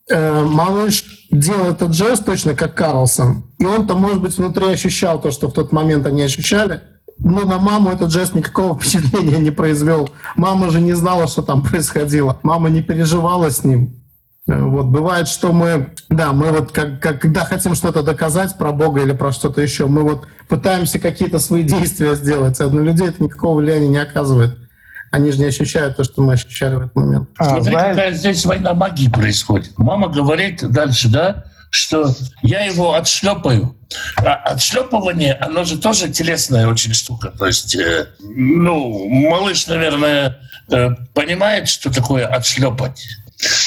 малыш 0.09 1.03
делал 1.31 1.71
этот 1.71 1.93
жест 1.93 2.25
точно 2.25 2.55
как 2.55 2.75
Карлсон. 2.75 3.43
И 3.59 3.65
он-то, 3.65 3.95
может 3.95 4.21
быть, 4.21 4.37
внутри 4.37 4.67
ощущал 4.67 5.21
то, 5.21 5.31
что 5.31 5.49
в 5.49 5.53
тот 5.53 5.71
момент 5.71 6.05
они 6.05 6.21
ощущали. 6.21 6.81
Но 7.19 7.41
на 7.41 7.57
маму 7.57 7.89
этот 7.89 8.11
жест 8.11 8.35
никакого 8.35 8.75
впечатления 8.79 9.39
не 9.39 9.51
произвел. 9.51 10.09
Мама 10.35 10.69
же 10.69 10.81
не 10.81 10.93
знала, 10.93 11.27
что 11.27 11.41
там 11.41 11.63
происходило. 11.63 12.39
Мама 12.43 12.69
не 12.69 12.81
переживала 12.81 13.49
с 13.49 13.63
ним. 13.63 13.95
Э, 14.47 14.61
вот 14.61 14.85
бывает, 14.85 15.27
что 15.27 15.51
мы, 15.51 15.93
да, 16.09 16.31
мы 16.31 16.51
вот 16.51 16.71
как, 16.71 17.01
как, 17.01 17.21
когда 17.21 17.45
хотим 17.45 17.75
что-то 17.75 18.03
доказать 18.03 18.57
про 18.57 18.71
Бога 18.71 19.01
или 19.01 19.13
про 19.13 19.31
что-то 19.31 19.61
еще, 19.61 19.87
мы 19.87 20.03
вот 20.03 20.27
пытаемся 20.47 20.99
какие-то 20.99 21.39
свои 21.39 21.63
действия 21.63 22.15
сделать, 22.15 22.59
а 22.61 22.69
на 22.69 22.79
людей 22.79 23.09
это 23.09 23.23
никакого 23.23 23.59
влияния 23.59 23.89
не 23.89 23.97
оказывает 23.97 24.57
они 25.11 25.31
же 25.31 25.39
не 25.39 25.45
ощущают 25.45 25.97
то, 25.97 26.03
что 26.03 26.21
мы 26.21 26.33
ощущали 26.33 26.75
в 26.75 26.79
этот 26.79 26.95
момент. 26.95 27.29
А, 27.37 27.45
Смотри, 27.45 27.71
знаешь... 27.71 27.95
какая 27.95 28.11
здесь 28.13 28.45
война 28.45 28.73
магии 28.73 29.09
происходит. 29.09 29.77
Мама 29.77 30.09
говорит 30.09 30.67
дальше, 30.69 31.07
да, 31.09 31.45
что 31.69 32.13
я 32.41 32.65
его 32.65 32.93
отшлепаю. 32.93 33.75
А 34.17 34.33
отшлепывание, 34.33 35.33
оно 35.33 35.63
же 35.63 35.77
тоже 35.77 36.09
телесная 36.09 36.67
очень 36.67 36.93
штука. 36.93 37.31
То 37.37 37.45
есть, 37.45 37.75
э, 37.75 38.07
ну, 38.19 39.07
малыш, 39.07 39.67
наверное, 39.67 40.39
э, 40.69 40.89
понимает, 41.13 41.69
что 41.69 41.91
такое 41.91 42.25
отшлепать. 42.27 43.05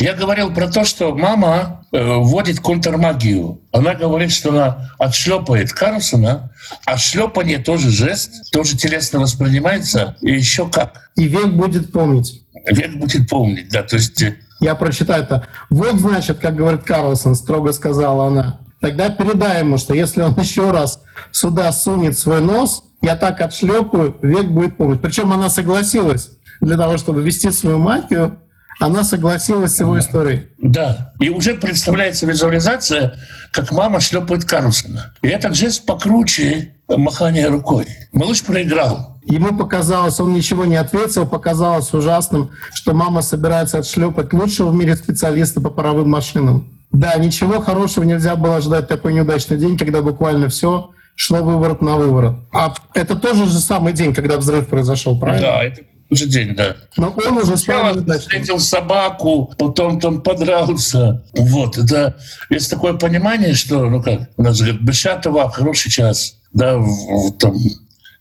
Я 0.00 0.14
говорил 0.14 0.52
про 0.52 0.68
то, 0.68 0.85
что 0.85 1.14
мама 1.14 1.87
э, 1.92 2.02
вводит 2.02 2.61
контрмагию. 2.61 3.61
Она 3.72 3.94
говорит, 3.94 4.33
что 4.33 4.50
она 4.50 4.90
отшлепает 4.98 5.72
Карлсона, 5.72 6.50
а 6.85 6.96
шлепание 6.96 7.59
тоже 7.59 7.90
жест, 7.90 8.50
тоже 8.50 8.76
телесно 8.76 9.20
воспринимается, 9.20 10.16
и 10.22 10.33
еще 10.33 10.68
как. 10.68 11.11
И 11.14 11.28
век 11.28 11.48
будет 11.48 11.92
помнить. 11.92 12.42
Век 12.66 12.96
будет 12.96 13.28
помнить, 13.28 13.70
да. 13.70 13.83
То 13.83 13.96
есть... 13.96 14.20
Э, 14.22 14.37
Я 14.59 14.74
прочитаю 14.74 15.22
это. 15.22 15.46
Вот, 15.70 16.00
значит, 16.00 16.38
как 16.40 16.56
говорит 16.56 16.83
Карлсон, 16.83 17.37
строго 17.37 17.72
сказала 17.72 18.26
она. 18.26 18.61
Тогда 18.80 19.11
передай 19.11 19.61
ему, 19.61 19.78
что 19.78 19.94
если 19.94 20.22
он 20.22 20.35
еще 20.40 20.70
раз 20.70 21.00
сюда 21.30 21.70
сунет 21.70 22.18
свой 22.18 22.40
нос, 22.40 22.83
я 23.02 23.14
так 23.14 23.40
отшлепаю, 23.40 24.16
век 24.20 24.46
будет 24.46 24.76
помнить. 24.76 25.00
Причем 25.00 25.33
она 25.33 25.48
согласилась 25.48 26.30
для 26.61 26.76
того, 26.76 26.96
чтобы 26.96 27.22
вести 27.22 27.50
свою 27.50 27.78
магию 27.78 28.38
она 28.81 29.05
согласилась 29.05 29.77
с 29.77 29.81
его 29.81 29.99
историей. 29.99 30.49
Да. 30.59 31.12
И 31.21 31.29
уже 31.29 31.55
представляется 31.55 32.27
визуализация, 32.27 33.14
как 33.53 33.71
мама 33.73 34.01
шлепает 34.01 34.45
Карлсона. 34.45 35.12
И 35.23 35.29
этот 35.29 35.55
жест 35.55 35.85
покруче 35.85 36.75
махания 36.88 37.49
рукой. 37.49 37.87
Малыш 38.12 38.43
проиграл. 38.43 39.19
Ему 39.23 39.57
показалось, 39.57 40.19
он 40.19 40.33
ничего 40.33 40.64
не 40.64 40.77
ответил, 40.77 41.27
показалось 41.27 41.93
ужасным, 41.93 42.53
что 42.73 42.95
мама 42.95 43.21
собирается 43.21 43.79
отшлепать 43.79 44.33
лучшего 44.33 44.71
в 44.71 44.75
мире 44.75 44.97
специалиста 44.97 45.61
по 45.61 45.69
паровым 45.69 46.09
машинам. 46.09 46.81
Да, 46.90 47.14
ничего 47.16 47.61
хорошего 47.61 48.05
нельзя 48.05 48.35
было 48.35 48.61
ждать 48.62 48.88
такой 48.88 49.12
неудачный 49.12 49.59
день, 49.59 49.77
когда 49.77 50.01
буквально 50.01 50.49
все 50.49 50.90
шло 51.14 51.43
выворот 51.43 51.83
на 51.83 51.97
выворот. 51.97 52.37
А 52.51 52.75
это 52.95 53.14
тоже 53.14 53.45
же 53.45 53.61
самый 53.61 53.93
день, 53.93 54.14
когда 54.14 54.38
взрыв 54.38 54.69
произошел, 54.69 55.21
правильно? 55.21 55.47
Да, 55.47 55.64
это 55.64 55.83
же 56.16 56.27
день, 56.27 56.55
да. 56.55 56.77
Но 56.96 57.11
он 57.11 57.38
уже 57.38 57.57
Сначала 57.57 58.18
встретил 58.18 58.59
собаку, 58.59 59.53
потом 59.59 60.01
там 60.01 60.20
подрался. 60.23 61.23
Вот, 61.35 61.79
это 61.79 62.16
есть 62.51 62.70
такое 62.70 62.94
понимание, 62.94 63.55
что, 63.55 63.88
ну 63.88 64.03
как, 64.03 64.29
у 64.37 64.42
нас 64.42 64.59
говорят, 64.59 64.81
Бешатова, 64.81 65.51
хороший 65.51 65.90
час, 65.90 66.37
да, 66.53 66.79
в, 66.79 67.33
там, 67.38 67.57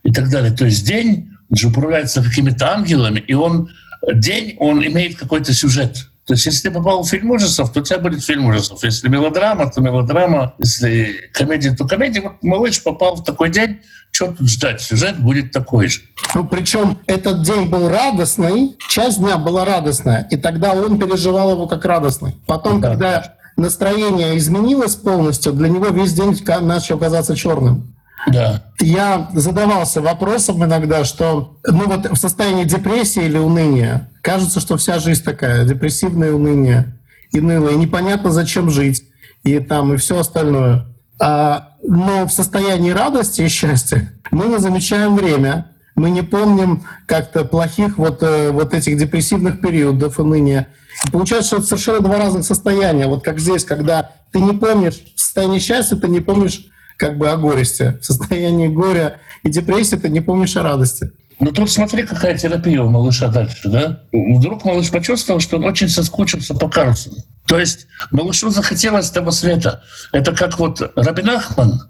и 0.04 0.12
так 0.12 0.30
далее. 0.30 0.52
То 0.52 0.65
есть 0.65 0.86
день 0.86 1.32
же 1.52 1.69
управляется 1.69 2.23
какими-то 2.23 2.73
ангелами, 2.73 3.19
и 3.19 3.34
он, 3.34 3.69
день, 4.13 4.56
он 4.60 4.86
имеет 4.86 5.17
какой-то 5.17 5.54
сюжет. 5.54 6.09
То 6.30 6.34
есть, 6.34 6.46
если 6.46 6.70
ты 6.70 6.72
попал 6.76 7.02
в 7.02 7.10
фильм 7.10 7.32
ужасов, 7.32 7.74
то 7.74 7.80
у 7.80 7.84
тебя 7.84 7.98
будет 7.98 8.24
фильм 8.24 8.46
ужасов. 8.46 8.84
Если 8.84 9.08
мелодрама, 9.08 9.72
то 9.72 9.82
мелодрама. 9.82 10.54
Если 10.60 11.28
комедия, 11.34 11.76
то 11.76 11.88
комедия. 11.88 12.22
Вот 12.22 12.44
малыш 12.44 12.84
попал 12.84 13.15
в 13.15 13.24
такой 13.24 13.50
день, 13.50 13.80
что 14.12 14.28
тут 14.28 14.48
ждать? 14.48 14.80
Сюжет 14.80 15.20
будет 15.20 15.52
такой 15.52 15.88
же. 15.88 16.02
Ну, 16.36 16.46
причем 16.46 17.00
этот 17.08 17.42
день 17.42 17.68
был 17.68 17.89
радостный, 17.89 18.78
часть 18.89 19.18
дня 19.18 19.39
была 19.39 19.65
радостная, 19.65 20.28
и 20.30 20.38
тогда 20.38 20.74
он 20.74 21.00
переживал 21.00 21.50
его 21.54 21.65
как 21.65 21.84
радостный. 21.84 22.36
Потом, 22.46 22.80
да. 22.80 22.89
когда 22.89 23.34
настроение 23.58 24.38
изменилось 24.38 24.94
полностью, 24.94 25.54
для 25.54 25.68
него 25.68 25.88
весь 25.88 26.13
день 26.13 26.39
начал 26.62 27.00
казаться 27.00 27.36
черным. 27.36 27.96
Да. 28.32 28.63
Я 28.80 29.30
задавался 29.34 30.02
вопросом 30.02 30.63
иногда, 30.63 31.04
что 31.04 31.58
ну 31.65 31.86
вот 31.88 32.10
в 32.12 32.15
состоянии 32.15 32.63
депрессии 32.63 33.24
или 33.24 33.38
уныния 33.38 34.10
кажется, 34.22 34.60
что 34.60 34.78
вся 34.78 35.00
жизнь 35.00 35.24
такая, 35.24 35.65
депрессивное 35.65 36.32
уныние 36.32 36.98
и 37.32 37.39
ныло, 37.39 37.70
и 37.70 37.76
непонятно, 37.76 38.32
зачем 38.32 38.70
жить, 38.70 39.04
и 39.44 39.60
там, 39.60 39.94
и 39.94 39.98
все 39.98 40.20
остальное. 40.20 40.86
А, 41.22 41.74
но 41.84 42.26
в 42.26 42.32
состоянии 42.32 42.92
радости 42.92 43.42
и 43.42 43.48
счастья 43.48 44.12
мы 44.32 44.48
не 44.48 44.60
замечаем 44.60 45.15
время, 45.15 45.72
мы 45.96 46.10
не 46.10 46.22
помним 46.22 46.84
как-то 47.06 47.44
плохих 47.44 47.98
вот, 47.98 48.24
э, 48.24 48.52
вот 48.52 48.74
этих 48.74 48.98
депрессивных 48.98 49.60
периодов 49.60 50.20
уныния. 50.20 50.70
И 51.06 51.12
получается, 51.12 51.48
что 51.48 51.58
это 51.58 51.65
совершенно 51.68 52.00
два 52.00 52.18
разных 52.18 52.46
состояния. 52.46 53.08
Вот 53.08 53.24
как 53.24 53.39
здесь, 53.39 53.65
когда 53.65 54.12
ты 54.32 54.39
не 54.39 54.54
помнишь 54.54 55.02
в 55.15 55.20
состоянии 55.20 55.60
счастья, 55.60 55.98
ты 55.98 56.08
не 56.08 56.22
помнишь 56.22 56.68
как 56.99 57.17
бы 57.17 57.29
о 57.29 57.38
горести. 57.38 57.97
В 58.01 58.05
состоянии 58.05 58.67
горя 58.67 59.19
и 59.43 59.49
депрессии 59.49 59.95
ты 59.95 60.09
не 60.09 60.21
помнишь 60.21 60.55
о 60.57 60.63
радости. 60.63 61.12
Ну 61.39 61.53
тут 61.53 61.71
смотри, 61.71 62.03
какая 62.03 62.38
терапия 62.38 62.81
у 62.83 62.89
малыша 62.89 63.29
дальше, 63.29 63.69
да? 63.69 64.03
Вдруг 64.12 64.65
малыш 64.65 64.91
почувствовал, 64.91 65.39
что 65.39 65.55
он 65.55 65.63
очень 65.63 65.88
соскучился 65.88 66.53
по 66.53 66.67
Карлсону. 66.67 67.15
То 67.47 67.57
есть 67.57 67.88
малышу 68.12 68.49
захотелось 68.49 69.09
того 69.09 69.31
света. 69.31 69.81
Это 70.12 70.35
как 70.35 70.59
вот 70.59 70.81
Рабин 70.97 71.29
Ахман 71.29 71.81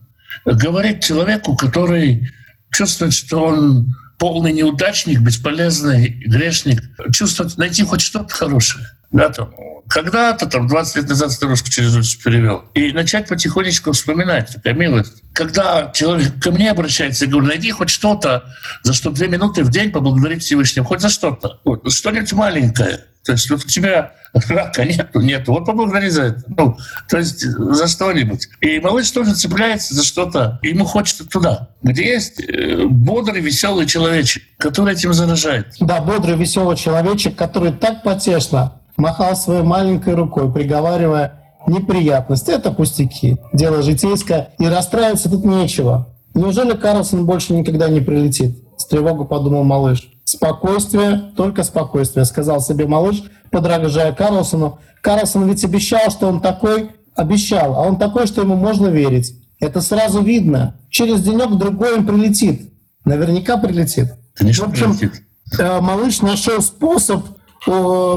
говорит 0.45 1.03
человеку, 1.03 1.55
который 1.55 2.29
чувствует, 2.71 3.13
что 3.13 3.43
он 3.43 3.95
полный 4.19 4.53
неудачник, 4.53 5.19
бесполезный 5.19 6.09
грешник, 6.27 6.83
чувствовать, 7.11 7.57
найти 7.57 7.83
хоть 7.83 8.01
что-то 8.01 8.31
хорошее. 8.31 8.85
Да, 9.11 9.29
там, 9.29 9.49
когда-то, 9.89 10.45
там, 10.45 10.67
20 10.67 10.95
лет 10.97 11.09
назад 11.09 11.31
старушку 11.31 11.69
через 11.69 11.95
улицу 11.95 12.19
перевел. 12.23 12.65
И 12.75 12.91
начать 12.91 13.27
потихонечку 13.27 13.91
вспоминать, 13.91 14.53
такая 14.53 14.73
милость. 14.73 15.23
Когда 15.33 15.91
человек 15.93 16.39
ко 16.41 16.51
мне 16.51 16.69
обращается, 16.69 17.25
я 17.25 17.31
говорю, 17.31 17.47
найди 17.47 17.71
хоть 17.71 17.89
что-то, 17.89 18.43
за 18.83 18.93
что 18.93 19.09
две 19.09 19.27
минуты 19.27 19.63
в 19.63 19.71
день 19.71 19.91
поблагодарить 19.91 20.43
Всевышнего, 20.43 20.85
хоть 20.85 21.01
за 21.01 21.09
что-то. 21.09 21.59
Вот, 21.65 21.91
что-нибудь 21.91 22.33
маленькое. 22.33 23.05
То 23.25 23.33
есть 23.33 23.49
вот 23.49 23.65
у 23.65 23.67
тебя 23.67 24.13
рака 24.49 24.85
нету, 24.85 25.21
нету. 25.21 25.53
Вот 25.53 25.65
поблагодари 25.65 26.09
за 26.09 26.23
это. 26.23 26.43
Ну, 26.47 26.77
то 27.09 27.17
есть 27.17 27.41
за 27.41 27.87
что-нибудь. 27.87 28.47
И 28.61 28.79
малыш 28.79 29.09
тоже 29.11 29.33
цепляется 29.33 29.95
за 29.95 30.03
что-то. 30.03 30.59
Ему 30.61 30.85
хочется 30.85 31.27
туда, 31.27 31.69
где 31.81 32.05
есть 32.13 32.39
э, 32.39 32.85
бодрый, 32.85 33.41
веселый 33.41 33.87
человечек, 33.87 34.43
который 34.57 34.93
этим 34.93 35.13
заражает. 35.13 35.73
Да, 35.79 35.99
бодрый, 35.99 36.37
веселый 36.37 36.77
человечек, 36.77 37.35
который 37.35 37.71
так 37.71 38.03
потешно 38.03 38.78
махал 38.99 39.35
своей 39.35 39.63
маленькой 39.63 40.13
рукой, 40.15 40.51
приговаривая 40.51 41.41
неприятности. 41.67 42.51
Это 42.51 42.71
пустяки, 42.71 43.37
дело 43.53 43.81
житейское. 43.81 44.49
И 44.59 44.67
расстраиваться 44.67 45.29
тут 45.29 45.45
нечего. 45.45 46.09
Неужели 46.33 46.73
Карлсон 46.73 47.25
больше 47.25 47.53
никогда 47.53 47.89
не 47.89 48.01
прилетит? 48.01 48.63
С 48.77 48.85
тревогой 48.85 49.25
подумал 49.25 49.63
малыш. 49.63 50.09
Спокойствие, 50.23 51.31
только 51.35 51.63
спокойствие, 51.63 52.25
сказал 52.25 52.61
себе 52.61 52.85
малыш, 52.87 53.23
подражая 53.51 54.13
Карлсону. 54.13 54.79
Карлсон 55.01 55.47
ведь 55.47 55.63
обещал, 55.63 56.11
что 56.11 56.27
он 56.27 56.39
такой, 56.39 56.91
обещал, 57.15 57.75
а 57.75 57.81
он 57.87 57.97
такой, 57.97 58.27
что 58.27 58.41
ему 58.41 58.55
можно 58.55 58.87
верить. 58.87 59.33
Это 59.59 59.81
сразу 59.81 60.21
видно. 60.21 60.75
Через 60.89 61.21
денек-другой 61.21 61.95
он 61.97 62.05
прилетит. 62.05 62.73
Наверняка 63.05 63.57
прилетит. 63.57 64.13
Конечно, 64.35 64.65
В 64.65 64.69
общем, 64.69 64.95
прилетит. 64.97 65.23
э, 65.57 65.81
малыш 65.81 66.21
нашел 66.21 66.61
способ 66.61 67.23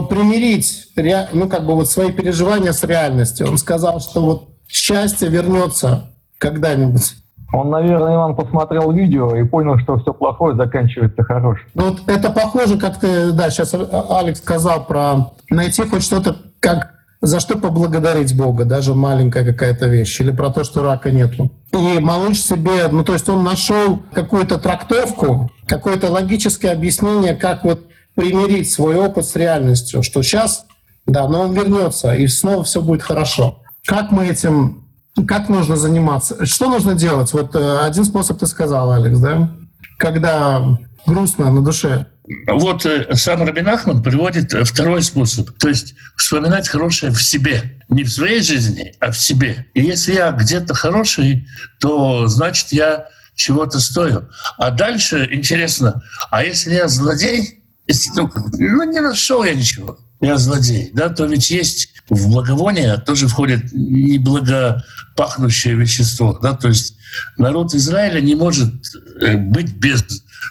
примирить 0.09 0.89
ре- 0.97 1.29
ну, 1.33 1.49
как 1.49 1.67
бы 1.67 1.75
вот 1.75 1.89
свои 1.89 2.11
переживания 2.13 2.73
с 2.73 2.83
реальностью. 2.85 3.49
Он 3.49 3.59
сказал, 3.59 4.01
что 4.01 4.21
вот 4.21 4.49
счастье 4.69 5.29
вернется 5.29 6.11
когда-нибудь. 6.39 7.15
Он, 7.55 7.69
наверное, 7.71 8.15
Иван 8.15 8.35
посмотрел 8.35 8.91
видео 8.93 9.37
и 9.37 9.45
понял, 9.45 9.79
что 9.79 9.99
все 9.99 10.15
плохое 10.15 10.57
заканчивается 10.57 11.23
хорошим. 11.23 11.67
Ну, 11.75 11.91
Вот 11.91 12.01
это 12.07 12.31
похоже, 12.31 12.79
как 12.79 12.99
ты, 12.99 13.33
да, 13.33 13.51
сейчас 13.51 13.75
Алекс 13.75 14.39
сказал 14.41 14.87
про 14.87 15.33
найти 15.51 15.83
хоть 15.83 16.03
что-то, 16.03 16.37
как 16.61 16.93
за 17.21 17.39
что 17.41 17.59
поблагодарить 17.59 18.37
Бога, 18.37 18.65
даже 18.65 18.95
маленькая 18.95 19.45
какая-то 19.45 19.87
вещь, 19.87 20.19
или 20.21 20.33
про 20.33 20.51
то, 20.51 20.65
что 20.65 20.83
рака 20.83 21.11
нету. 21.11 21.51
И 21.73 21.99
малыш 22.01 22.41
себе, 22.43 22.89
ну 22.91 23.05
то 23.05 23.13
есть 23.13 23.29
он 23.29 23.45
нашел 23.45 24.01
какую-то 24.13 24.59
трактовку, 24.59 25.51
какое-то 25.67 26.11
логическое 26.11 26.71
объяснение, 26.73 27.35
как 27.37 27.65
вот 27.65 27.83
примирить 28.15 28.71
свой 28.71 28.97
опыт 28.97 29.27
с 29.27 29.37
реальностью, 29.37 30.03
что 30.03 30.23
сейчас, 30.23 30.67
да, 31.07 31.29
но 31.29 31.43
он 31.43 31.55
вернется, 31.55 32.15
и 32.15 32.27
снова 32.27 32.65
все 32.65 32.81
будет 32.83 33.03
хорошо. 33.03 33.63
Как 33.87 34.13
мы 34.13 34.29
этим, 34.29 34.87
как 35.27 35.49
нужно 35.49 35.77
заниматься? 35.77 36.47
Что 36.47 36.69
нужно 36.69 36.95
делать? 36.95 37.33
Вот 37.33 37.55
э, 37.55 37.79
один 37.81 38.05
способ 38.05 38.39
ты 38.39 38.47
сказал, 38.47 38.93
Алекс, 38.93 39.19
да? 39.19 39.51
Когда 39.99 40.79
грустно 41.07 41.51
на 41.51 41.63
душе, 41.63 42.07
Вот 42.47 42.87
э, 42.87 43.15
сам 43.15 43.43
Рабин 43.43 43.69
Ахман 43.69 44.03
приводит 44.03 44.55
э, 44.55 44.65
второй 44.65 45.03
способ. 45.03 45.51
То 45.59 45.69
есть 45.69 45.95
вспоминать 46.17 46.69
хорошее 46.69 47.13
в 47.13 47.23
себе. 47.23 47.81
Не 47.89 48.05
в 48.05 48.13
своей 48.13 48.43
жизни, 48.43 48.95
а 49.01 49.11
в 49.11 49.19
себе. 49.19 49.67
И 49.75 49.83
если 49.83 50.15
я 50.15 50.31
где-то 50.31 50.75
хороший, 50.75 51.47
то 51.81 52.27
значит 52.29 52.73
я 52.73 53.09
чего-то 53.35 53.81
стою. 53.81 54.29
А 54.57 54.71
дальше 54.71 55.29
интересно, 55.33 56.03
а 56.31 56.45
если 56.45 56.75
я 56.75 56.87
злодей, 56.89 57.62
если, 57.87 58.11
ну, 58.17 58.31
ну, 58.59 58.85
не 58.85 59.01
нашел 59.01 59.45
я 59.45 59.55
ничего, 59.55 59.99
я 60.21 60.39
злодей, 60.39 60.91
да, 60.95 61.09
то 61.09 61.27
ведь 61.27 61.51
есть 61.51 61.89
в 62.09 62.31
благовоние 62.31 62.97
тоже 62.99 63.27
входит 63.27 63.73
неблагопахнущее 63.73 65.75
вещество, 65.75 66.39
да, 66.41 66.55
то 66.55 66.69
есть 66.69 66.97
народ 67.37 67.75
Израиля 67.75 68.21
не 68.21 68.35
может 68.35 68.73
э, 69.21 69.37
быть 69.37 69.75
без 69.77 70.05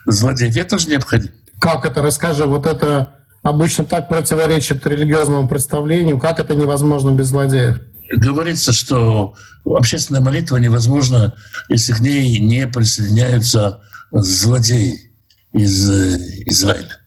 злодеев. 0.06 0.58
Это 0.58 0.72
тоже 0.72 0.90
необходимо. 0.90 1.34
Как 1.60 1.86
это? 1.86 2.02
Расскажи, 2.02 2.46
вот 2.46 2.66
это 2.66 3.16
обычно 3.44 3.86
так 3.86 4.10
противоречит 4.10 4.86
религиозному 4.86 5.48
представлению. 5.48 6.20
Как 6.20 6.40
это 6.40 6.56
невозможно 6.56 7.12
без 7.12 7.28
злодеев? 7.28 7.80
Говорится, 8.14 8.74
что 8.74 9.36
общественная 9.66 10.22
молитва 10.22 10.58
невозможна, 10.58 11.34
если 11.70 11.94
к 11.94 12.00
ней 12.00 12.40
не 12.40 12.68
присоединяются 12.68 13.82
злодеи 14.12 15.14
из 15.54 15.90
э, 15.90 16.18
Израиля. 16.48 16.98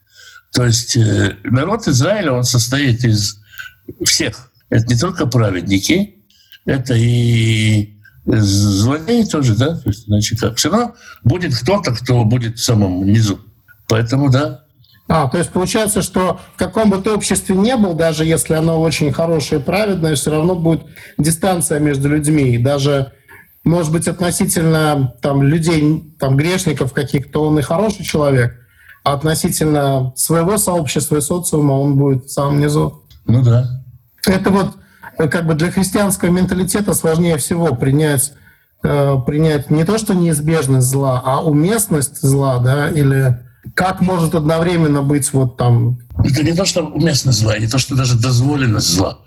То 0.55 0.65
есть 0.65 0.97
э, 0.97 1.37
народ 1.43 1.89
Израиля, 1.89 2.33
он 2.33 2.45
состоит 2.45 3.05
из 3.05 3.41
всех. 4.05 4.53
Это 4.71 4.87
не 4.87 4.99
только 4.99 5.27
праведники, 5.27 6.25
это 6.65 6.95
и 6.95 7.95
злодеи 8.25 9.25
тоже, 9.25 9.57
да? 9.57 9.77
То 9.77 9.89
есть, 9.89 10.07
значит, 10.07 10.41
как? 10.41 10.57
Все 10.57 10.71
равно 10.71 10.95
будет 11.25 11.55
кто-то, 11.57 11.93
кто 11.93 12.25
будет 12.25 12.59
в 12.59 12.65
самом 12.65 13.05
низу. 13.05 13.41
Поэтому, 13.89 14.31
да, 14.31 14.65
А, 15.09 15.29
то 15.29 15.37
есть 15.37 15.51
получается, 15.51 16.01
что 16.01 16.41
в 16.55 16.59
каком 16.59 16.89
бы 16.89 16.97
ты 16.99 17.11
обществе 17.11 17.55
не 17.57 17.77
был, 17.77 17.93
даже 17.95 18.25
если 18.25 18.55
оно 18.55 18.81
очень 18.81 19.13
хорошее 19.13 19.61
и 19.61 19.65
праведное, 19.65 20.15
все 20.15 20.31
равно 20.31 20.55
будет 20.55 20.85
дистанция 21.19 21.81
между 21.81 22.09
людьми. 22.09 22.55
И 22.55 22.59
даже, 22.59 23.13
может 23.65 23.93
быть, 23.93 24.09
относительно 24.09 25.15
там, 25.21 25.43
людей, 25.43 26.15
там, 26.19 26.37
грешников 26.37 26.93
каких-то, 26.95 27.45
он 27.45 27.59
и 27.59 27.63
хороший 27.63 28.05
человек, 28.05 28.64
относительно 29.05 30.13
своего 30.17 30.57
сообщества 30.57 31.17
и 31.17 31.21
социума 31.21 31.73
он 31.73 31.97
будет 31.97 32.25
в 32.25 32.33
самом 32.33 32.59
низу. 32.59 33.05
ну 33.27 33.43
да. 33.43 33.83
Это 34.27 34.51
вот 34.51 34.75
э, 35.19 35.29
как 35.29 35.47
бы 35.47 35.55
для 35.55 35.71
христианского 35.71 36.31
менталитета 36.31 36.95
сложнее 36.95 37.37
всего 37.37 37.75
принять, 37.75 38.33
э, 38.83 39.17
принять 39.27 39.71
не 39.71 39.85
то, 39.85 39.99
что 39.99 40.15
неизбежность 40.15 40.89
зла, 40.89 41.23
а 41.23 41.45
уместность 41.45 42.23
зла, 42.23 42.59
да, 42.59 42.89
или 42.89 43.39
как 43.75 44.01
может 44.01 44.35
одновременно 44.35 45.03
быть 45.03 45.31
вот 45.35 45.59
там... 45.59 45.99
Это 46.25 46.43
не 46.43 46.55
то, 46.55 46.65
что 46.65 46.87
уместно 46.87 47.33
зла, 47.33 47.59
не 47.59 47.69
то, 47.69 47.77
что 47.77 47.95
даже 47.95 48.19
дозволенность 48.19 48.89
зла, 48.89 49.19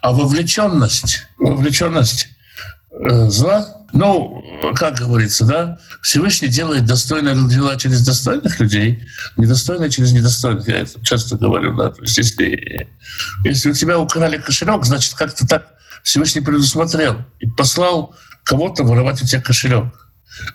а 0.00 0.12
вовлеченность, 0.12 1.26
вовлеченность 1.38 2.28
зла. 3.28 3.72
Ну, 3.92 4.42
как 4.74 4.96
говорится, 4.98 5.46
да, 5.46 5.78
Всевышний 6.02 6.48
делает 6.48 6.86
достойные 6.86 7.34
дела 7.48 7.76
через 7.76 8.04
достойных 8.04 8.60
людей, 8.60 9.06
недостойные 9.36 9.90
через 9.90 10.12
недостойных. 10.12 10.68
Я 10.68 10.80
это 10.80 11.02
часто 11.04 11.36
говорю, 11.36 11.74
да. 11.76 11.90
То 11.90 12.02
есть 12.02 12.18
если, 12.18 12.88
если 13.44 13.70
у 13.70 13.74
тебя 13.74 13.98
украли 13.98 14.38
кошелек, 14.38 14.84
значит, 14.84 15.14
как-то 15.14 15.46
так 15.46 15.66
Всевышний 16.02 16.40
предусмотрел 16.40 17.16
и 17.40 17.46
послал 17.46 18.14
кого-то 18.44 18.84
воровать 18.84 19.22
у 19.22 19.26
тебя 19.26 19.40
кошелек. 19.40 19.86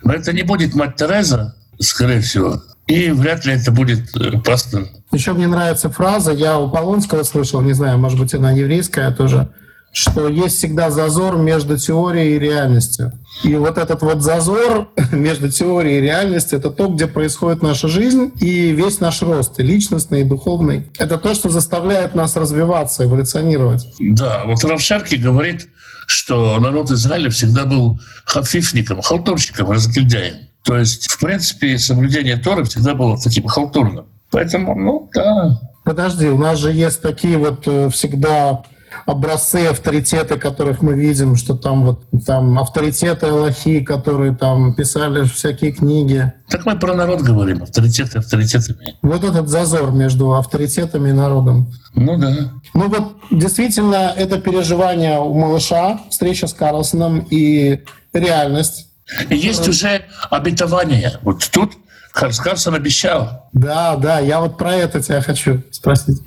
Но 0.02 0.12
это 0.12 0.32
не 0.32 0.42
будет 0.42 0.74
мать 0.74 0.96
Тереза, 0.96 1.56
скорее 1.80 2.20
всего, 2.20 2.62
и 2.86 3.10
вряд 3.10 3.44
ли 3.44 3.54
это 3.54 3.70
будет 3.70 4.16
э, 4.16 4.38
пастор 4.40 4.84
Еще 5.12 5.32
мне 5.32 5.46
нравится 5.46 5.90
фраза, 5.90 6.32
я 6.32 6.58
у 6.58 6.70
Полонского 6.70 7.22
слышал, 7.22 7.60
не 7.60 7.72
знаю, 7.72 7.98
может 7.98 8.18
быть, 8.18 8.34
она 8.34 8.52
еврейская 8.52 9.10
тоже, 9.10 9.50
что 9.92 10.26
есть 10.28 10.56
всегда 10.56 10.90
зазор 10.90 11.36
между 11.36 11.78
теорией 11.78 12.36
и 12.36 12.38
реальностью. 12.38 13.12
И 13.44 13.54
вот 13.54 13.76
этот 13.76 14.02
вот 14.02 14.22
зазор 14.22 14.88
между 15.12 15.50
теорией 15.50 15.98
и 15.98 16.00
реальностью— 16.00 16.58
это 16.60 16.70
то, 16.70 16.88
где 16.88 17.06
происходит 17.06 17.62
наша 17.62 17.88
жизнь 17.88 18.32
и 18.40 18.70
весь 18.70 19.00
наш 19.00 19.20
рост, 19.22 19.60
и 19.60 19.62
личностный, 19.62 20.22
и 20.22 20.24
духовный. 20.24 20.90
Это 20.98 21.18
то, 21.18 21.34
что 21.34 21.50
заставляет 21.50 22.14
нас 22.14 22.36
развиваться, 22.36 23.04
эволюционировать. 23.04 23.86
Да, 24.00 24.44
вот 24.46 24.64
Равшарки 24.64 25.16
говорит, 25.16 25.68
что 26.06 26.58
народ 26.58 26.90
Израиля 26.90 27.30
всегда 27.30 27.66
был 27.66 28.00
хафифником, 28.24 29.02
халтурщиком, 29.02 29.70
разгильдяем. 29.70 30.48
То 30.64 30.78
есть, 30.78 31.10
в 31.10 31.18
принципе, 31.18 31.76
соблюдение 31.76 32.36
Торы 32.36 32.64
всегда 32.64 32.94
было 32.94 33.18
таким 33.18 33.46
халтурным. 33.46 34.06
Поэтому, 34.30 34.74
ну, 34.74 35.10
да. 35.14 35.60
Подожди, 35.84 36.28
у 36.28 36.38
нас 36.38 36.58
же 36.58 36.72
есть 36.72 37.02
такие 37.02 37.36
вот 37.36 37.66
э, 37.66 37.90
всегда 37.90 38.62
образцы, 39.06 39.66
авторитеты, 39.66 40.38
которых 40.38 40.82
мы 40.82 40.94
видим, 40.94 41.36
что 41.36 41.54
там 41.54 41.84
вот 41.84 42.02
там 42.24 42.58
авторитеты 42.58 43.26
Аллахи, 43.26 43.80
которые 43.80 44.34
там 44.34 44.74
писали 44.74 45.24
всякие 45.24 45.72
книги. 45.72 46.32
Так 46.48 46.66
мы 46.66 46.78
про 46.78 46.94
народ 46.94 47.22
говорим, 47.22 47.62
авторитеты 47.62 48.18
авторитетами. 48.18 48.96
Вот 49.02 49.24
этот 49.24 49.48
зазор 49.48 49.92
между 49.92 50.34
авторитетами 50.34 51.10
и 51.10 51.12
народом. 51.12 51.72
Ну 51.94 52.18
да. 52.18 52.52
Ну 52.74 52.88
вот 52.88 53.16
действительно 53.30 54.12
это 54.16 54.40
переживание 54.40 55.18
у 55.18 55.34
малыша, 55.34 56.00
встреча 56.10 56.46
с 56.46 56.52
Карлсоном 56.52 57.26
и 57.30 57.82
реальность. 58.12 58.88
И 59.28 59.36
есть 59.36 59.68
уже 59.68 60.04
обетование. 60.30 61.18
Вот 61.22 61.48
тут 61.52 61.72
Харс 62.12 62.38
Карлсон 62.38 62.74
обещал. 62.74 63.48
Да, 63.52 63.96
да, 63.96 64.20
я 64.20 64.40
вот 64.40 64.58
про 64.58 64.74
это 64.74 65.02
тебя 65.02 65.20
хочу 65.22 65.62
спросить. 65.70 66.20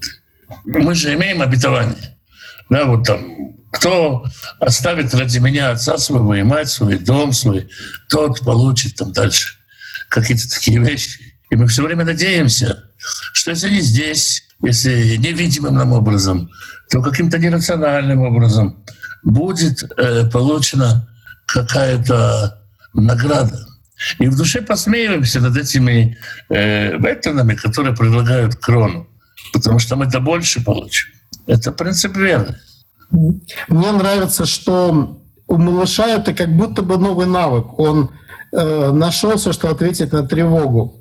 Мы 0.66 0.96
же 0.96 1.14
имеем 1.14 1.42
обетование. 1.42 2.15
Да, 2.70 2.86
вот 2.86 3.06
там, 3.06 3.56
кто 3.72 4.26
оставит 4.60 5.14
ради 5.14 5.40
меня 5.40 5.72
отца 5.72 5.98
своего 5.98 6.36
и 6.36 6.44
мать 6.44 6.70
свой, 6.70 6.98
дом 6.98 7.34
свой, 7.34 7.70
тот 8.10 8.40
получит 8.42 8.96
там 8.96 9.12
дальше 9.12 9.58
какие-то 10.10 10.50
такие 10.50 10.80
вещи. 10.80 11.20
И 11.50 11.56
мы 11.56 11.68
все 11.68 11.84
время 11.84 12.06
надеемся, 12.06 12.90
что 13.34 13.52
если 13.52 13.70
не 13.70 13.82
здесь, 13.82 14.44
если 14.62 15.18
невидимым 15.18 15.76
нам 15.76 15.94
образом, 15.94 16.50
то 16.90 17.02
каким-то 17.02 17.38
нерациональным 17.38 18.22
образом 18.22 18.84
будет 19.24 19.84
э, 19.98 20.30
получена 20.30 21.08
какая-то 21.46 22.62
награда. 22.94 23.66
И 24.20 24.28
в 24.28 24.38
душе 24.38 24.62
посмеиваемся 24.62 25.40
над 25.40 25.56
этими 25.58 26.18
э, 26.50 26.98
ветернами, 26.98 27.56
которые 27.56 27.96
предлагают 27.96 28.56
крону, 28.56 29.08
потому 29.54 29.80
что 29.80 29.96
мы 29.96 30.06
это 30.06 30.20
больше 30.20 30.64
получим. 30.64 31.10
Это 31.48 31.72
принцип 31.72 32.16
веры. 32.16 32.56
Мне 33.12 33.92
нравится, 33.92 34.46
что 34.46 35.20
у 35.48 35.58
малыша 35.58 36.08
это 36.08 36.34
как 36.34 36.56
будто 36.56 36.82
бы 36.82 36.98
новый 36.98 37.28
навык. 37.28 37.78
Он 37.80 38.10
э, 38.52 38.92
нашелся, 38.92 39.54
что 39.54 39.70
ответить 39.70 40.12
на 40.12 40.24
тревогу. 40.28 40.96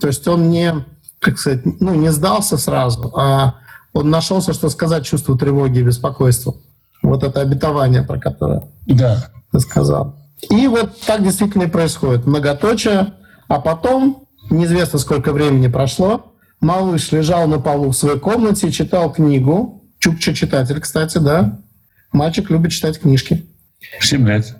То 0.00 0.08
есть 0.08 0.26
он 0.28 0.50
не, 0.50 0.84
как 1.18 1.38
сказать, 1.38 1.62
ну, 1.80 1.94
не 1.94 2.12
сдался 2.12 2.58
сразу, 2.58 3.12
а 3.16 3.54
он 3.92 4.10
нашелся, 4.10 4.52
что 4.52 4.68
сказать 4.68 5.06
чувству 5.06 5.38
тревоги 5.38 5.78
и 5.78 5.82
беспокойства. 5.82 6.54
Вот 7.02 7.22
это 7.22 7.40
обетование, 7.40 8.02
про 8.02 8.18
которое 8.18 8.64
да. 8.86 9.28
ты 9.52 9.60
сказал. 9.60 10.16
И 10.50 10.68
вот 10.68 11.00
так 11.06 11.22
действительно 11.22 11.62
и 11.62 11.68
происходит. 11.68 12.26
Многоточие, 12.26 13.14
а 13.48 13.60
потом, 13.60 14.26
неизвестно 14.50 14.98
сколько 14.98 15.32
времени 15.32 15.68
прошло, 15.68 16.32
малыш 16.60 17.10
лежал 17.12 17.46
на 17.46 17.58
полу 17.58 17.90
в 17.90 17.96
своей 17.96 18.18
комнате 18.18 18.70
читал 18.70 19.10
книгу, 19.12 19.85
Чукча 20.06 20.34
читатель, 20.34 20.78
кстати, 20.78 21.18
да. 21.18 21.58
Мальчик 22.12 22.48
любит 22.48 22.70
читать 22.70 23.00
книжки. 23.00 23.44
Семь 24.00 24.28
лет. 24.28 24.56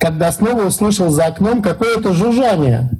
Когда 0.00 0.32
снова 0.32 0.64
услышал 0.64 1.10
за 1.10 1.26
окном 1.26 1.60
какое-то 1.60 2.14
жужжание, 2.14 2.90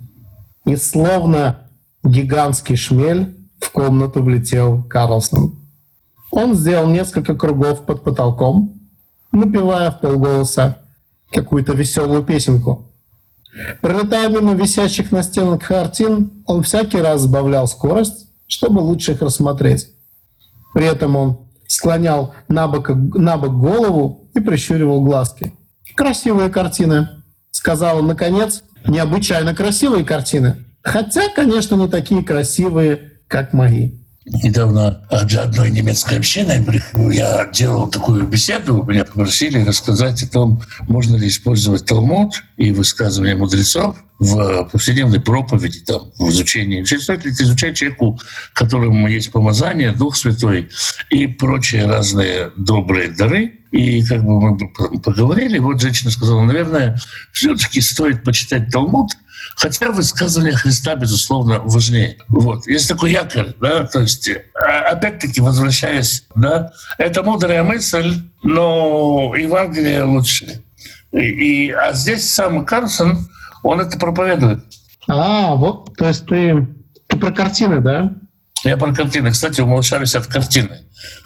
и 0.66 0.77
словно 0.77 1.61
гигантский 2.05 2.77
шмель 2.77 3.35
в 3.59 3.70
комнату 3.70 4.22
влетел 4.22 4.83
Карлсон. 4.85 5.59
Он 6.31 6.55
сделал 6.55 6.90
несколько 6.90 7.35
кругов 7.35 7.87
под 7.87 8.05
потолком, 8.05 8.79
напевая 9.33 9.90
в 9.90 10.01
полголоса 10.01 10.83
какую-то 11.33 11.72
веселую 11.72 12.22
песенку. 12.22 12.92
Пролетая 13.81 14.29
мимо 14.29 14.53
висящих 14.53 15.11
на 15.11 15.22
стенах 15.22 15.66
картин, 15.66 16.42
он 16.44 16.64
всякий 16.64 16.98
раз 16.98 17.22
сбавлял 17.22 17.66
скорость, 17.66 18.27
чтобы 18.46 18.81
лучше 18.81 19.12
их 19.12 19.22
рассмотреть. 19.22 19.88
При 20.74 20.85
этом 20.85 21.16
он 21.16 21.48
склонял 21.68 22.35
на 22.48 22.66
бок, 22.66 22.88
на 22.88 23.37
бок 23.37 23.54
голову 23.54 24.28
и 24.35 24.40
прищуривал 24.40 25.04
глазки. 25.04 25.52
«Красивые 25.94 26.50
картины»,— 26.50 27.09
сказала 27.52 28.02
наконец. 28.02 28.64
«Необычайно 28.87 29.54
красивые 29.54 30.04
картины. 30.04 30.64
Хотя, 30.83 31.28
конечно, 31.35 31.76
не 31.76 31.88
такие 31.88 32.24
красивые, 32.24 33.12
как 33.28 33.52
мои». 33.52 33.92
Недавно 34.24 35.07
для 35.24 35.42
одной 35.42 35.70
немецкой 35.70 36.18
общины 36.18 36.64
я 37.12 37.48
делал 37.50 37.88
такую 37.88 38.26
беседу, 38.26 38.83
меня 38.83 39.04
попросили 39.04 39.64
рассказать 39.64 40.22
о 40.22 40.28
том, 40.28 40.62
можно 40.83 41.16
ли 41.16 41.28
использовать 41.28 41.87
Талмуд 41.87 42.42
и 42.59 42.72
высказывания 42.72 43.37
мудрецов 43.37 43.96
в 44.18 44.64
повседневной 44.72 45.20
проповеди, 45.20 45.81
там, 45.81 46.11
в 46.18 46.28
изучении. 46.31 46.83
Стоит 46.85 47.24
ли 47.24 47.31
изучать 47.31 47.76
человеку, 47.76 48.20
которому 48.52 49.09
есть 49.09 49.31
помазание, 49.31 49.92
Дух 49.92 50.16
Святой 50.16 50.70
и 51.11 51.26
прочие 51.26 51.87
разные 51.87 52.50
добрые 52.57 53.09
дары. 53.09 53.54
И 53.70 54.02
как 54.04 54.24
бы 54.24 54.40
мы 54.40 55.00
поговорили, 55.00 55.59
вот 55.59 55.81
женщина 55.81 56.11
сказала, 56.11 56.42
наверное, 56.42 56.98
все-таки 57.33 57.81
стоит 57.81 58.24
почитать 58.24 58.70
Талмуд, 58.70 59.11
Хотя 59.57 59.90
высказывания 59.90 60.52
Христа, 60.52 60.94
безусловно, 60.94 61.59
важнее. 61.61 62.16
Вот. 62.28 62.66
Есть 62.68 62.88
такой 62.88 63.12
якорь, 63.12 63.54
да, 63.61 63.87
то 63.87 64.00
есть, 64.00 64.31
а, 64.54 64.90
опять-таки, 64.90 65.40
возвращаясь, 65.40 66.24
да, 66.37 66.72
это 66.96 67.24
мудрая 67.24 67.64
мысль, 67.64 68.22
но 68.42 69.35
Евангелие 69.37 70.04
лучше. 70.04 70.62
И, 71.11 71.18
и, 71.18 71.70
а 71.72 71.92
здесь 71.92 72.33
сам 72.33 72.64
Карлсон, 72.64 73.28
он 73.68 73.81
это 73.81 73.98
проповедует. 73.98 74.64
А, 75.09 75.54
вот, 75.54 75.94
то 75.96 76.09
есть 76.09 76.26
ты, 76.26 76.66
ты 77.07 77.18
про 77.18 77.31
картины, 77.31 77.81
да? 77.81 78.12
Я 78.64 78.78
про 78.78 78.94
картины. 78.94 79.31
Кстати, 79.31 79.61
умолчались 79.61 80.14
от 80.14 80.26
картины. 80.26 80.70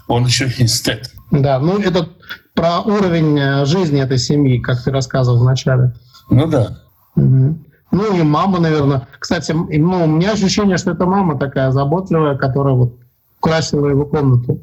Он 0.08 0.26
еще 0.26 0.46
эстет. 0.58 1.12
Да, 1.30 1.60
ну 1.60 1.78
это 1.78 2.08
про 2.54 2.80
уровень 2.80 3.38
э, 3.38 3.64
жизни 3.64 4.02
этой 4.02 4.18
семьи, 4.18 4.58
как 4.58 4.82
ты 4.82 4.90
рассказывал 4.90 5.38
вначале. 5.38 5.94
Ну 6.30 6.48
да. 6.48 6.80
Угу. 7.14 7.58
Ну 7.92 8.16
и 8.16 8.22
мама, 8.22 8.58
наверное. 8.58 9.06
Кстати, 9.20 9.52
ну, 9.52 10.04
у 10.04 10.06
меня 10.08 10.32
ощущение, 10.32 10.78
что 10.78 10.90
это 10.90 11.06
мама 11.06 11.38
такая 11.38 11.70
заботливая, 11.70 12.36
которая 12.36 12.74
вот 12.74 12.98
красила 13.40 13.86
его 13.86 14.04
комнату. 14.04 14.60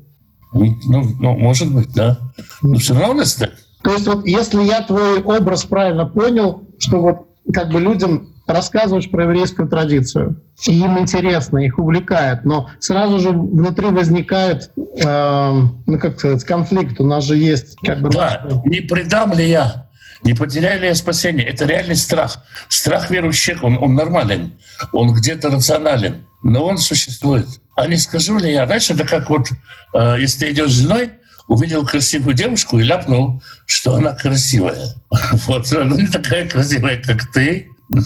Ну, 0.51 0.75
ну 0.83 1.37
может 1.37 1.73
быть, 1.73 1.93
да. 1.93 2.17
Но 2.61 2.75
все 2.75 2.99
равно 2.99 3.23
так. 3.37 3.51
То 3.83 3.93
есть 3.93 4.05
вот 4.05 4.27
если 4.27 4.63
я 4.63 4.81
твой 4.81 5.21
образ 5.23 5.63
правильно 5.63 6.05
понял, 6.05 6.67
что 6.77 6.99
вот 6.99 7.28
как 7.53 7.69
бы 7.69 7.79
людям 7.79 8.33
рассказываешь 8.47 9.09
про 9.09 9.23
еврейскую 9.23 9.67
традицию, 9.67 10.41
и 10.65 10.79
им 10.79 10.97
интересно, 10.99 11.59
их 11.59 11.77
увлекает, 11.77 12.45
но 12.45 12.69
сразу 12.79 13.19
же 13.19 13.29
внутри 13.29 13.87
возникает, 13.87 14.71
э, 14.75 15.61
ну 15.85 15.99
как 15.99 16.19
сказать, 16.19 16.43
конфликт. 16.43 16.99
У 16.99 17.05
нас 17.05 17.23
же 17.23 17.37
есть 17.37 17.77
как 17.85 18.01
бы... 18.01 18.09
Да, 18.09 18.47
не 18.65 18.81
предам 18.81 19.33
ли 19.33 19.49
я? 19.49 19.87
Не 20.23 20.33
потеряли 20.33 20.87
я 20.87 20.95
спасение. 20.95 21.47
Это 21.47 21.65
реальный 21.65 21.95
страх. 21.95 22.43
Страх 22.67 23.09
верующих, 23.09 23.63
он, 23.63 23.77
он 23.77 23.95
нормален, 23.95 24.53
он 24.91 25.13
где-то 25.13 25.49
рационален, 25.49 26.25
но 26.43 26.65
он 26.65 26.77
существует. 26.77 27.47
А 27.75 27.87
не 27.87 27.95
скажу 27.95 28.37
ли 28.37 28.51
я, 28.51 28.65
раньше 28.65 28.93
это 28.93 29.05
как 29.05 29.29
вот, 29.29 29.47
э, 29.93 30.17
если 30.19 30.45
ты 30.45 30.51
идешь 30.51 30.71
с 30.71 30.81
женой, 30.81 31.11
увидел 31.49 31.85
красивую 31.85 32.35
девушку 32.35 32.79
и 32.79 32.83
ляпнул, 32.83 33.43
что 33.65 33.95
она 33.95 34.13
красивая. 34.13 34.95
Вот, 35.47 35.71
она 35.73 35.95
не 35.95 36.07
такая 36.07 36.47
красивая, 36.47 37.01
как 37.01 37.31
ты. 37.33 37.67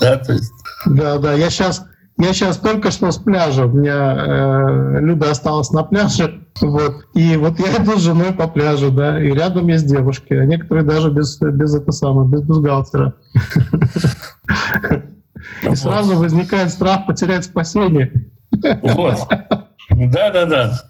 Да, 0.00 0.16
то 0.16 0.32
есть... 0.32 0.52
да, 0.86 1.18
да. 1.18 1.34
Я 1.34 1.50
сейчас 1.50 1.84
я 2.16 2.32
сейчас 2.32 2.58
только 2.58 2.90
что 2.90 3.10
с 3.10 3.18
пляжа. 3.18 3.66
У 3.66 3.72
меня 3.72 4.14
э, 4.16 5.00
Люда 5.00 5.30
осталась 5.30 5.70
на 5.70 5.82
пляже. 5.82 6.46
Вот. 6.60 7.06
И 7.14 7.36
вот 7.36 7.58
я 7.58 7.82
иду 7.82 7.98
с 7.98 8.02
женой 8.02 8.32
по 8.32 8.46
пляжу, 8.46 8.92
да, 8.92 9.20
и 9.20 9.32
рядом 9.32 9.66
есть 9.66 9.86
девушки, 9.86 10.32
а 10.32 10.44
некоторые 10.44 10.84
даже 10.84 11.10
без, 11.10 11.40
без 11.40 11.74
это 11.74 11.90
самое, 11.90 12.28
без 12.28 12.42
бюстгальтера. 12.42 13.14
И 15.62 15.74
сразу 15.74 16.16
возникает 16.16 16.70
страх 16.70 17.06
потерять 17.06 17.44
спасение. 17.44 18.12
Вот. 18.82 19.28
Да-да-да. 19.90 20.80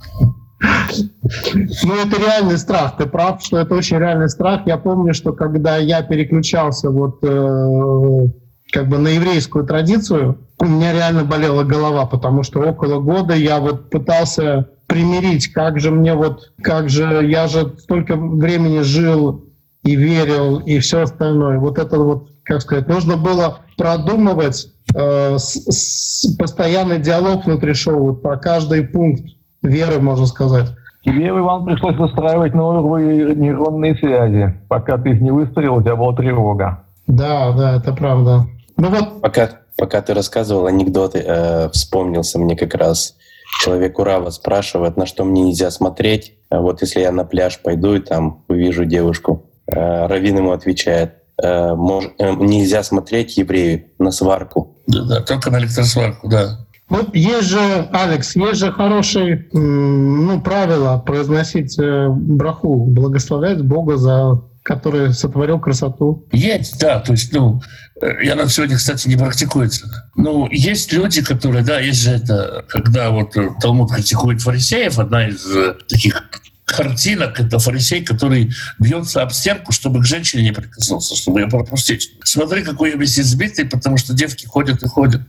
Ну, 1.85 1.94
это 1.94 2.20
реальный 2.20 2.59
страх. 2.59 2.96
Ты 2.96 3.07
прав, 3.07 3.42
что 3.42 3.59
это 3.59 3.74
очень 3.74 3.98
реальный 3.98 4.29
страх. 4.29 4.62
Я 4.66 4.77
помню, 4.77 5.14
что 5.14 5.33
когда 5.33 5.77
я 5.77 6.03
переключался 6.03 6.90
вот 6.90 7.18
э, 7.22 8.29
как 8.72 8.88
бы 8.88 8.98
на 8.98 9.09
еврейскую 9.09 9.66
традицию, 9.66 10.38
у 10.59 10.66
меня 10.66 10.92
реально 10.92 11.24
болела 11.24 11.64
голова, 11.64 12.07
потому 12.07 12.42
что 12.42 12.61
около 12.61 13.00
года 13.00 13.35
я 13.35 13.59
вот 13.61 13.90
пытался 13.90 14.68
примирить, 14.87 15.48
как 15.48 15.81
же 15.81 15.90
мне 15.90 16.14
вот, 16.14 16.53
как 16.62 16.88
же, 16.88 17.27
я 17.27 17.46
же 17.46 17.74
столько 17.79 18.16
времени 18.16 18.81
жил 18.81 19.46
и 19.83 19.96
верил, 19.96 20.59
и 20.59 20.79
все 20.79 21.03
остальное. 21.03 21.59
Вот 21.59 21.79
это 21.79 21.98
вот, 21.98 22.31
как 22.44 22.62
сказать, 22.62 22.88
нужно 22.88 23.16
было 23.16 23.61
продумывать 23.77 24.68
э, 24.94 25.38
с, 25.38 25.57
с, 25.68 26.37
постоянный 26.37 26.98
диалог 26.98 27.44
внутри 27.44 27.74
шоу 27.74 28.14
про 28.14 28.37
каждый 28.37 28.85
пункт 28.85 29.24
веры, 29.64 30.00
можно 30.00 30.27
сказать. 30.27 30.68
Тебе, 31.05 31.29
Иван, 31.29 31.66
пришлось 31.66 31.96
выстраивать 31.96 32.55
новые 32.55 33.35
нейронные 33.35 33.94
связи. 33.96 34.55
Пока 34.68 34.96
ты 34.96 35.11
их 35.11 35.20
не 35.20 35.31
выстроил, 35.31 35.77
у 35.77 35.83
тебя 35.83 35.96
была 35.96 36.14
тревога. 36.14 36.85
Да, 37.07 37.53
да, 37.53 37.77
это 37.77 37.92
правда. 37.92 38.46
Ну 38.77 38.88
вот, 38.88 39.20
Пока, 39.20 39.50
пока 39.77 40.00
ты 40.00 40.14
рассказывал 40.14 40.66
анекдоты, 40.66 41.22
э, 41.24 41.68
вспомнился 41.70 42.38
мне 42.38 42.57
как 42.57 42.74
раз 42.74 43.16
человек 43.61 43.98
Урава 43.98 44.31
спрашивает, 44.31 44.96
на 44.96 45.05
что 45.07 45.24
мне 45.24 45.42
нельзя 45.42 45.70
смотреть. 45.70 46.35
А 46.48 46.61
Вот 46.61 46.81
если 46.81 47.00
я 47.00 47.12
на 47.12 47.24
пляж 47.24 47.61
пойду 47.62 47.94
и 47.94 48.00
там 48.00 48.44
увижу 48.48 48.85
девушку, 48.85 49.44
Э, 49.66 50.07
Равин 50.09 50.37
ему 50.37 50.53
отвечает, 50.53 51.14
э, 51.42 51.46
мож- 51.74 52.12
э, 52.18 52.33
нельзя 52.35 52.83
смотреть 52.83 53.38
еврею 53.38 53.85
на 53.98 54.11
сварку. 54.11 54.77
Да, 54.87 55.05
да, 55.05 55.20
только 55.22 55.50
на 55.50 55.59
электросварку, 55.59 56.29
да. 56.29 56.59
Вот 56.88 57.14
есть 57.14 57.49
же, 57.49 57.88
Алекс, 57.92 58.37
есть 58.37 58.61
же 58.61 58.70
хорошие 58.70 59.49
ну, 59.53 60.40
правила 60.42 60.99
произносить 60.99 61.79
э, 61.79 62.09
браху, 62.09 62.85
благословлять 62.87 63.62
Бога 63.62 63.97
за 63.97 64.42
который 64.62 65.12
сотворил 65.12 65.61
красоту. 65.61 66.27
Есть, 66.33 66.81
да, 66.81 66.99
то 66.99 67.12
есть, 67.12 67.35
ну, 67.35 67.61
э, 68.01 68.25
и 68.25 68.29
она 68.29 68.49
сегодня, 68.49 68.77
кстати, 68.77 69.07
не 69.09 69.16
практикуется. 69.16 70.11
Ну, 70.16 70.49
есть 70.51 70.90
люди, 70.90 71.23
которые, 71.23 71.62
да, 71.62 71.81
есть 71.81 72.01
же 72.01 72.12
это, 72.12 72.64
когда 72.68 73.11
вот 73.11 73.37
э, 73.37 73.51
Талмуд 73.61 73.92
критикует 73.92 74.40
фарисеев, 74.40 74.99
одна 74.99 75.29
из 75.29 75.47
таких 75.87 76.31
картинок, 76.64 77.38
это 77.38 77.59
фарисей, 77.59 78.03
который 78.03 78.53
бьется 78.79 79.23
об 79.23 79.33
стенку, 79.33 79.73
чтобы 79.73 80.01
к 80.01 80.07
женщине 80.07 80.44
не 80.44 80.53
прикоснулся, 80.53 81.14
чтобы 81.14 81.40
ее 81.40 81.49
пропустить. 81.49 82.12
Смотри, 82.25 82.62
какой 82.62 82.92
я 82.92 82.97
весь 82.97 83.18
избитый, 83.20 83.66
потому 83.66 83.99
что 83.99 84.14
девки 84.14 84.47
ходят 84.47 84.83
и 84.83 84.87
ходят. 84.87 85.23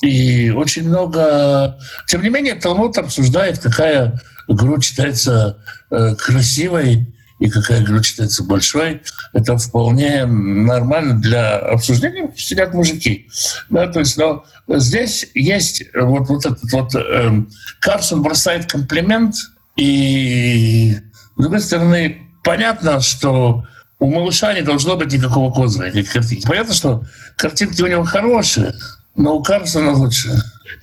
И 0.00 0.50
очень 0.50 0.88
много... 0.88 1.78
Тем 2.06 2.22
не 2.22 2.30
менее, 2.30 2.54
Талмуд 2.54 2.96
обсуждает, 2.96 3.58
какая 3.58 4.20
грудь 4.48 4.84
считается 4.84 5.58
э, 5.90 6.14
красивой, 6.16 7.06
и 7.38 7.48
какая 7.48 7.82
грудь 7.82 8.04
считается 8.04 8.44
большой, 8.44 9.02
это 9.32 9.56
вполне 9.56 10.26
нормально 10.26 11.14
для 11.14 11.56
обсуждения, 11.56 12.30
сидят 12.36 12.74
мужики. 12.74 13.28
Да, 13.70 13.88
то 13.88 14.00
есть, 14.00 14.18
но 14.18 14.44
здесь 14.68 15.26
есть 15.34 15.84
вот, 15.94 16.28
вот 16.28 16.46
этот 16.46 16.70
вот... 16.72 16.94
эм, 16.94 17.50
Карсон 17.80 18.22
бросает 18.22 18.70
комплимент, 18.70 19.34
и, 19.76 20.98
с 21.36 21.40
другой 21.40 21.60
стороны, 21.60 22.28
понятно, 22.44 23.00
что 23.00 23.64
у 23.98 24.10
малыша 24.10 24.52
не 24.52 24.62
должно 24.62 24.96
быть 24.96 25.12
никакого 25.12 25.52
козыря, 25.52 25.88
никаких 25.88 26.12
картинки. 26.12 26.46
Понятно, 26.46 26.74
что 26.74 27.04
картинки 27.36 27.80
у 27.80 27.86
него 27.86 28.04
хорошие, 28.04 28.74
но 29.20 29.36
у 29.36 29.42
Карсона 29.42 29.92
лучше. 29.92 30.30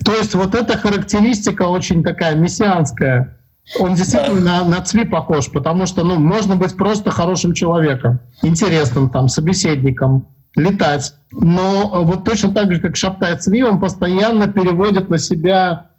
То 0.04 0.14
есть 0.14 0.34
вот 0.34 0.54
эта 0.54 0.78
характеристика 0.78 1.62
очень 1.62 2.02
такая 2.02 2.36
мессианская. 2.36 3.36
Он 3.78 3.94
действительно 3.94 4.40
на, 4.40 4.64
на 4.64 4.80
Цви 4.80 5.04
похож, 5.04 5.50
потому 5.50 5.86
что 5.86 6.04
ну, 6.04 6.18
можно 6.18 6.56
быть 6.56 6.76
просто 6.76 7.10
хорошим 7.10 7.52
человеком, 7.52 8.20
интересным 8.42 9.10
там, 9.10 9.28
собеседником, 9.28 10.28
летать. 10.56 11.14
Но 11.32 12.02
вот 12.04 12.24
точно 12.24 12.54
так 12.54 12.72
же, 12.72 12.80
как 12.80 12.96
Шаптай 12.96 13.36
Цви, 13.36 13.62
он 13.62 13.80
постоянно 13.80 14.46
переводит 14.46 15.10
на 15.10 15.18
себя, 15.18 15.90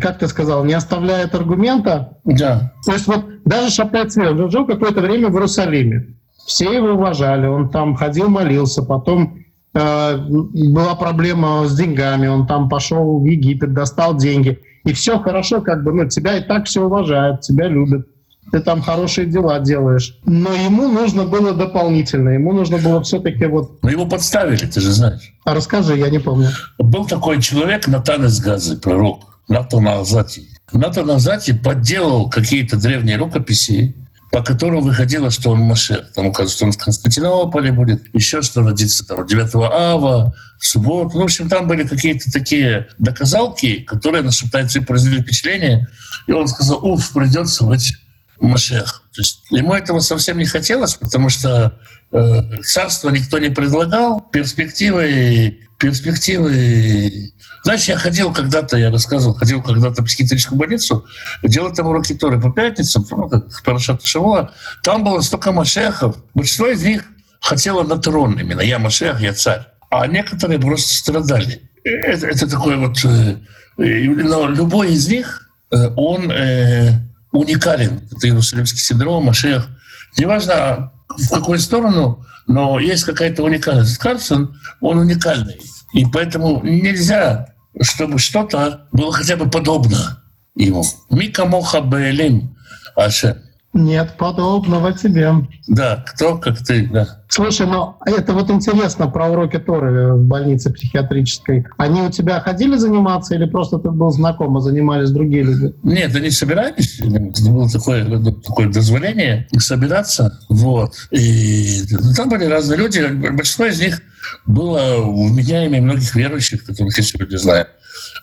как 0.00 0.18
ты 0.18 0.28
сказал, 0.28 0.64
не 0.64 0.72
оставляет 0.72 1.34
аргумента. 1.34 2.16
Да. 2.24 2.72
То 2.86 2.92
есть 2.92 3.06
вот 3.06 3.26
даже 3.44 3.70
Шаптай 3.70 4.08
Цви, 4.08 4.28
он 4.28 4.50
жил 4.50 4.66
какое-то 4.66 5.00
время 5.00 5.28
в 5.28 5.34
Иерусалиме. 5.34 6.14
Все 6.46 6.72
его 6.72 6.90
уважали, 6.92 7.46
он 7.46 7.68
там 7.68 7.94
ходил, 7.94 8.28
молился, 8.28 8.82
потом 8.82 9.36
э, 9.36 9.41
была 9.74 10.94
проблема 10.94 11.66
с 11.66 11.76
деньгами, 11.76 12.26
он 12.26 12.46
там 12.46 12.68
пошел 12.68 13.20
в 13.20 13.24
Египет, 13.24 13.72
достал 13.72 14.16
деньги. 14.16 14.60
И 14.84 14.92
все 14.92 15.18
хорошо, 15.18 15.60
как 15.60 15.82
бы, 15.84 15.92
ну, 15.92 16.08
тебя 16.08 16.38
и 16.38 16.42
так 16.42 16.66
все 16.66 16.82
уважают, 16.84 17.40
тебя 17.40 17.68
любят. 17.68 18.06
Ты 18.50 18.60
там 18.60 18.82
хорошие 18.82 19.26
дела 19.26 19.60
делаешь. 19.60 20.18
Но 20.26 20.52
ему 20.52 20.88
нужно 20.88 21.24
было 21.24 21.54
дополнительно. 21.54 22.30
Ему 22.30 22.52
нужно 22.52 22.76
было 22.78 23.02
все-таки 23.02 23.46
вот... 23.46 23.82
Но 23.82 23.88
его 23.88 24.04
подставили, 24.04 24.66
ты 24.66 24.80
же 24.80 24.92
знаешь. 24.92 25.32
А 25.44 25.54
расскажи, 25.54 25.96
я 25.96 26.10
не 26.10 26.18
помню. 26.18 26.48
Был 26.78 27.06
такой 27.06 27.40
человек, 27.40 27.86
Натан 27.86 28.26
из 28.26 28.40
Газы, 28.40 28.76
пророк, 28.76 29.20
Натан 29.48 29.88
Азати. 29.88 30.48
Натан 30.72 31.10
Азати 31.12 31.52
подделал 31.52 32.28
какие-то 32.28 32.76
древние 32.76 33.16
рукописи, 33.16 33.94
по 34.32 34.42
которым 34.42 34.80
выходило, 34.80 35.30
что 35.30 35.50
он 35.50 35.60
Машех. 35.60 36.10
Там 36.14 36.32
что 36.48 36.64
он 36.64 36.72
в 36.72 36.78
Константинополе 36.78 37.70
будет, 37.70 38.02
еще 38.14 38.40
что 38.40 38.62
родится 38.62 39.06
там 39.06 39.26
9 39.26 39.54
ава, 39.56 40.34
в 40.58 40.66
субботу. 40.66 41.10
Ну, 41.16 41.20
в 41.20 41.24
общем, 41.24 41.50
там 41.50 41.68
были 41.68 41.86
какие-то 41.86 42.32
такие 42.32 42.88
доказалки, 42.98 43.80
которые 43.80 44.22
на 44.22 44.32
Шептайце 44.32 44.80
произвели 44.80 45.20
впечатление. 45.20 45.86
И 46.26 46.32
он 46.32 46.48
сказал, 46.48 46.82
уф, 46.82 47.12
придется 47.12 47.64
быть 47.64 47.92
Машех. 48.40 49.02
То 49.14 49.20
есть 49.20 49.42
ему 49.50 49.74
этого 49.74 50.00
совсем 50.00 50.38
не 50.38 50.46
хотелось, 50.46 50.94
потому 50.94 51.28
что 51.28 51.78
э, 52.10 52.62
царство 52.62 53.10
никто 53.10 53.38
не 53.38 53.50
предлагал, 53.50 54.22
перспективы, 54.32 55.58
перспективы. 55.82 57.32
Знаешь, 57.64 57.84
я 57.84 57.96
ходил 57.98 58.32
когда-то, 58.32 58.76
я 58.76 58.90
рассказывал, 58.90 59.34
ходил 59.34 59.62
когда-то 59.62 60.02
в 60.02 60.04
психиатрическую 60.06 60.58
больницу, 60.58 61.04
делал 61.42 61.72
там 61.72 61.88
уроки 61.88 62.14
Торы 62.14 62.40
по 62.40 62.50
пятницам, 62.50 63.04
ну, 63.10 63.28
как 63.28 63.62
Парашат 63.64 64.04
Шавуа. 64.04 64.52
Там 64.82 65.02
было 65.02 65.20
столько 65.20 65.52
машехов. 65.52 66.16
Большинство 66.34 66.68
из 66.68 66.82
них 66.84 67.04
хотело 67.40 67.82
на 67.82 67.98
трон 67.98 68.38
именно. 68.38 68.60
Я 68.60 68.78
машех, 68.78 69.20
я 69.20 69.34
царь. 69.34 69.66
А 69.90 70.06
некоторые 70.06 70.60
просто 70.60 70.94
страдали. 70.94 71.60
Это, 71.84 72.28
это 72.28 72.48
такой 72.48 72.76
вот... 72.76 73.04
э, 73.04 73.36
но 73.76 74.48
любой 74.48 74.92
из 74.92 75.08
них, 75.08 75.50
э, 75.72 75.88
он 75.96 76.30
э, 76.30 76.92
уникален. 77.32 78.02
Это 78.10 78.28
Иерусалимский 78.28 78.78
синдром, 78.78 79.24
Машех. 79.24 79.68
Неважно, 80.16 80.92
в 81.16 81.28
какую 81.30 81.58
сторону, 81.58 82.24
но 82.46 82.78
есть 82.78 83.04
какая-то 83.04 83.42
уникальность. 83.42 83.98
Карлсон, 83.98 84.56
он 84.80 84.98
уникальный. 84.98 85.60
И 85.92 86.04
поэтому 86.06 86.62
нельзя, 86.62 87.54
чтобы 87.80 88.18
что-то 88.18 88.86
было 88.92 89.12
хотя 89.12 89.36
бы 89.36 89.48
подобно 89.48 90.22
ему. 90.54 90.84
Мика 91.10 91.44
моха 91.44 91.80
беэлим 91.80 92.56
Ашем. 92.96 93.38
Нет, 93.72 94.16
подобного 94.18 94.92
тебе. 94.92 95.32
Да, 95.66 96.04
кто 96.06 96.36
как 96.36 96.58
ты, 96.58 96.88
да. 96.92 97.22
Слушай, 97.28 97.66
ну 97.66 97.96
это 98.04 98.34
вот 98.34 98.50
интересно 98.50 99.08
про 99.08 99.30
уроки 99.30 99.58
Торы 99.58 100.12
в 100.12 100.24
больнице 100.24 100.70
психиатрической. 100.70 101.64
Они 101.78 102.02
у 102.02 102.10
тебя 102.10 102.40
ходили 102.40 102.76
заниматься 102.76 103.34
или 103.34 103.46
просто 103.46 103.78
ты 103.78 103.90
был 103.90 104.10
знаком, 104.10 104.54
а 104.56 104.60
занимались 104.60 105.10
другие 105.10 105.44
люди? 105.44 105.74
Нет, 105.82 106.14
они 106.14 106.30
собирались, 106.30 107.00
было 107.00 107.68
такое, 107.70 108.04
такое 108.46 108.68
дозволение 108.68 109.48
собираться, 109.56 110.38
вот. 110.50 110.92
И 111.10 111.82
ну, 111.90 112.12
там 112.14 112.28
были 112.28 112.44
разные 112.44 112.78
люди, 112.78 113.00
большинство 113.30 113.64
из 113.64 113.80
них 113.80 114.02
было 114.44 115.00
вменяемыми 115.00 115.80
многих 115.80 116.14
верующих, 116.14 116.64
которых 116.64 116.96
я 116.98 117.02
сегодня 117.02 117.38
знаю. 117.38 117.66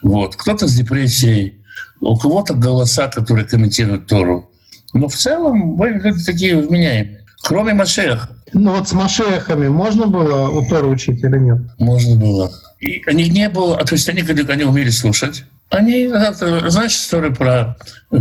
Вот. 0.02 0.36
Кто-то 0.36 0.68
с 0.68 0.76
депрессией, 0.76 1.64
у 2.02 2.18
кого-то 2.18 2.54
голоса, 2.54 3.08
которые 3.08 3.46
комментируют 3.46 4.08
Тору. 4.08 4.49
Но 4.94 5.08
в 5.08 5.16
целом 5.16 5.76
были 5.76 6.00
люди 6.00 6.24
такие 6.24 6.58
вменяемые. 6.58 7.26
Кроме 7.42 7.74
Машеха. 7.74 8.30
Ну 8.54 8.76
вот 8.76 8.90
с 8.90 8.94
Машехами 8.94 9.68
можно 9.68 10.08
было 10.08 10.50
у 10.50 10.66
Торы 10.68 10.88
учить 10.88 11.24
или 11.24 11.38
нет? 11.38 11.60
Можно 11.78 12.16
было. 12.16 12.52
И 12.80 13.02
они 13.06 13.30
не 13.30 13.50
было, 13.50 13.78
а 13.78 13.86
то 13.86 13.96
есть 13.96 14.10
они, 14.10 14.24
когда 14.24 14.54
они 14.54 14.64
умели 14.64 14.90
слушать, 14.90 15.44
они, 15.70 16.04
это, 16.04 16.70
знаешь 16.70 16.94
историю 16.94 17.36
про 17.36 17.78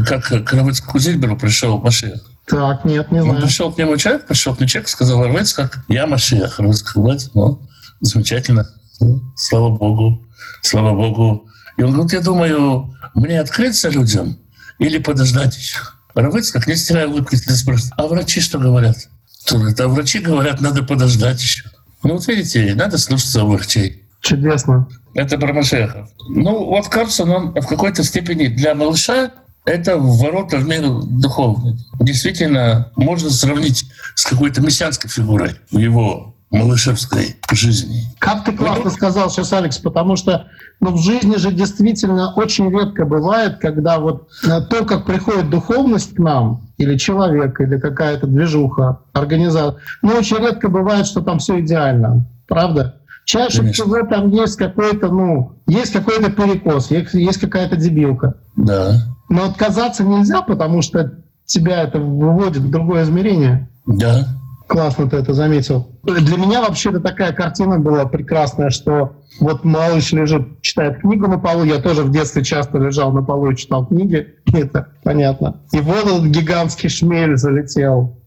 как 0.07 0.27
к 0.27 0.53
Равыцку 0.53 0.99
Зильберу 0.99 1.37
пришел 1.37 1.79
Машех? 1.79 2.21
Так, 2.47 2.85
нет, 2.85 3.11
не 3.11 3.21
Он 3.21 3.31
знаю. 3.31 3.43
пришел 3.43 3.73
к 3.73 3.79
нему 3.79 3.97
человек, 3.97 4.27
пришел 4.27 4.55
к 4.55 4.61
нему 4.61 4.69
человек, 4.69 4.89
сказал 4.89 5.25
Равыцкак, 5.25 5.85
я 5.89 6.07
Машех. 6.07 6.59
Равыцкак 6.59 6.95
говорит, 6.97 7.31
ну, 7.35 7.63
замечательно, 8.01 8.69
ну, 9.01 9.23
слава 9.37 9.77
Богу, 9.77 10.27
слава 10.63 10.95
Богу. 10.95 11.49
И 11.79 11.83
он 11.83 11.93
говорит, 11.93 12.13
я 12.13 12.21
думаю, 12.21 12.95
мне 13.15 13.41
открыться 13.41 13.89
людям 13.89 14.39
или 14.79 14.99
подождать 14.99 15.57
еще? 15.57 15.79
Равыцкак, 16.21 16.67
не 16.67 16.77
стирая 16.77 17.07
улыбки, 17.07 17.37
спрашивает, 17.37 17.93
а 17.97 18.07
врачи 18.07 18.41
что 18.41 18.59
говорят? 18.59 18.97
Говорит, 19.51 19.81
а 19.81 19.89
врачи 19.89 20.19
говорят, 20.19 20.61
надо 20.61 20.83
подождать 20.83 21.41
еще. 21.41 21.65
Ну 22.03 22.15
вот 22.15 22.27
видите, 22.27 22.75
надо 22.75 22.99
слушаться 22.99 23.45
врачей. 23.45 24.03
Чудесно. 24.21 24.89
Это 25.15 25.39
про 25.39 25.53
Машеха. 25.53 26.09
Ну, 26.29 26.67
вот 26.67 26.89
Карсон, 26.89 27.31
он 27.31 27.53
в 27.53 27.67
какой-то 27.67 28.05
степени 28.05 28.49
для 28.49 28.75
малыша 28.75 29.33
это 29.65 29.97
ворота 29.97 30.59
в 30.59 30.67
мир 30.67 30.83
духовный. 31.03 31.79
Действительно, 32.01 32.91
можно 32.97 33.31
сравнить 33.31 33.85
с 34.15 34.25
какой-то 34.25 34.61
мессианской 34.61 35.11
фигурой 35.11 35.57
в 35.71 35.79
его 35.79 36.35
малышевской 36.51 37.37
жизни. 37.53 38.05
Как 38.19 38.45
ты 38.45 38.53
классно 38.53 38.91
сказал 38.91 39.31
сейчас, 39.31 39.53
Алекс, 39.53 39.79
потому 39.79 40.17
что 40.17 40.47
ну, 40.81 40.93
в 40.93 41.03
жизни 41.03 41.37
же 41.37 41.53
действительно 41.53 42.33
очень 42.35 42.71
редко 42.71 43.05
бывает, 43.05 43.59
когда 43.59 43.99
вот 43.99 44.29
э, 44.47 44.61
то, 44.63 44.85
как 44.85 45.05
приходит 45.05 45.51
духовность 45.51 46.15
к 46.15 46.19
нам, 46.19 46.69
или 46.79 46.97
человек, 46.97 47.61
или 47.61 47.79
какая-то 47.79 48.27
движуха, 48.27 49.01
организация, 49.13 49.81
ну, 50.03 50.13
очень 50.15 50.39
редко 50.39 50.69
бывает, 50.69 51.07
что 51.07 51.21
там 51.21 51.39
все 51.39 51.61
идеально. 51.61 52.27
Правда? 52.47 53.01
Чаще 53.25 53.59
Конечно. 53.59 53.85
всего 53.85 54.07
там 54.07 54.31
есть 54.31 54.57
какой-то, 54.57 55.09
ну, 55.09 55.59
есть 55.67 55.93
какой-то 55.93 56.31
перекос, 56.31 56.91
есть, 56.91 57.13
есть 57.13 57.39
какая-то 57.39 57.77
дебилка. 57.77 58.37
Да. 58.57 58.95
Но 59.29 59.45
отказаться 59.45 60.03
нельзя, 60.03 60.41
потому 60.41 60.81
что 60.81 61.13
тебя 61.45 61.83
это 61.83 61.99
выводит 61.99 62.63
в 62.63 62.71
другое 62.71 63.03
измерение. 63.03 63.69
Да. 63.85 64.27
Классно 64.69 65.09
ты 65.09 65.17
это 65.17 65.33
заметил. 65.33 65.89
Для 66.03 66.37
меня 66.37 66.61
вообще 66.61 66.91
это 66.91 67.01
такая 67.01 67.33
картина 67.33 67.79
была 67.79 68.05
прекрасная, 68.05 68.69
что 68.69 69.17
вот 69.41 69.65
малыш 69.65 70.13
лежит, 70.13 70.61
читает 70.61 71.01
книгу 71.01 71.27
на 71.27 71.39
полу. 71.39 71.65
Я 71.65 71.81
тоже 71.81 72.03
в 72.03 72.11
детстве 72.11 72.45
часто 72.45 72.77
лежал 72.77 73.11
на 73.13 73.23
полу 73.23 73.51
и 73.51 73.57
читал 73.57 73.87
книги. 73.87 74.35
Это 74.53 74.89
понятно. 75.03 75.63
И 75.73 75.81
вот 75.81 76.05
этот 76.05 76.25
гигантский 76.25 76.91
шмель 76.91 77.37
залетел. 77.37 78.19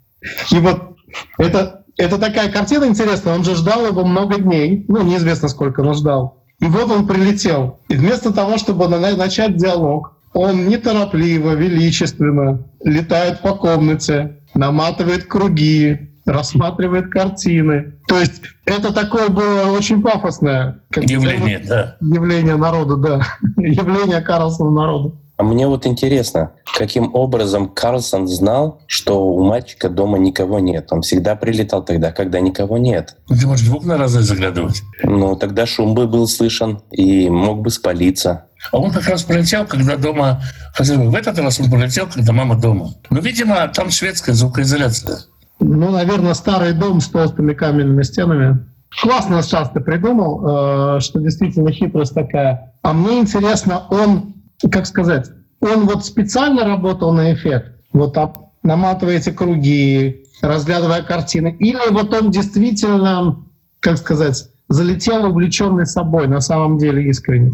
И 0.51 0.57
вот 0.57 0.95
это, 1.37 1.83
это 1.97 2.17
такая 2.17 2.51
картина 2.51 2.85
интересная. 2.85 3.35
Он 3.35 3.43
же 3.43 3.55
ждал 3.55 3.85
его 3.85 4.03
много 4.03 4.39
дней. 4.39 4.85
Ну, 4.87 5.03
неизвестно, 5.03 5.47
сколько 5.47 5.81
он 5.81 5.93
ждал. 5.93 6.43
И 6.59 6.65
вот 6.65 6.89
он 6.89 7.07
прилетел. 7.07 7.79
И 7.87 7.95
вместо 7.95 8.33
того, 8.33 8.57
чтобы 8.57 8.87
начать 8.87 9.57
диалог, 9.57 10.13
он 10.33 10.67
неторопливо, 10.67 11.53
величественно 11.53 12.65
летает 12.83 13.41
по 13.41 13.53
комнате, 13.53 14.39
наматывает 14.53 15.25
круги, 15.25 16.10
рассматривает 16.25 17.09
картины. 17.09 17.93
То 18.07 18.19
есть 18.19 18.41
это 18.65 18.93
такое 18.93 19.29
было 19.29 19.71
очень 19.71 20.01
пафосное 20.01 20.81
как 20.89 21.03
явление, 21.03 21.59
да. 21.59 21.97
Явление 22.01 22.55
народа, 22.55 22.95
да. 22.95 23.21
явление 23.57 24.21
Карлсона 24.21 24.71
народа. 24.71 25.15
А 25.41 25.43
мне 25.43 25.67
вот 25.67 25.87
интересно, 25.87 26.51
каким 26.77 27.15
образом 27.15 27.67
Карлсон 27.67 28.27
знал, 28.27 28.79
что 28.85 29.25
у 29.25 29.43
мальчика 29.43 29.89
дома 29.89 30.19
никого 30.19 30.59
нет? 30.59 30.89
Он 30.91 31.01
всегда 31.01 31.35
прилетал 31.35 31.83
тогда, 31.83 32.11
когда 32.11 32.39
никого 32.39 32.77
нет. 32.77 33.15
Ты 33.27 33.47
можешь 33.47 33.67
в 33.67 33.75
окна 33.75 33.97
разные 33.97 34.21
заглядывать. 34.21 34.83
Ну, 35.01 35.35
тогда 35.35 35.65
шум 35.65 35.95
бы 35.95 36.05
был 36.05 36.27
слышен 36.27 36.83
и 36.91 37.27
мог 37.27 37.63
бы 37.63 37.71
спалиться. 37.71 38.49
А 38.71 38.77
он 38.77 38.91
как 38.91 39.07
раз 39.07 39.23
прилетел, 39.23 39.65
когда 39.65 39.97
дома... 39.97 40.43
В 40.77 41.15
этот 41.15 41.39
раз 41.39 41.59
он 41.59 41.71
прилетел, 41.71 42.05
когда 42.05 42.33
мама 42.33 42.55
дома. 42.55 42.93
Ну, 43.09 43.19
видимо, 43.19 43.67
там 43.69 43.89
шведская 43.89 44.33
звукоизоляция. 44.33 45.21
Ну, 45.61 45.91
наверное, 45.91 46.33
старый 46.33 46.73
дом 46.73 47.01
с 47.01 47.07
толстыми 47.07 47.53
каменными 47.53 48.01
стенами. 48.01 48.65
Классно 49.01 49.41
сейчас 49.41 49.69
ты 49.69 49.79
придумал, 49.79 50.97
э, 50.97 50.99
что 50.99 51.19
действительно 51.19 51.71
хитрость 51.71 52.15
такая. 52.15 52.73
А 52.81 52.93
мне 52.93 53.19
интересно, 53.19 53.83
он, 53.89 54.33
как 54.71 54.85
сказать, 54.87 55.29
он 55.61 55.85
вот 55.85 56.03
специально 56.03 56.65
работал 56.65 57.13
на 57.13 57.33
эффект, 57.33 57.73
вот 57.93 58.17
наматывая 58.63 59.17
эти 59.17 59.29
круги, 59.29 60.25
разглядывая 60.41 61.03
картины, 61.03 61.55
или 61.59 61.91
вот 61.91 62.11
он 62.13 62.31
действительно, 62.31 63.37
как 63.79 63.97
сказать, 63.97 64.49
залетел 64.67 65.25
увлеченный 65.25 65.85
собой, 65.85 66.27
на 66.27 66.41
самом 66.41 66.77
деле 66.79 67.03
искренне. 67.07 67.51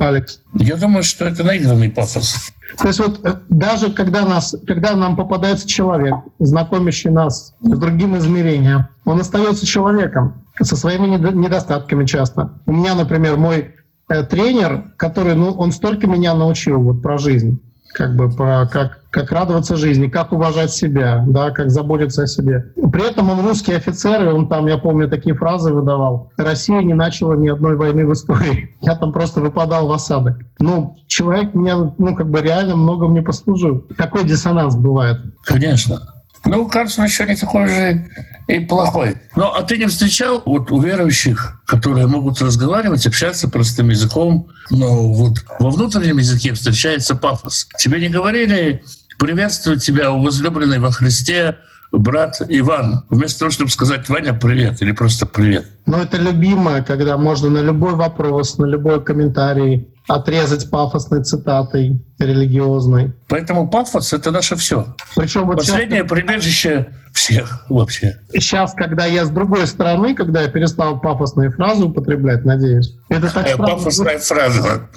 Алекс? 0.00 0.40
Я 0.54 0.76
думаю, 0.76 1.02
что 1.02 1.26
это 1.26 1.44
наигранный 1.44 1.90
пафос. 1.90 2.52
То 2.78 2.88
есть 2.88 3.00
вот 3.00 3.24
э, 3.24 3.40
даже 3.48 3.90
когда, 3.90 4.24
нас, 4.24 4.54
когда 4.66 4.94
нам 4.94 5.16
попадается 5.16 5.68
человек, 5.68 6.14
знакомящий 6.38 7.10
нас 7.10 7.54
с 7.60 7.78
другим 7.78 8.16
измерением, 8.16 8.88
он 9.04 9.20
остается 9.20 9.66
человеком 9.66 10.44
со 10.60 10.76
своими 10.76 11.06
недостатками 11.06 12.04
часто. 12.04 12.52
У 12.66 12.72
меня, 12.72 12.94
например, 12.94 13.36
мой 13.36 13.74
э, 14.08 14.22
тренер, 14.24 14.92
который, 14.96 15.34
ну, 15.34 15.50
он 15.50 15.72
столько 15.72 16.06
меня 16.06 16.34
научил 16.34 16.80
вот 16.80 17.02
про 17.02 17.18
жизнь 17.18 17.60
как 17.92 18.14
бы 18.16 18.30
по, 18.30 18.68
как, 18.70 19.00
как 19.10 19.32
радоваться 19.32 19.76
жизни, 19.76 20.08
как 20.08 20.32
уважать 20.32 20.70
себя, 20.70 21.24
да, 21.26 21.50
как 21.50 21.70
заботиться 21.70 22.22
о 22.22 22.26
себе. 22.26 22.72
При 22.92 23.08
этом 23.08 23.30
он 23.30 23.46
русский 23.46 23.72
офицер, 23.72 24.22
и 24.24 24.32
он 24.32 24.48
там, 24.48 24.66
я 24.66 24.78
помню, 24.78 25.08
такие 25.08 25.34
фразы 25.34 25.72
выдавал. 25.72 26.32
Россия 26.36 26.82
не 26.82 26.94
начала 26.94 27.34
ни 27.34 27.48
одной 27.48 27.76
войны 27.76 28.06
в 28.06 28.12
истории. 28.12 28.76
Я 28.80 28.96
там 28.96 29.12
просто 29.12 29.40
выпадал 29.40 29.88
в 29.88 29.92
осадок. 29.92 30.38
Ну, 30.58 30.96
человек 31.06 31.54
мне, 31.54 31.74
ну, 31.74 32.14
как 32.14 32.30
бы 32.30 32.40
реально 32.40 32.76
много 32.76 33.08
мне 33.08 33.22
послужил. 33.22 33.80
Такой 33.96 34.24
диссонанс 34.24 34.76
бывает. 34.76 35.18
Конечно. 35.44 36.00
Ну, 36.44 36.66
Карлсон 36.68 37.04
еще 37.04 37.26
не 37.26 37.36
такой 37.36 37.68
же 37.68 38.08
и 38.48 38.60
плохой. 38.60 39.16
Но 39.36 39.54
а 39.54 39.62
ты 39.62 39.76
не 39.76 39.86
встречал 39.86 40.42
вот 40.44 40.70
у 40.70 40.80
верующих, 40.80 41.60
которые 41.66 42.06
могут 42.06 42.40
разговаривать, 42.40 43.06
общаться 43.06 43.48
простым 43.48 43.90
языком, 43.90 44.48
но 44.70 45.12
вот 45.12 45.44
во 45.58 45.70
внутреннем 45.70 46.18
языке 46.18 46.54
встречается 46.54 47.14
пафос. 47.14 47.68
Тебе 47.78 48.00
не 48.00 48.08
говорили 48.08 48.82
«приветствую 49.18 49.78
тебя, 49.78 50.10
возлюбленный 50.10 50.78
во 50.78 50.90
Христе, 50.90 51.58
брат 51.92 52.40
Иван», 52.48 53.04
вместо 53.10 53.40
того, 53.40 53.50
чтобы 53.50 53.70
сказать 53.70 54.08
«Ваня, 54.08 54.32
привет» 54.32 54.80
или 54.82 54.92
просто 54.92 55.26
«привет». 55.26 55.66
Ну, 55.86 55.98
это 55.98 56.16
любимое, 56.18 56.82
когда 56.82 57.16
можно 57.16 57.50
на 57.50 57.58
любой 57.58 57.94
вопрос, 57.94 58.58
на 58.58 58.66
любой 58.66 59.02
комментарий 59.02 59.88
отрезать 60.08 60.70
пафосной 60.70 61.22
цитатой 61.22 62.04
религиозной. 62.18 63.12
Поэтому 63.28 63.68
пафос— 63.68 64.12
это 64.14 64.30
наше 64.30 64.56
все. 64.56 64.94
Причем 65.14 65.46
вот 65.46 65.58
Последнее 65.58 66.00
сейчас... 66.00 66.10
прибежище 66.10 66.88
всех 67.12 67.66
вообще. 67.68 68.16
Сейчас, 68.32 68.74
когда 68.74 69.06
я 69.06 69.24
с 69.24 69.30
другой 69.30 69.66
стороны, 69.66 70.14
когда 70.14 70.42
я 70.42 70.48
перестал 70.48 71.00
пафосные 71.00 71.50
фразы 71.50 71.84
употреблять, 71.84 72.44
надеюсь. 72.44 72.96
Это 73.08 73.32
так 73.32 73.56
Пафосная 73.56 74.18
фраза. 74.18 74.88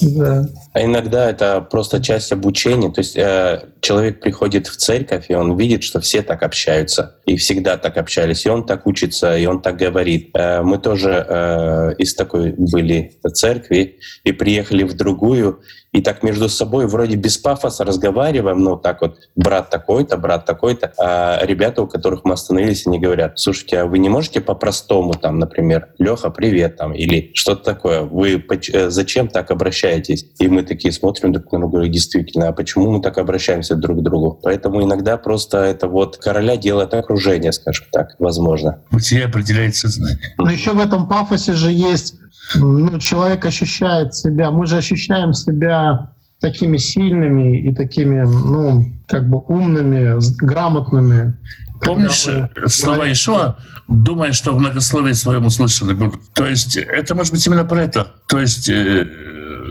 Да. 0.00 0.48
А 0.72 0.82
иногда 0.82 1.30
это 1.30 1.60
просто 1.60 2.02
часть 2.02 2.32
обучения. 2.32 2.90
То 2.90 3.00
есть 3.00 3.16
э, 3.16 3.68
человек 3.80 4.20
приходит 4.20 4.66
в 4.66 4.76
церковь, 4.76 5.26
и 5.28 5.34
он 5.34 5.56
видит, 5.56 5.82
что 5.82 6.00
все 6.00 6.22
так 6.22 6.42
общаются. 6.42 7.16
И 7.26 7.36
всегда 7.36 7.76
так 7.76 7.96
общались. 7.96 8.46
И 8.46 8.48
он 8.48 8.66
так 8.66 8.86
учится, 8.86 9.36
и 9.36 9.46
он 9.46 9.60
так 9.60 9.76
говорит. 9.76 10.30
Э, 10.34 10.62
мы 10.62 10.78
тоже 10.78 11.26
э, 11.28 11.94
из 11.98 12.14
такой 12.14 12.52
были 12.56 13.12
церкви 13.32 13.98
и 14.24 14.32
приехали 14.32 14.84
в 14.84 14.94
другую 14.94 15.60
и 15.92 16.02
так 16.02 16.22
между 16.22 16.48
собой 16.48 16.86
вроде 16.86 17.16
без 17.16 17.38
пафоса 17.38 17.84
разговариваем, 17.84 18.60
ну 18.60 18.76
так 18.76 19.00
вот, 19.00 19.18
брат 19.36 19.70
такой-то, 19.70 20.16
брат 20.16 20.44
такой-то, 20.44 20.92
а 20.98 21.40
ребята, 21.44 21.82
у 21.82 21.86
которых 21.86 22.24
мы 22.24 22.34
остановились, 22.34 22.86
они 22.86 22.98
говорят, 22.98 23.38
слушайте, 23.38 23.80
а 23.80 23.86
вы 23.86 23.98
не 23.98 24.08
можете 24.08 24.40
по-простому, 24.40 25.14
там, 25.14 25.38
например, 25.38 25.88
Леха, 25.98 26.30
привет, 26.30 26.76
там, 26.76 26.92
или 26.92 27.30
что-то 27.34 27.64
такое, 27.64 28.02
вы 28.02 28.44
э, 28.72 28.90
зачем 28.90 29.28
так 29.28 29.50
обращаетесь? 29.50 30.26
И 30.38 30.48
мы 30.48 30.62
такие 30.62 30.92
смотрим 30.92 31.32
друг 31.32 31.50
на 31.52 31.60
друга, 31.60 31.88
действительно, 31.88 32.48
а 32.48 32.52
почему 32.52 32.90
мы 32.90 33.00
так 33.00 33.18
обращаемся 33.18 33.74
друг 33.74 34.00
к 34.00 34.02
другу? 34.02 34.38
Поэтому 34.42 34.82
иногда 34.82 35.16
просто 35.16 35.58
это 35.58 35.88
вот 35.88 36.18
короля 36.18 36.56
делает 36.56 36.92
окружение, 36.94 37.52
скажем 37.52 37.86
так, 37.92 38.14
возможно. 38.18 38.82
Бытие 38.90 39.24
определяет 39.24 39.74
сознание. 39.76 40.34
Но 40.38 40.50
еще 40.50 40.72
в 40.72 40.80
этом 40.80 41.08
пафосе 41.08 41.54
же 41.54 41.70
есть 41.70 42.14
ну, 42.54 42.98
человек 42.98 43.44
ощущает 43.44 44.14
себя, 44.14 44.50
мы 44.50 44.66
же 44.66 44.76
ощущаем 44.76 45.32
себя 45.32 46.12
такими 46.40 46.76
сильными 46.76 47.60
и 47.60 47.74
такими, 47.74 48.20
ну, 48.22 48.86
как 49.06 49.28
бы 49.28 49.38
умными, 49.38 50.18
грамотными. 50.44 51.36
Помнишь 51.80 52.26
мы... 52.26 52.50
Э, 52.56 52.68
слова 52.68 53.10
Ишуа, 53.10 53.58
думая, 53.88 54.32
что 54.32 54.52
в 54.52 54.58
многословии 54.58 55.12
своем 55.12 55.42
будут? 55.42 56.32
То 56.34 56.46
есть 56.46 56.76
это 56.76 57.14
может 57.14 57.32
быть 57.32 57.46
именно 57.46 57.64
про 57.64 57.82
это. 57.82 58.12
То 58.28 58.40
есть 58.40 58.68
э, 58.68 59.06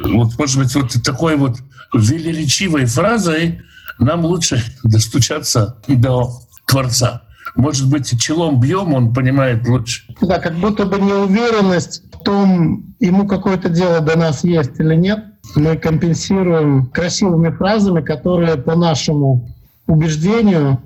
вот, 0.06 0.38
может 0.38 0.58
быть, 0.58 0.76
вот 0.76 0.94
такой 1.04 1.36
вот 1.36 1.58
велеречивой 1.94 2.86
фразой 2.86 3.62
нам 4.00 4.26
лучше 4.26 4.62
достучаться 4.84 5.78
до 5.88 6.32
Творца. 6.66 7.24
Может 7.56 7.90
быть, 7.90 8.20
челом 8.22 8.60
бьем, 8.60 8.94
он 8.94 9.14
понимает 9.14 9.68
лучше. 9.68 10.04
Да, 10.22 10.40
как 10.40 10.56
будто 10.56 10.86
бы 10.86 11.00
неуверенность 11.00 12.04
том, 12.28 12.94
ему 13.00 13.26
какое-то 13.26 13.70
дело 13.70 14.02
до 14.02 14.18
нас 14.18 14.44
есть 14.44 14.78
или 14.80 14.96
нет, 14.96 15.24
мы 15.56 15.78
компенсируем 15.78 16.88
красивыми 16.88 17.52
фразами, 17.52 18.02
которые 18.02 18.58
по 18.58 18.76
нашему 18.76 19.56
убеждению 19.88 20.82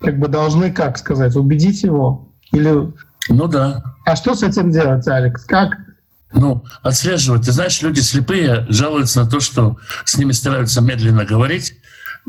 как 0.00 0.18
бы 0.18 0.28
должны, 0.28 0.72
как 0.72 0.96
сказать, 0.96 1.36
убедить 1.36 1.82
его. 1.82 2.32
Или... 2.50 2.94
Ну 3.28 3.46
да. 3.46 3.84
А 4.06 4.16
что 4.16 4.34
с 4.34 4.42
этим 4.42 4.70
делать, 4.70 5.06
Алекс? 5.06 5.44
Как 5.44 5.76
ну, 6.32 6.64
отслеживать. 6.82 7.44
Ты 7.44 7.52
знаешь, 7.52 7.82
люди 7.82 8.00
слепые 8.00 8.64
жалуются 8.70 9.24
на 9.24 9.30
то, 9.30 9.40
что 9.40 9.76
с 10.06 10.16
ними 10.16 10.32
стараются 10.32 10.80
медленно 10.80 11.26
говорить, 11.26 11.74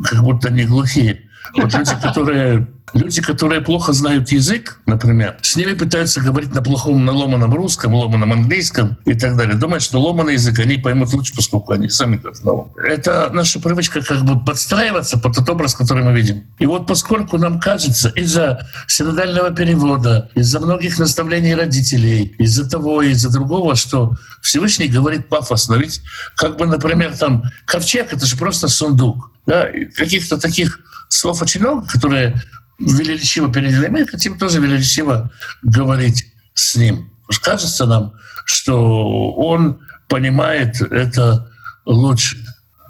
как 0.04 0.24
будто 0.24 0.50
они 0.50 0.66
глухие. 0.66 1.27
Вот 1.56 1.74
люди, 1.74 1.96
которые 2.02 2.68
Люди, 2.94 3.22
которые 3.22 3.60
плохо 3.62 3.92
знают 3.92 4.30
язык, 4.32 4.80
например, 4.86 5.38
с 5.42 5.58
ними 5.58 5.74
пытаются 5.74 6.22
говорить 6.22 6.54
на 6.56 6.62
плохом, 6.62 7.04
на 7.04 7.12
ломаном 7.12 7.54
русском, 7.54 7.94
ломаном 7.94 8.32
английском 8.32 8.98
и 9.04 9.14
так 9.14 9.36
далее. 9.36 9.56
Думают, 9.56 9.84
что 9.84 10.00
ломаный 10.00 10.34
язык 10.34 10.58
они 10.60 10.78
поймут 10.78 11.12
лучше, 11.14 11.34
поскольку 11.36 11.74
они 11.74 11.90
сами 11.90 12.16
как 12.16 12.38
знают. 12.38 12.70
Это 12.78 13.30
наша 13.34 13.60
привычка 13.60 14.02
как 14.02 14.24
бы 14.24 14.40
подстраиваться 14.40 15.18
под 15.20 15.36
тот 15.36 15.50
образ, 15.50 15.76
который 15.76 16.04
мы 16.04 16.14
видим. 16.14 16.46
И 16.60 16.66
вот 16.66 16.88
поскольку 16.88 17.38
нам 17.38 17.60
кажется 17.60 18.08
из-за 18.16 18.66
синодального 18.88 19.52
перевода, 19.52 20.30
из-за 20.34 20.62
многих 20.62 20.98
наставлений 20.98 21.56
родителей, 21.56 22.36
из-за 22.40 22.70
того 22.70 23.02
и 23.02 23.10
из-за 23.10 23.30
другого, 23.30 23.76
что 23.76 24.16
Всевышний 24.42 24.88
говорит 24.88 25.28
пафосно. 25.28 25.76
Ведь 25.76 26.02
как 26.36 26.56
бы, 26.56 26.66
например, 26.66 27.18
там 27.18 27.44
ковчег— 27.66 28.08
это 28.14 28.26
же 28.26 28.38
просто 28.38 28.70
сундук. 28.70 29.32
Да? 29.48 29.68
Каких-то 29.96 30.38
таких 30.38 30.80
слов 31.10 31.42
много, 31.60 31.88
которые 31.88 32.36
величиво 32.78 33.52
перед 33.52 33.90
мы 33.90 34.06
хотим 34.06 34.38
тоже 34.38 34.60
величиво 34.60 35.32
говорить 35.64 36.26
с 36.54 36.76
ним. 36.76 37.10
Кажется 37.42 37.86
нам, 37.86 38.14
что 38.46 39.32
он 39.34 39.80
понимает 40.08 40.82
это 40.82 41.50
лучше. 41.86 42.38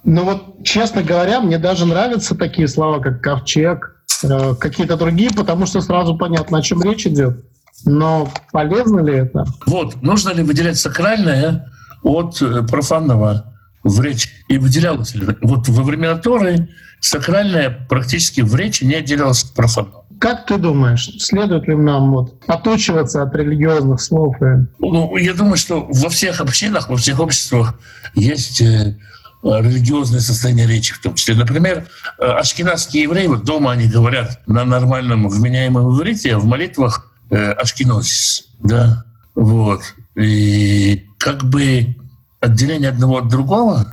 Ну 0.03 0.23
вот, 0.23 0.63
честно 0.63 1.03
говоря, 1.03 1.41
мне 1.41 1.57
даже 1.57 1.85
нравятся 1.85 2.35
такие 2.35 2.67
слова, 2.67 2.99
как 2.99 3.21
ковчег, 3.21 3.95
э, 4.23 4.55
какие-то 4.55 4.95
другие, 4.95 5.31
потому 5.31 5.65
что 5.65 5.81
сразу 5.81 6.15
понятно, 6.15 6.59
о 6.59 6.61
чем 6.61 6.81
речь 6.81 7.05
идет. 7.05 7.45
Но 7.85 8.31
полезно 8.51 9.01
ли 9.01 9.15
это? 9.15 9.45
Вот, 9.65 10.01
нужно 10.01 10.31
ли 10.31 10.43
выделять 10.43 10.77
сакральное 10.77 11.71
от 12.03 12.41
э, 12.41 12.63
профанного 12.63 13.56
в 13.87 14.01
речь? 14.01 14.29
И 14.47 14.57
выделялось? 14.57 15.15
Вот 15.41 15.67
во 15.67 15.83
времена 15.83 16.15
Торы 16.17 16.69
сакральное 16.99 17.69
практически 17.89 18.41
в 18.41 18.55
речи 18.55 18.83
не 18.83 18.95
отделялось 18.95 19.43
от 19.43 19.53
профанного. 19.53 20.05
Как 20.19 20.47
ты 20.47 20.57
думаешь, 20.57 21.09
следует 21.19 21.67
ли 21.67 21.75
нам 21.75 22.11
вот 22.11 22.41
отучиваться 22.47 23.21
от 23.21 23.35
религиозных 23.35 24.01
слов? 24.01 24.35
Ну, 24.79 25.15
я 25.17 25.33
думаю, 25.33 25.57
что 25.57 25.87
во 25.89 26.09
всех 26.09 26.41
общинах, 26.41 26.89
во 26.89 26.97
всех 26.97 27.19
обществах 27.19 27.79
есть 28.15 28.61
э, 28.61 28.97
религиозное 29.43 30.19
состояние 30.19 30.67
речи 30.67 30.93
в 30.93 31.01
том 31.01 31.13
числе. 31.13 31.35
Например, 31.35 31.85
э, 32.19 32.25
ашкенадские 32.25 33.03
евреи, 33.03 33.27
вот 33.27 33.43
дома 33.43 33.71
они 33.71 33.87
говорят 33.87 34.41
на 34.47 34.65
нормальном 34.65 35.27
вменяемом 35.29 35.95
иврите, 35.95 36.35
а 36.35 36.39
в 36.39 36.45
молитвах 36.45 37.11
э, 37.29 37.51
ашкенозис. 37.51 38.47
Да, 38.59 39.05
вот. 39.35 39.81
И 40.15 41.05
как 41.19 41.43
бы 41.43 41.95
отделение 42.39 42.89
одного 42.89 43.17
от 43.17 43.27
другого, 43.27 43.85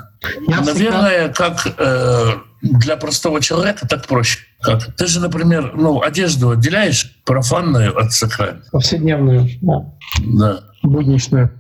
Я 0.49 0.61
наверное, 0.61 1.29
как 1.29 1.67
э, 1.79 2.33
для 2.63 2.97
простого 2.97 3.41
человека 3.41 3.87
так 3.87 4.07
проще. 4.07 4.41
Как? 4.61 4.95
Ты 4.97 5.07
же, 5.07 5.21
например, 5.21 5.73
ну, 5.75 6.03
одежду 6.03 6.51
отделяешь 6.51 7.21
профанную 7.25 7.97
от 7.99 8.13
сакральной. 8.13 8.63
Повседневную, 8.73 9.49
да, 9.61 9.85
Да. 10.25 10.61
Будничную. 10.85 11.51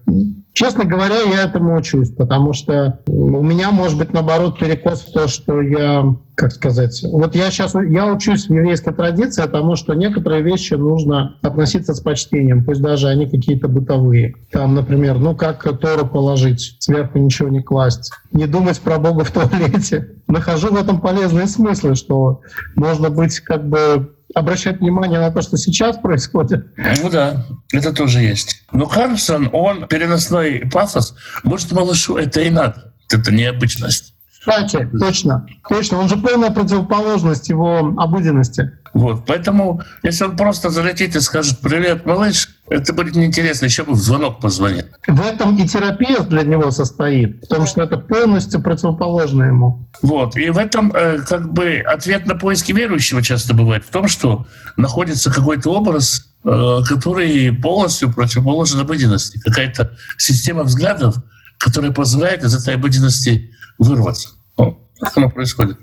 Честно 0.53 0.85
говоря, 0.85 1.17
я 1.23 1.43
этому 1.45 1.77
учусь, 1.77 2.11
потому 2.11 2.53
что 2.53 3.01
у 3.09 3.43
меня, 3.43 3.73
может 3.73 3.99
быть, 3.99 4.13
наоборот, 4.13 4.57
перекос 4.57 5.01
в 5.01 5.13
то, 5.13 5.27
что 5.27 5.61
я, 5.61 6.15
как 6.37 6.53
сказать, 6.53 7.05
вот 7.11 7.35
я 7.35 7.51
сейчас, 7.51 7.75
я 7.75 8.07
учусь 8.07 8.47
в 8.47 8.55
еврейской 8.55 8.95
традиции, 8.95 9.43
потому 9.43 9.75
что 9.75 9.95
некоторые 9.95 10.43
вещи 10.43 10.75
нужно 10.75 11.39
относиться 11.43 11.93
с 11.93 12.01
почтением, 12.01 12.65
пусть 12.65 12.83
даже 12.83 13.09
они 13.09 13.29
какие-то 13.29 13.67
бытовые. 13.67 14.37
Там, 14.53 14.77
например, 14.77 15.19
ну 15.19 15.35
как 15.35 15.65
Тору 15.81 16.07
положить, 16.07 16.77
сверху 16.79 17.19
ничего 17.19 17.49
не 17.49 17.61
класть, 17.61 18.13
не 18.31 18.47
думать 18.47 18.79
про 18.81 18.99
Бога 18.99 19.25
в 19.25 19.33
туалете. 19.33 20.13
Нахожу 20.29 20.69
в 20.69 20.77
этом 20.77 21.01
полезные 21.01 21.49
смыслы, 21.49 21.97
что 21.97 22.43
можно 22.77 23.11
быть 23.11 23.41
как 23.41 23.69
бы 23.69 24.15
обращать 24.35 24.81
внимание 24.81 25.21
на 25.21 25.31
то, 25.31 25.43
что 25.43 25.57
сейчас 25.57 25.97
происходит. 25.97 26.67
Ну 26.77 27.09
да, 27.11 27.47
это 27.73 27.93
тоже 27.93 28.21
есть. 28.21 28.65
Но 28.73 28.87
Карлсон, 28.87 29.49
он 29.53 29.87
переносной 29.87 30.69
пафос, 30.71 31.15
может, 31.43 31.73
малышу 31.73 32.17
это 32.17 32.41
и 32.41 32.51
надо. 32.51 32.93
Это 33.11 33.33
необычность. 33.33 34.15
Кстати, 34.45 34.89
точно, 34.99 35.47
точно. 35.67 35.99
Он 35.99 36.09
же 36.09 36.17
полная 36.17 36.51
противоположность 36.51 37.49
его 37.49 37.95
обыденности. 37.97 38.73
Вот, 38.93 39.25
поэтому, 39.27 39.81
если 40.03 40.25
он 40.25 40.37
просто 40.37 40.71
залетит 40.71 41.17
и 41.17 41.21
скажет 41.21 41.59
«Привет, 41.61 42.05
малыш», 42.07 42.51
это 42.69 42.93
будет 42.93 43.17
неинтересно, 43.17 43.65
еще 43.65 43.85
бы 43.85 43.93
в 43.93 43.97
звонок 43.97 44.41
позвонит. 44.41 44.93
В 45.09 45.21
этом 45.21 45.57
и 45.57 45.67
терапия 45.67 46.21
для 46.21 46.43
него 46.43 46.71
состоит, 46.71 47.41
потому 47.41 47.67
что 47.67 47.83
это 47.83 47.97
полностью 47.97 48.63
противоположно 48.63 49.45
ему. 49.45 49.89
Вот, 50.03 50.37
и 50.37 50.51
в 50.51 50.59
этом 50.59 50.93
э, 50.95 51.19
как 51.27 51.53
бы 51.53 51.83
ответ 51.85 52.27
на 52.27 52.37
поиски 52.37 52.73
верующего 52.73 53.23
часто 53.23 53.55
бывает 53.55 53.85
в 53.85 53.91
том, 53.91 54.07
что 54.09 54.47
находится 54.77 55.33
какой-то 55.33 55.71
образ, 55.71 56.31
э, 56.45 56.79
который 56.87 57.51
полностью 57.53 58.13
противоположен 58.13 58.81
обыденности, 58.81 59.41
какая-то 59.41 59.93
система 60.19 60.63
взглядов, 60.63 61.17
которая 61.59 61.93
позволяет 61.93 62.45
из 62.45 62.55
этой 62.55 62.75
обыденности 62.75 63.54
вырваться. 63.79 64.31
Ну, 64.59 64.79
так 65.01 65.17
оно 65.17 65.31
происходит. 65.31 65.79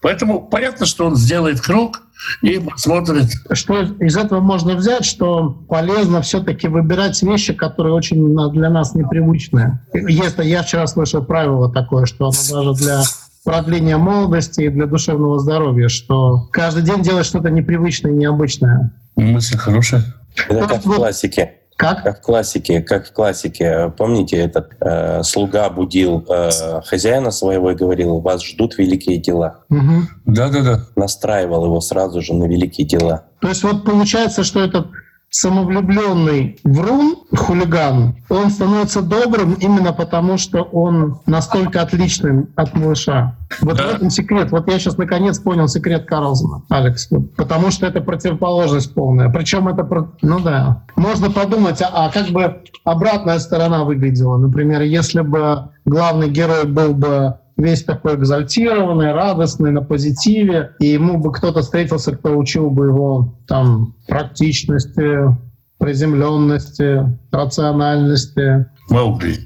Поэтому 0.00 0.42
понятно, 0.42 0.84
что 0.84 1.06
он 1.06 1.16
сделает 1.16 1.62
круг 1.62 2.02
и 2.42 2.58
посмотрит. 2.58 3.30
Что 3.52 3.80
из 3.80 4.16
этого 4.16 4.40
можно 4.40 4.74
взять, 4.74 5.06
что 5.06 5.48
полезно 5.68 6.20
все-таки 6.20 6.68
выбирать 6.68 7.22
вещи, 7.22 7.54
которые 7.54 7.94
очень 7.94 8.36
для 8.52 8.68
нас 8.68 8.94
непривычные. 8.94 9.80
Если 9.94 10.44
я 10.44 10.62
вчера 10.62 10.86
слышал 10.86 11.24
правило 11.24 11.72
такое, 11.72 12.04
что 12.04 12.26
оно 12.26 12.34
даже 12.50 12.84
для 12.84 13.02
продления 13.44 13.96
молодости 13.96 14.62
и 14.62 14.68
для 14.68 14.86
душевного 14.86 15.38
здоровья, 15.38 15.88
что 15.88 16.48
каждый 16.50 16.82
день 16.82 17.02
делать 17.02 17.26
что-то 17.26 17.50
непривычное 17.50 18.12
и 18.12 18.14
необычное. 18.14 18.92
Мысль 19.16 19.56
хорошая. 19.56 20.04
Это 20.48 20.66
как 20.66 20.84
в 20.84 20.94
классике. 20.94 21.52
Как? 21.76 22.04
Как 22.04 22.18
в 22.20 22.22
классике, 22.22 22.80
как 22.80 23.06
в 23.06 23.12
классике. 23.12 23.92
Помните, 23.96 24.36
этот 24.36 24.72
э, 24.80 25.22
слуга 25.24 25.68
будил 25.70 26.24
э, 26.28 26.80
хозяина 26.84 27.30
своего 27.32 27.72
и 27.72 27.74
говорил, 27.74 28.20
вас 28.20 28.44
ждут 28.44 28.78
великие 28.78 29.18
дела. 29.18 29.64
Мгм. 29.68 30.08
Да-да-да. 30.24 30.84
Настраивал 30.94 31.64
его 31.64 31.80
сразу 31.80 32.22
же 32.22 32.32
на 32.34 32.44
великие 32.44 32.86
дела. 32.86 33.24
То 33.40 33.48
есть 33.48 33.64
вот 33.64 33.84
получается, 33.84 34.44
что 34.44 34.60
этот 34.60 34.86
самовлюбленный 35.34 36.60
врун, 36.62 37.16
хулиган, 37.36 38.14
он 38.28 38.50
становится 38.50 39.02
добрым 39.02 39.54
именно 39.54 39.92
потому, 39.92 40.38
что 40.38 40.62
он 40.62 41.18
настолько 41.26 41.82
отличным 41.82 42.50
от 42.54 42.72
малыша. 42.74 43.34
Вот 43.60 43.76
Да. 43.76 43.82
в 43.82 43.94
этом 43.96 44.10
секрет. 44.10 44.52
Вот 44.52 44.70
я 44.70 44.78
сейчас 44.78 44.96
наконец 44.96 45.40
понял 45.40 45.66
секрет 45.66 46.06
Карлсона, 46.06 46.62
Алекс. 46.68 47.08
Потому 47.36 47.72
что 47.72 47.84
это 47.86 48.00
противоположность 48.00 48.94
полная. 48.94 49.28
Причем 49.28 49.66
это... 49.66 49.84
Ну 50.22 50.38
да. 50.38 50.82
Можно 50.94 51.30
подумать, 51.30 51.82
а, 51.82 51.88
а 51.92 52.10
как 52.10 52.28
бы 52.28 52.62
обратная 52.84 53.40
сторона 53.40 53.82
выглядела? 53.82 54.36
Например, 54.36 54.82
если 54.82 55.22
бы 55.22 55.68
главный 55.84 56.30
герой 56.30 56.64
был 56.64 56.94
бы 56.94 57.38
весь 57.56 57.84
такой 57.84 58.16
экзальтированный, 58.16 59.12
радостный, 59.12 59.70
на 59.70 59.82
позитиве, 59.82 60.72
и 60.80 60.86
ему 60.86 61.18
бы 61.18 61.32
кто-то 61.32 61.60
встретился, 61.62 62.16
кто 62.16 62.36
учил 62.36 62.70
бы 62.70 62.86
его 62.86 63.38
там 63.46 63.94
практичности, 64.08 65.36
приземленности, 65.78 67.18
рациональности. 67.30 68.66
Маугли. 68.90 69.36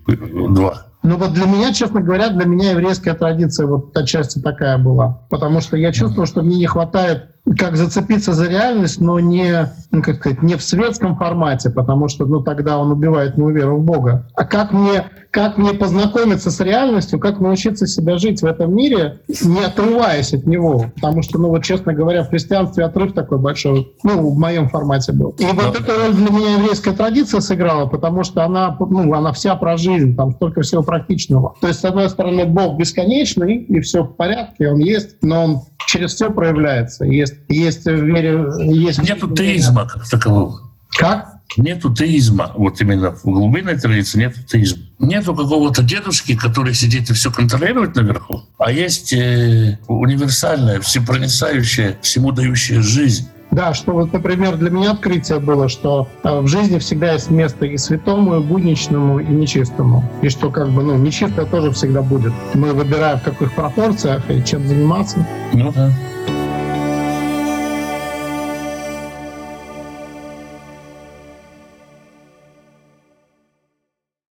Два. 0.55 0.89
Ну 1.03 1.17
вот 1.17 1.33
для 1.33 1.47
меня, 1.47 1.73
честно 1.73 2.01
говоря, 2.01 2.29
для 2.31 2.45
меня 2.45 2.73
еврейская 2.73 3.15
традиция 3.15 3.67
вот 3.67 3.97
отчасти 3.97 4.41
такая 4.41 4.79
была. 4.79 5.27
Потому 5.31 5.61
что 5.61 5.77
я 5.77 5.93
чувствую, 5.93 6.27
что 6.27 6.43
мне 6.43 6.57
не 6.57 6.67
хватает 6.67 7.38
как 7.57 7.77
зацепиться 7.77 8.33
за 8.33 8.49
реальность, 8.49 9.01
но 9.01 9.21
не, 9.21 9.71
ну, 9.91 10.03
как 10.03 10.17
сказать, 10.17 10.43
не 10.43 10.57
в 10.57 10.63
светском 10.63 11.17
формате, 11.17 11.71
потому 11.71 12.09
что 12.09 12.27
ну, 12.27 12.41
тогда 12.41 12.79
он 12.79 12.91
убивает 12.91 13.37
мою 13.37 13.55
веру 13.55 13.79
в 13.79 13.85
Бога. 13.85 14.29
А 14.35 14.45
как 14.45 14.73
мне, 14.73 15.05
как 15.31 15.59
мне 15.59 15.73
познакомиться 15.73 16.51
с 16.51 16.61
реальностью, 16.61 17.19
как 17.19 17.41
научиться 17.41 17.87
себя 17.87 18.19
жить 18.19 18.43
в 18.43 18.47
этом 18.47 18.75
мире, 18.75 19.21
не 19.43 19.63
отрываясь 19.65 20.33
от 20.33 20.47
него. 20.47 20.87
Потому 20.95 21.23
что, 21.23 21.39
ну 21.39 21.49
вот, 21.49 21.65
честно 21.65 21.95
говоря, 21.95 22.25
в 22.25 22.31
христианстве 22.31 22.85
отрыв 22.85 23.15
такой 23.15 23.39
большой, 23.39 23.93
ну, 24.03 24.31
в 24.31 24.39
моем 24.39 24.69
формате 24.69 25.13
был. 25.13 25.31
И 25.39 25.47
вот 25.47 25.81
эта 25.81 25.97
роль 25.97 26.15
для 26.15 26.31
меня 26.31 26.55
еврейская 26.55 26.93
традиция 26.93 27.41
сыграла, 27.41 27.87
потому 27.87 28.25
что 28.25 28.45
она, 28.45 28.77
ну, 28.79 29.13
она 29.15 29.33
вся 29.33 29.55
про 29.57 29.77
жизнь, 29.77 30.17
там 30.17 30.33
столько 30.33 30.63
всего 30.63 30.83
практичного. 30.83 31.55
То 31.61 31.69
есть, 31.69 31.81
с 31.81 31.85
одной 31.85 32.09
стороны, 32.11 32.45
Бог 32.45 32.77
бесконечный, 32.77 33.57
и 33.57 33.81
все 33.81 34.03
в 34.03 34.17
порядке, 34.17 34.69
он 34.69 34.79
есть, 34.79 35.17
но 35.23 35.45
он 35.45 35.61
через 35.87 36.15
все 36.15 36.31
проявляется. 36.31 37.05
Есть, 37.05 37.35
есть 37.49 37.85
в 37.85 38.05
вере... 38.05 38.45
Есть 38.59 39.03
Нету 39.03 39.35
теизма 39.35 39.87
как 39.87 40.09
такового. 40.09 40.61
Как? 40.91 41.39
Нету 41.57 41.95
теизма. 41.95 42.53
Вот 42.55 42.81
именно 42.81 43.13
в 43.13 43.25
глубинной 43.25 43.79
традиции 43.79 44.19
нету 44.19 44.43
теизма. 44.43 44.83
Нету 44.99 45.35
какого-то 45.35 45.83
дедушки, 45.83 46.37
который 46.37 46.75
сидит 46.75 47.09
и 47.11 47.15
все 47.15 47.31
контролирует 47.31 47.97
наверху, 47.97 48.43
а 48.59 48.71
есть 48.71 49.13
э, 49.13 49.79
универсальная, 49.87 50.81
всепроницающая, 50.81 51.97
всему 52.03 52.33
дающая 52.33 52.83
жизнь. 52.83 53.29
Да, 53.51 53.73
что 53.75 53.93
вот, 53.93 54.13
например, 54.13 54.57
для 54.57 54.71
меня 54.71 54.93
открытие 54.93 55.39
было, 55.39 55.69
что 55.69 56.09
э, 56.23 56.41
в 56.41 56.47
жизни 56.49 56.79
всегда 56.79 57.13
есть 57.13 57.31
место 57.31 57.65
и 57.65 57.77
святому, 57.79 58.37
и 58.37 58.41
будничному, 58.41 59.21
и 59.21 59.27
нечистому. 59.27 60.05
И 60.21 60.29
что 60.29 60.51
как 60.51 60.69
бы, 60.69 60.83
ну, 60.83 60.97
нечистое 60.97 61.47
тоже 61.47 61.71
всегда 61.73 62.03
будет. 62.03 62.33
Мы 62.55 62.73
выбираем 62.73 63.19
в 63.19 63.23
каких 63.23 63.55
пропорциях 63.55 64.31
и 64.31 64.45
чем 64.45 64.67
заниматься. 64.67 65.27
Ну 65.53 65.73
да. 65.73 65.91